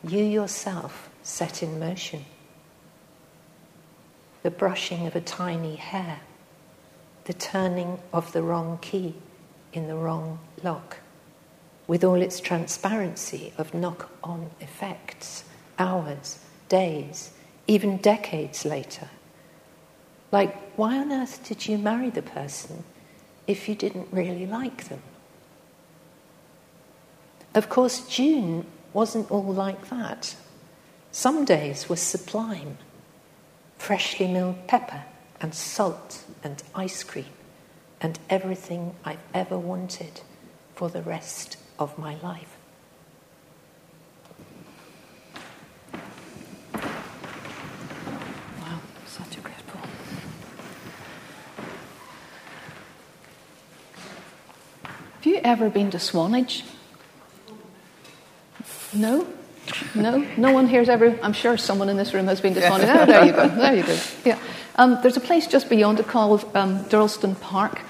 you 0.03 0.25
yourself 0.25 1.11
set 1.23 1.63
in 1.63 1.79
motion. 1.79 2.25
The 4.43 4.51
brushing 4.51 5.07
of 5.07 5.15
a 5.15 5.21
tiny 5.21 5.77
hair, 5.77 6.21
the 7.25 7.35
turning 7.35 7.99
of 8.13 8.33
the 8.33 8.43
wrong 8.43 8.79
key 8.81 9.15
in 9.73 9.87
the 9.87 9.95
wrong 9.95 10.39
lock, 10.63 10.99
with 11.87 12.03
all 12.03 12.23
its 12.23 12.41
transparency 12.41 13.53
of 13.59 13.75
knock 13.75 14.11
on 14.25 14.51
effects, 14.61 15.45
hours, 15.79 16.39
days, 16.69 17.33
even 17.67 17.99
decades 17.99 18.65
later. 18.65 19.09
Like, 20.33 20.57
why 20.77 20.97
on 20.99 21.13
earth 21.13 21.47
did 21.47 21.69
you 21.69 21.77
marry 21.77 22.11
the 22.11 22.23
person 22.23 22.85
if 23.51 23.69
you 23.69 23.75
didn't 23.75 24.09
really 24.13 24.47
like 24.47 24.89
them? 24.89 25.03
Of 27.55 27.69
course, 27.69 28.07
June 28.07 28.65
wasn't 28.93 29.31
all 29.31 29.53
like 29.53 29.89
that. 29.91 30.37
Some 31.13 31.45
days 31.45 31.89
were 31.89 31.97
sublime 31.97 32.79
freshly 33.77 34.29
milled 34.29 34.69
pepper 34.69 35.03
and 35.41 35.55
salt 35.55 36.23
and 36.45 36.63
ice 36.75 37.03
cream 37.03 37.25
and 38.01 38.19
everything 38.29 38.95
I've 39.05 39.25
ever 39.33 39.59
wanted 39.59 40.21
for 40.75 40.91
the 40.91 41.03
rest 41.03 41.57
of 41.79 41.99
my 41.99 42.17
life. 42.21 42.57
Wow, 48.61 48.81
such 49.07 49.39
a 49.39 49.41
great 49.41 49.67
poem. 49.67 49.89
Have 55.15 55.27
you 55.41 55.51
ever 55.51 55.71
been 55.71 55.91
to 55.91 55.99
Swanage? 55.99 56.65
No? 58.93 59.27
No? 59.95 60.27
No 60.37 60.53
one 60.53 60.67
here's 60.69 60.89
ever. 60.89 61.19
I'm 61.23 61.33
sure 61.33 61.57
someone 61.57 61.89
in 61.89 61.97
this 61.97 62.13
room 62.13 62.27
has 62.27 62.41
been 62.41 62.55
to 62.55 62.61
Swanage. 62.61 62.89
Oh, 62.89 63.07
there 63.13 63.25
you 63.25 63.33
go. 63.33 63.49
There 63.49 63.77
you 63.77 63.83
go. 63.83 63.99
Yeah. 64.25 64.39
Um, 64.77 64.99
there's 65.03 65.17
a 65.17 65.21
place 65.21 65.47
just 65.47 65.69
beyond 65.69 66.01
it 66.01 66.09
called 66.09 66.45
um, 66.55 66.85
Durlston 66.85 67.41
Park. 67.41 67.81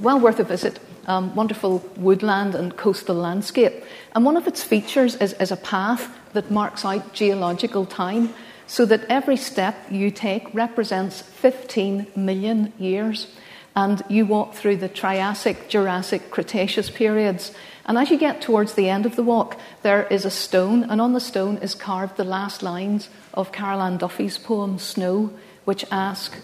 Well 0.00 0.20
worth 0.20 0.38
a 0.38 0.44
visit. 0.44 0.80
Um, 1.06 1.34
wonderful 1.34 1.78
woodland 1.96 2.54
and 2.54 2.76
coastal 2.76 3.16
landscape. 3.16 3.72
And 4.14 4.24
one 4.24 4.36
of 4.36 4.46
its 4.46 4.62
features 4.62 5.14
is, 5.16 5.32
is 5.34 5.50
a 5.50 5.56
path 5.56 6.14
that 6.34 6.50
marks 6.50 6.84
out 6.84 7.14
geological 7.14 7.86
time 7.86 8.34
so 8.66 8.84
that 8.84 9.06
every 9.08 9.36
step 9.36 9.76
you 9.90 10.10
take 10.10 10.52
represents 10.52 11.22
15 11.22 12.08
million 12.14 12.72
years. 12.78 13.28
And 13.76 14.02
you 14.08 14.26
walk 14.26 14.54
through 14.54 14.76
the 14.76 14.88
Triassic, 14.88 15.68
Jurassic, 15.68 16.30
Cretaceous 16.30 16.90
periods. 16.90 17.52
And 17.86 17.96
as 17.96 18.10
you 18.10 18.18
get 18.18 18.42
towards 18.42 18.74
the 18.74 18.88
end 18.88 19.06
of 19.06 19.16
the 19.16 19.22
walk, 19.22 19.58
there 19.82 20.06
is 20.08 20.24
a 20.24 20.30
stone, 20.30 20.84
and 20.84 21.00
on 21.00 21.12
the 21.12 21.20
stone 21.20 21.58
is 21.58 21.74
carved 21.74 22.16
the 22.16 22.24
last 22.24 22.62
lines 22.62 23.08
of 23.32 23.52
Carol 23.52 23.80
Ann 23.80 23.96
Duffy's 23.96 24.36
poem 24.36 24.78
Snow, 24.78 25.32
which 25.64 25.84
ask, 25.90 26.36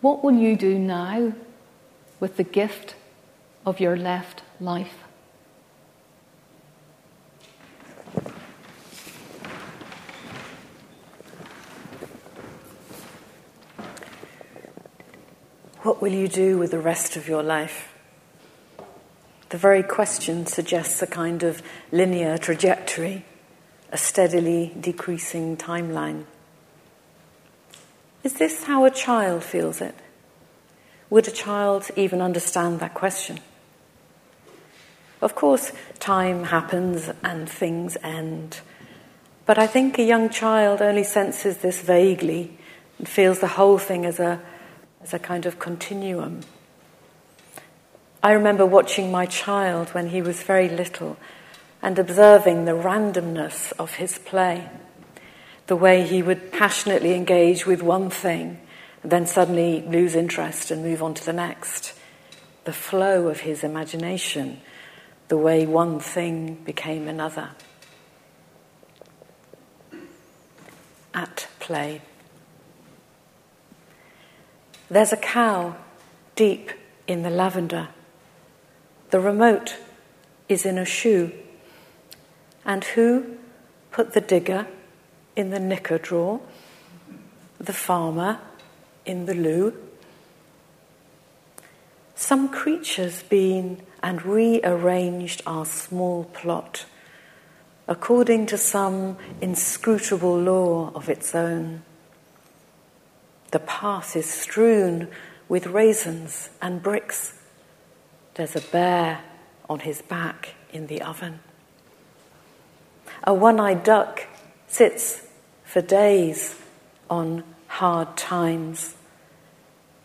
What 0.00 0.22
will 0.22 0.36
you 0.36 0.56
do 0.56 0.78
now 0.78 1.32
with 2.20 2.36
the 2.36 2.44
gift 2.44 2.94
of 3.64 3.80
your 3.80 3.96
left 3.96 4.42
life? 4.60 5.01
What 15.82 16.00
will 16.00 16.12
you 16.12 16.28
do 16.28 16.58
with 16.58 16.70
the 16.70 16.78
rest 16.78 17.16
of 17.16 17.26
your 17.26 17.42
life? 17.42 17.92
The 19.48 19.58
very 19.58 19.82
question 19.82 20.46
suggests 20.46 21.02
a 21.02 21.08
kind 21.08 21.42
of 21.42 21.60
linear 21.90 22.38
trajectory, 22.38 23.24
a 23.90 23.98
steadily 23.98 24.72
decreasing 24.78 25.56
timeline. 25.56 26.26
Is 28.22 28.34
this 28.34 28.62
how 28.62 28.84
a 28.84 28.92
child 28.92 29.42
feels 29.42 29.80
it? 29.80 29.96
Would 31.10 31.26
a 31.26 31.32
child 31.32 31.90
even 31.96 32.22
understand 32.22 32.78
that 32.78 32.94
question? 32.94 33.40
Of 35.20 35.34
course, 35.34 35.72
time 35.98 36.44
happens 36.44 37.10
and 37.24 37.50
things 37.50 37.96
end. 38.04 38.60
But 39.46 39.58
I 39.58 39.66
think 39.66 39.98
a 39.98 40.04
young 40.04 40.30
child 40.30 40.80
only 40.80 41.02
senses 41.02 41.58
this 41.58 41.82
vaguely 41.82 42.56
and 42.98 43.08
feels 43.08 43.40
the 43.40 43.48
whole 43.48 43.78
thing 43.78 44.06
as 44.06 44.20
a 44.20 44.40
as 45.02 45.14
a 45.14 45.18
kind 45.18 45.46
of 45.46 45.58
continuum. 45.58 46.40
I 48.22 48.32
remember 48.32 48.64
watching 48.64 49.10
my 49.10 49.26
child 49.26 49.88
when 49.90 50.10
he 50.10 50.22
was 50.22 50.42
very 50.42 50.68
little 50.68 51.16
and 51.82 51.98
observing 51.98 52.64
the 52.64 52.72
randomness 52.72 53.72
of 53.78 53.94
his 53.96 54.18
play, 54.18 54.68
the 55.66 55.74
way 55.74 56.06
he 56.06 56.22
would 56.22 56.52
passionately 56.52 57.14
engage 57.14 57.66
with 57.66 57.82
one 57.82 58.10
thing 58.10 58.60
and 59.02 59.10
then 59.10 59.26
suddenly 59.26 59.82
lose 59.82 60.14
interest 60.14 60.70
and 60.70 60.84
move 60.84 61.02
on 61.02 61.14
to 61.14 61.24
the 61.26 61.32
next, 61.32 61.94
the 62.64 62.72
flow 62.72 63.26
of 63.26 63.40
his 63.40 63.64
imagination, 63.64 64.60
the 65.26 65.36
way 65.36 65.66
one 65.66 65.98
thing 65.98 66.54
became 66.64 67.08
another. 67.08 67.50
At 71.12 71.48
play. 71.58 72.02
There's 74.92 75.10
a 75.10 75.16
cow 75.16 75.76
deep 76.36 76.70
in 77.06 77.22
the 77.22 77.30
lavender. 77.30 77.88
The 79.08 79.20
remote 79.20 79.78
is 80.50 80.66
in 80.66 80.76
a 80.76 80.84
shoe. 80.84 81.32
And 82.62 82.84
who 82.84 83.38
put 83.90 84.12
the 84.12 84.20
digger 84.20 84.66
in 85.34 85.48
the 85.48 85.58
knicker 85.58 85.96
drawer? 85.96 86.42
The 87.58 87.72
farmer 87.72 88.40
in 89.06 89.24
the 89.24 89.32
loo? 89.32 89.72
Some 92.14 92.50
creature's 92.50 93.22
been 93.22 93.80
and 94.02 94.22
rearranged 94.26 95.40
our 95.46 95.64
small 95.64 96.24
plot 96.24 96.84
according 97.88 98.44
to 98.48 98.58
some 98.58 99.16
inscrutable 99.40 100.38
law 100.38 100.92
of 100.94 101.08
its 101.08 101.34
own. 101.34 101.82
The 103.52 103.60
path 103.60 104.16
is 104.16 104.28
strewn 104.28 105.08
with 105.46 105.66
raisins 105.66 106.48
and 106.60 106.82
bricks. 106.82 107.38
There's 108.34 108.56
a 108.56 108.62
bear 108.62 109.20
on 109.68 109.80
his 109.80 110.00
back 110.00 110.54
in 110.72 110.86
the 110.86 111.02
oven. 111.02 111.40
A 113.24 113.34
one 113.34 113.60
eyed 113.60 113.84
duck 113.84 114.26
sits 114.68 115.26
for 115.64 115.82
days 115.82 116.58
on 117.10 117.44
hard 117.66 118.16
times, 118.16 118.96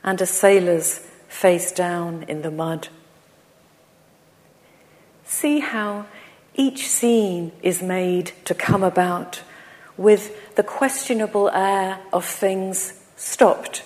and 0.03 0.21
a 0.21 0.25
sailor's 0.25 0.99
face 1.29 1.71
down 1.71 2.23
in 2.27 2.41
the 2.41 2.51
mud. 2.51 2.89
See 5.25 5.59
how 5.59 6.05
each 6.53 6.87
scene 6.87 7.53
is 7.61 7.81
made 7.81 8.33
to 8.43 8.53
come 8.53 8.83
about 8.83 9.41
with 9.95 10.55
the 10.55 10.63
questionable 10.63 11.49
air 11.49 11.99
of 12.11 12.25
things 12.25 12.93
stopped 13.17 13.83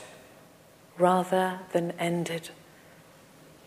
rather 0.99 1.59
than 1.73 1.91
ended. 1.97 2.51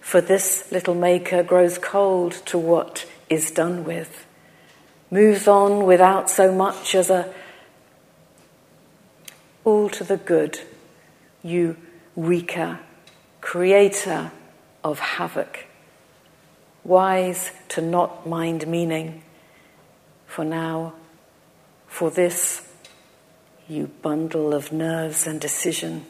For 0.00 0.20
this 0.20 0.70
little 0.70 0.94
maker 0.94 1.42
grows 1.42 1.78
cold 1.78 2.32
to 2.46 2.58
what 2.58 3.06
is 3.28 3.50
done 3.50 3.82
with, 3.84 4.26
moves 5.10 5.48
on 5.48 5.84
without 5.84 6.30
so 6.30 6.54
much 6.54 6.94
as 6.94 7.10
a 7.10 7.34
all 9.64 9.88
to 9.88 10.04
the 10.04 10.18
good, 10.18 10.60
you 11.42 11.76
weaker, 12.14 12.78
creator 13.40 14.30
of 14.84 14.98
havoc, 14.98 15.66
wise 16.84 17.50
to 17.70 17.80
not 17.80 18.28
mind 18.28 18.66
meaning, 18.66 19.22
for 20.26 20.44
now, 20.44 20.92
for 21.86 22.10
this, 22.10 22.63
you 23.68 23.86
bundle 24.02 24.52
of 24.52 24.72
nerves 24.72 25.26
and 25.26 25.40
decision, 25.40 26.04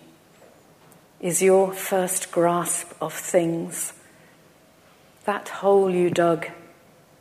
is 1.21 1.43
your 1.43 1.73
first 1.73 2.33
grasp 2.33 2.93
of 3.01 3.13
things, 3.13 3.93
that 5.25 5.49
hole 5.49 5.91
you 5.91 6.11
dug 6.11 6.47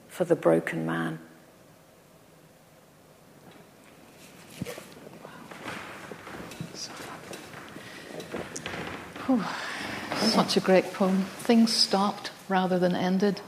for 0.08 0.26
the 0.26 0.36
broken 0.36 0.86
man. 0.86 1.20
Oh, 9.30 9.58
such 10.18 10.58
a 10.58 10.60
great 10.60 10.94
poem. 10.94 11.22
Things 11.38 11.72
stopped 11.72 12.32
rather 12.50 12.78
than 12.78 12.94
ended. 12.94 13.40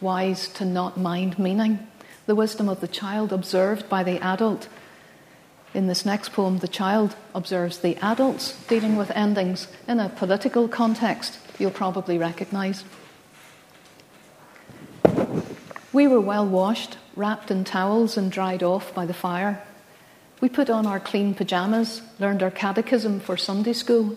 Wise 0.00 0.48
to 0.48 0.64
not 0.64 0.98
mind 0.98 1.38
meaning. 1.38 1.86
The 2.26 2.34
wisdom 2.34 2.68
of 2.68 2.80
the 2.80 2.88
child 2.88 3.32
observed 3.32 3.88
by 3.88 4.02
the 4.02 4.20
adult. 4.20 4.68
In 5.74 5.88
this 5.88 6.06
next 6.06 6.32
poem, 6.32 6.58
the 6.58 6.68
child 6.68 7.16
observes 7.34 7.78
the 7.78 7.96
adults 7.96 8.52
dealing 8.66 8.96
with 8.96 9.10
endings 9.10 9.68
in 9.86 10.00
a 10.00 10.08
political 10.08 10.68
context 10.68 11.38
you'll 11.58 11.70
probably 11.70 12.18
recognize. 12.18 12.84
We 15.92 16.06
were 16.06 16.20
well 16.20 16.46
washed, 16.46 16.98
wrapped 17.14 17.50
in 17.50 17.64
towels, 17.64 18.16
and 18.16 18.30
dried 18.30 18.62
off 18.62 18.94
by 18.94 19.06
the 19.06 19.14
fire. 19.14 19.62
We 20.40 20.48
put 20.48 20.68
on 20.68 20.86
our 20.86 21.00
clean 21.00 21.34
pyjamas, 21.34 22.02
learned 22.18 22.42
our 22.42 22.50
catechism 22.50 23.20
for 23.20 23.36
Sunday 23.36 23.72
school. 23.72 24.16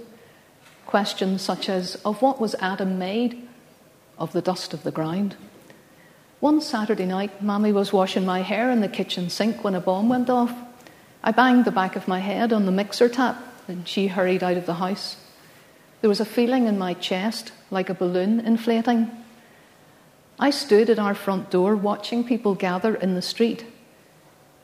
Questions 0.85 1.41
such 1.41 1.69
as 1.69 1.95
Of 2.03 2.21
what 2.21 2.41
was 2.41 2.55
Adam 2.59 2.99
made? 2.99 3.47
Of 4.17 4.33
the 4.33 4.41
dust 4.41 4.73
of 4.73 4.83
the 4.83 4.91
ground. 4.91 5.37
One 6.41 6.61
Saturday 6.61 7.05
night, 7.05 7.41
Mammy 7.41 7.71
was 7.71 7.93
washing 7.93 8.25
my 8.25 8.41
hair 8.41 8.69
in 8.71 8.81
the 8.81 8.87
kitchen 8.87 9.29
sink 9.29 9.63
when 9.63 9.75
a 9.75 9.81
bomb 9.81 10.09
went 10.09 10.29
off. 10.29 10.53
I 11.23 11.31
banged 11.31 11.65
the 11.65 11.71
back 11.71 11.95
of 11.95 12.07
my 12.07 12.19
head 12.19 12.53
on 12.53 12.65
the 12.65 12.71
mixer 12.71 13.09
tap, 13.09 13.37
and 13.67 13.87
she 13.87 14.07
hurried 14.07 14.43
out 14.43 14.57
of 14.57 14.65
the 14.65 14.75
house. 14.75 15.17
There 16.01 16.09
was 16.09 16.21
a 16.21 16.25
feeling 16.25 16.67
in 16.67 16.77
my 16.77 16.93
chest 16.93 17.51
like 17.69 17.89
a 17.89 17.93
balloon 17.93 18.39
inflating. 18.39 19.11
I 20.39 20.49
stood 20.51 20.89
at 20.89 20.99
our 20.99 21.13
front 21.13 21.51
door 21.51 21.75
watching 21.75 22.23
people 22.23 22.55
gather 22.55 22.95
in 22.95 23.15
the 23.15 23.21
street. 23.21 23.65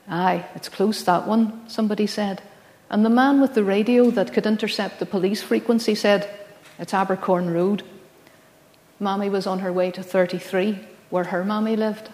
Aye, 0.08 0.46
it's 0.54 0.70
close, 0.70 1.02
that 1.02 1.26
one, 1.26 1.68
somebody 1.68 2.06
said. 2.06 2.42
And 2.88 3.04
the 3.04 3.10
man 3.10 3.40
with 3.40 3.54
the 3.54 3.64
radio 3.64 4.10
that 4.12 4.32
could 4.32 4.46
intercept 4.46 4.98
the 4.98 5.06
police 5.06 5.42
frequency 5.42 5.94
said, 5.94 6.30
It's 6.78 6.92
Abercorn 6.92 7.52
Road. 7.52 7.82
Mammy 8.98 9.28
was 9.28 9.46
on 9.46 9.58
her 9.58 9.72
way 9.72 9.90
to 9.90 10.02
33, 10.02 10.78
where 11.10 11.24
her 11.24 11.44
mammy 11.44 11.76
lived. 11.76 12.08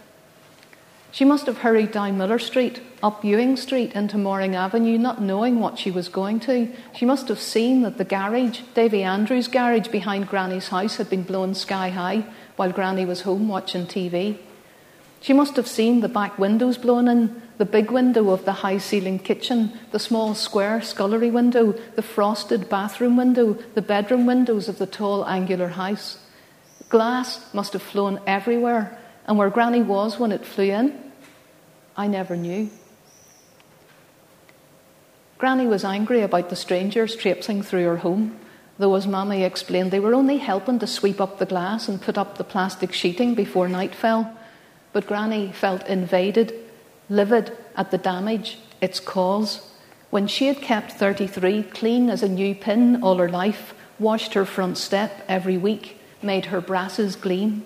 She 1.12 1.26
must 1.26 1.44
have 1.44 1.58
hurried 1.58 1.92
down 1.92 2.16
Miller 2.16 2.38
Street, 2.38 2.80
up 3.02 3.22
Ewing 3.22 3.58
Street, 3.58 3.92
into 3.92 4.16
Mooring 4.16 4.56
Avenue, 4.56 4.96
not 4.96 5.20
knowing 5.20 5.60
what 5.60 5.78
she 5.78 5.90
was 5.90 6.08
going 6.08 6.40
to. 6.40 6.72
She 6.94 7.04
must 7.04 7.28
have 7.28 7.38
seen 7.38 7.82
that 7.82 7.98
the 7.98 8.04
garage, 8.04 8.60
Davy 8.72 9.02
Andrews' 9.02 9.46
garage 9.46 9.88
behind 9.88 10.28
Granny's 10.28 10.68
house, 10.68 10.96
had 10.96 11.10
been 11.10 11.22
blown 11.22 11.54
sky 11.54 11.90
high 11.90 12.24
while 12.56 12.72
Granny 12.72 13.04
was 13.04 13.20
home 13.20 13.46
watching 13.46 13.86
TV. 13.86 14.38
She 15.20 15.34
must 15.34 15.56
have 15.56 15.68
seen 15.68 16.00
the 16.00 16.08
back 16.08 16.38
windows 16.38 16.78
blown 16.78 17.06
in, 17.06 17.42
the 17.58 17.66
big 17.66 17.90
window 17.90 18.30
of 18.30 18.46
the 18.46 18.64
high 18.64 18.78
ceilinged 18.78 19.22
kitchen, 19.22 19.78
the 19.90 19.98
small 19.98 20.34
square 20.34 20.80
scullery 20.80 21.30
window, 21.30 21.72
the 21.94 22.02
frosted 22.02 22.70
bathroom 22.70 23.18
window, 23.18 23.58
the 23.74 23.82
bedroom 23.82 24.24
windows 24.24 24.66
of 24.66 24.78
the 24.78 24.86
tall 24.86 25.26
angular 25.26 25.68
house. 25.68 26.18
Glass 26.88 27.52
must 27.52 27.74
have 27.74 27.82
flown 27.82 28.18
everywhere, 28.26 28.98
and 29.26 29.38
where 29.38 29.50
Granny 29.50 29.82
was 29.82 30.18
when 30.18 30.32
it 30.32 30.44
flew 30.44 30.70
in, 30.70 31.12
I 31.96 32.06
never 32.06 32.36
knew. 32.36 32.70
Granny 35.38 35.66
was 35.66 35.84
angry 35.84 36.22
about 36.22 36.50
the 36.50 36.56
strangers 36.56 37.16
traipsing 37.16 37.62
through 37.62 37.84
her 37.84 37.96
home, 37.96 38.38
though, 38.78 38.94
as 38.94 39.06
Mammy 39.06 39.42
explained, 39.42 39.90
they 39.90 40.00
were 40.00 40.14
only 40.14 40.38
helping 40.38 40.78
to 40.78 40.86
sweep 40.86 41.20
up 41.20 41.38
the 41.38 41.46
glass 41.46 41.88
and 41.88 42.00
put 42.00 42.16
up 42.16 42.38
the 42.38 42.44
plastic 42.44 42.92
sheeting 42.92 43.34
before 43.34 43.68
night 43.68 43.94
fell. 43.94 44.36
But 44.92 45.06
Granny 45.06 45.52
felt 45.52 45.86
invaded, 45.88 46.54
livid 47.08 47.56
at 47.76 47.90
the 47.90 47.98
damage 47.98 48.58
its 48.80 49.00
cause. 49.00 49.68
When 50.10 50.26
she 50.26 50.46
had 50.46 50.60
kept 50.60 50.92
33 50.92 51.62
clean 51.64 52.10
as 52.10 52.22
a 52.22 52.28
new 52.28 52.54
pin 52.54 53.02
all 53.02 53.16
her 53.16 53.28
life, 53.28 53.74
washed 53.98 54.34
her 54.34 54.44
front 54.44 54.78
step 54.78 55.24
every 55.28 55.56
week, 55.56 55.98
made 56.22 56.46
her 56.46 56.60
brasses 56.60 57.16
gleam. 57.16 57.64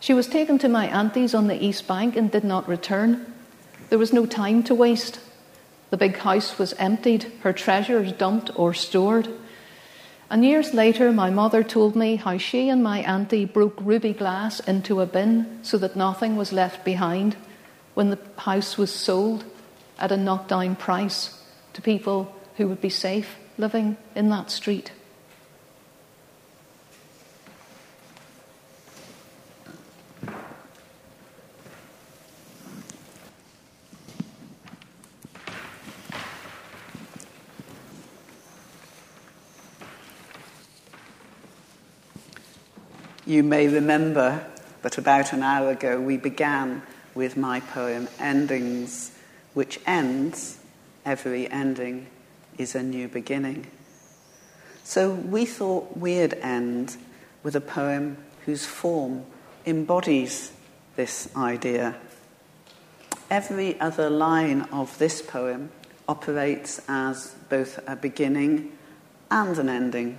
She 0.00 0.14
was 0.14 0.26
taken 0.26 0.58
to 0.58 0.68
my 0.68 0.86
auntie's 0.86 1.34
on 1.34 1.46
the 1.46 1.62
East 1.62 1.86
Bank 1.86 2.16
and 2.16 2.30
did 2.30 2.42
not 2.42 2.66
return. 2.66 3.32
There 3.90 3.98
was 3.98 4.14
no 4.14 4.24
time 4.24 4.62
to 4.64 4.74
waste. 4.74 5.20
The 5.90 5.98
big 5.98 6.16
house 6.16 6.58
was 6.58 6.72
emptied, 6.74 7.30
her 7.42 7.52
treasures 7.52 8.12
dumped 8.12 8.50
or 8.58 8.72
stored. 8.72 9.28
And 10.30 10.42
years 10.42 10.72
later, 10.72 11.12
my 11.12 11.28
mother 11.28 11.62
told 11.62 11.96
me 11.96 12.16
how 12.16 12.38
she 12.38 12.70
and 12.70 12.82
my 12.82 13.00
auntie 13.00 13.44
broke 13.44 13.78
ruby 13.80 14.14
glass 14.14 14.60
into 14.60 15.02
a 15.02 15.06
bin 15.06 15.58
so 15.62 15.76
that 15.76 15.96
nothing 15.96 16.36
was 16.36 16.52
left 16.52 16.82
behind 16.82 17.36
when 17.92 18.08
the 18.08 18.18
house 18.38 18.78
was 18.78 18.90
sold 18.90 19.44
at 19.98 20.12
a 20.12 20.16
knockdown 20.16 20.76
price 20.76 21.42
to 21.74 21.82
people 21.82 22.34
who 22.56 22.68
would 22.68 22.80
be 22.80 22.88
safe 22.88 23.36
living 23.58 23.98
in 24.14 24.30
that 24.30 24.50
street. 24.50 24.92
You 43.30 43.44
may 43.44 43.68
remember 43.68 44.44
that 44.82 44.98
about 44.98 45.32
an 45.32 45.44
hour 45.44 45.70
ago 45.70 46.00
we 46.00 46.16
began 46.16 46.82
with 47.14 47.36
my 47.36 47.60
poem 47.60 48.08
Endings, 48.18 49.12
which 49.54 49.78
ends, 49.86 50.58
every 51.06 51.48
ending 51.48 52.08
is 52.58 52.74
a 52.74 52.82
new 52.82 53.06
beginning. 53.06 53.68
So 54.82 55.10
we 55.12 55.46
thought 55.46 55.96
we'd 55.96 56.34
end 56.42 56.96
with 57.44 57.54
a 57.54 57.60
poem 57.60 58.16
whose 58.46 58.66
form 58.66 59.24
embodies 59.64 60.50
this 60.96 61.28
idea. 61.36 61.94
Every 63.30 63.78
other 63.78 64.10
line 64.10 64.62
of 64.72 64.98
this 64.98 65.22
poem 65.22 65.70
operates 66.08 66.80
as 66.88 67.36
both 67.48 67.78
a 67.86 67.94
beginning 67.94 68.72
and 69.30 69.56
an 69.56 69.68
ending. 69.68 70.18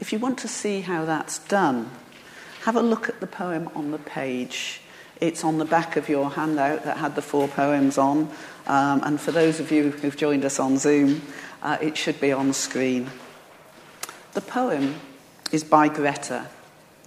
If 0.00 0.12
you 0.12 0.20
want 0.20 0.38
to 0.38 0.48
see 0.48 0.80
how 0.80 1.04
that's 1.04 1.40
done, 1.40 1.90
have 2.62 2.76
a 2.76 2.82
look 2.82 3.08
at 3.08 3.20
the 3.20 3.26
poem 3.26 3.68
on 3.74 3.90
the 3.90 3.98
page. 3.98 4.80
It's 5.20 5.42
on 5.42 5.58
the 5.58 5.64
back 5.64 5.96
of 5.96 6.08
your 6.08 6.30
handout 6.30 6.84
that 6.84 6.98
had 6.98 7.16
the 7.16 7.22
four 7.22 7.48
poems 7.48 7.98
on. 7.98 8.30
Um, 8.68 9.02
and 9.04 9.20
for 9.20 9.32
those 9.32 9.58
of 9.58 9.72
you 9.72 9.90
who've 9.90 10.16
joined 10.16 10.44
us 10.44 10.60
on 10.60 10.78
Zoom, 10.78 11.22
uh, 11.62 11.78
it 11.80 11.96
should 11.96 12.20
be 12.20 12.30
on 12.30 12.52
screen. 12.52 13.10
The 14.34 14.40
poem 14.40 14.94
is 15.50 15.64
by 15.64 15.88
Greta. 15.88 16.46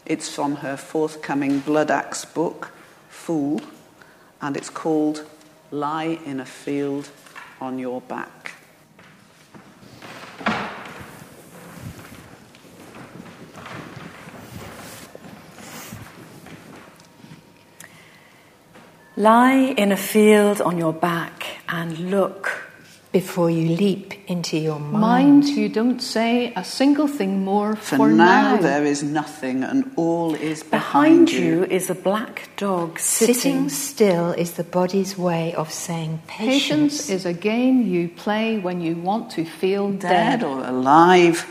It's 0.06 0.34
from 0.34 0.58
her 0.58 0.76
forthcoming 0.76 1.60
Bloodaxe 1.62 2.26
book, 2.26 2.74
Fool, 3.08 3.62
and 4.42 4.58
it's 4.58 4.70
called 4.70 5.26
Lie 5.70 6.20
in 6.26 6.42
a 6.42 6.46
Field 6.46 7.10
on 7.62 7.80
Your 7.80 8.02
Back. 8.02 8.54
Lie 19.22 19.76
in 19.78 19.92
a 19.92 19.98
field 19.98 20.62
on 20.62 20.80
your 20.80 20.94
back 20.94 21.46
and 21.70 22.10
look. 22.10 22.50
Before 23.12 23.52
you 23.52 23.76
leap 23.76 24.14
into 24.28 24.58
your 24.58 24.80
mind. 24.80 25.02
Mind 25.02 25.44
you 25.50 25.68
don't 25.68 26.00
say 26.00 26.54
a 26.56 26.64
single 26.64 27.08
thing 27.10 27.44
more 27.44 27.76
For, 27.76 27.98
for, 27.98 28.08
now, 28.10 28.56
there 28.56 28.86
is 28.86 29.04
nothing, 29.04 29.64
and 29.66 29.92
all 29.98 30.34
is 30.34 30.64
behind, 30.64 31.26
Behind 31.26 31.32
you 31.34 31.66
is 31.66 31.90
a 31.90 31.94
black 31.96 32.50
dog 32.56 32.98
Sitting 33.00 33.36
sitting. 33.36 33.70
still 33.70 34.32
is 34.32 34.54
the 34.54 34.64
body's 34.64 35.18
way 35.18 35.54
of 35.56 35.74
saying 35.74 36.22
patience. 36.28 36.64
Patience 36.64 37.10
is 37.10 37.26
a 37.26 37.34
game 37.34 37.82
you 37.82 38.08
play 38.08 38.58
when 38.58 38.80
you 38.80 38.96
want 38.96 39.30
to 39.32 39.44
feel 39.44 39.92
Dead 39.92 40.40
dead. 40.40 40.44
or 40.44 40.64
alive, 40.66 41.46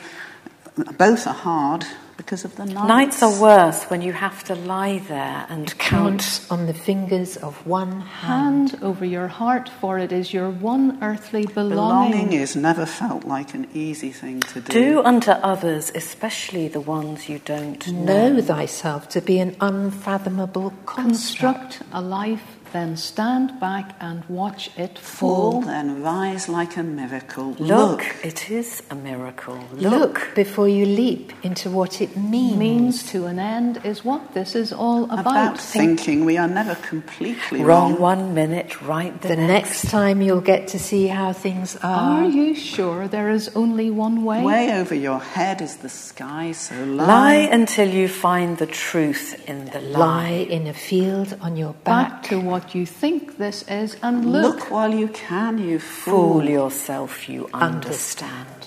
both 0.96 1.26
are 1.26 1.34
hard, 1.34 1.84
because 2.20 2.44
of 2.44 2.52
the 2.56 2.66
nights. 2.66 2.88
Nights 2.96 3.18
are 3.26 3.36
worse 3.40 3.80
when 3.90 4.00
you 4.02 4.12
have 4.12 4.38
to 4.44 4.54
lie 4.54 4.98
there 5.14 5.46
and 5.48 5.66
count. 5.78 6.20
Count 6.20 6.46
on 6.54 6.66
the 6.66 6.74
fingers 6.74 7.36
of 7.48 7.54
one 7.66 7.94
hand. 8.02 8.70
Hand 8.70 8.82
over 8.82 9.04
your 9.16 9.28
heart, 9.28 9.66
for 9.80 9.98
it 9.98 10.12
is 10.12 10.26
your 10.38 10.50
one 10.50 10.86
earthly 11.02 11.46
Belonging 11.46 12.28
belonging. 12.28 12.32
is 12.44 12.54
never 12.54 12.84
felt 12.86 13.24
like 13.24 13.54
an 13.54 13.66
easy 13.72 14.12
thing 14.12 14.40
to 14.52 14.60
do. 14.60 14.72
Do 14.72 15.02
unto 15.02 15.30
others, 15.52 15.90
especially 15.94 16.68
the 16.68 16.80
ones 16.98 17.28
you 17.30 17.38
don't 17.52 17.82
know. 17.88 18.28
Know 18.34 18.42
thyself 18.42 19.08
to 19.14 19.20
be 19.20 19.38
an 19.40 19.56
unfathomable 19.60 20.70
construct. 20.86 21.78
Construct 21.80 21.82
a 21.92 22.00
life, 22.02 22.44
then 22.72 22.96
stand 22.96 23.58
back 23.60 23.94
and 24.00 24.24
watch 24.28 24.70
it 24.76 24.98
Fall, 24.98 25.52
fall. 25.52 25.60
then 25.62 26.02
rise 26.02 26.48
like 26.48 26.76
a 26.76 26.82
miracle. 26.82 27.54
Look, 27.58 28.04
it 28.24 28.50
is 28.50 28.82
a 28.90 28.94
miracle. 28.94 29.58
Look. 29.72 29.92
Look 30.00 30.34
before 30.34 30.68
you 30.68 30.86
leap 30.86 31.32
into 31.42 31.70
what 31.70 32.00
it 32.00 32.16
means. 32.16 32.58
Means 32.58 33.10
to 33.12 33.26
an 33.26 33.38
end 33.38 33.80
is 33.84 34.04
what 34.04 34.34
this 34.34 34.54
is 34.54 34.72
all 34.72 35.04
about. 35.04 35.20
about 35.20 35.58
thinking 35.60 36.24
we 36.24 36.36
are 36.36 36.48
never 36.48 36.74
completely 36.76 37.62
Wrong 37.62 37.92
wrong. 37.92 38.00
one 38.00 38.34
minute, 38.34 38.80
right 38.82 39.14
the, 39.22 39.28
The 39.28 39.36
next 39.36 39.88
time 39.90 40.20
you'll 40.22 40.40
get 40.54 40.68
to 40.68 40.78
see 40.78 41.06
how 41.08 41.32
things 41.32 41.76
Are 41.82 42.22
are. 42.22 42.24
you 42.24 42.54
sure 42.54 43.08
there 43.08 43.30
is 43.30 43.50
only 43.54 43.90
one 43.90 44.24
way? 44.24 44.42
Way 44.42 44.72
over 44.80 44.94
your 44.94 45.20
head 45.20 45.60
is 45.62 45.76
the 45.78 45.88
sky, 45.88 46.52
so 46.52 46.74
lie. 46.84 47.06
Lie 47.06 47.48
until 47.52 47.88
you 47.88 48.08
find 48.08 48.58
the 48.58 48.66
truth 48.66 49.42
in 49.48 49.66
the 49.66 49.80
lie. 49.80 49.98
Lie 50.30 50.46
in 50.56 50.66
a 50.66 50.74
field 50.74 51.36
on 51.40 51.56
your 51.56 51.72
Back 51.84 52.10
back. 52.10 52.22
to 52.30 52.40
what 52.40 52.59
you 52.74 52.86
think 52.86 53.38
this 53.38 53.62
is 53.68 53.96
and 54.02 54.30
Look 54.32 54.56
look. 54.56 54.70
while 54.70 54.94
you 54.94 55.08
can, 55.08 55.58
you 55.58 55.78
fool. 55.78 56.40
Fool 56.40 56.44
yourself, 56.44 57.28
you 57.28 57.48
understand. 57.52 58.46
Understand. 58.46 58.59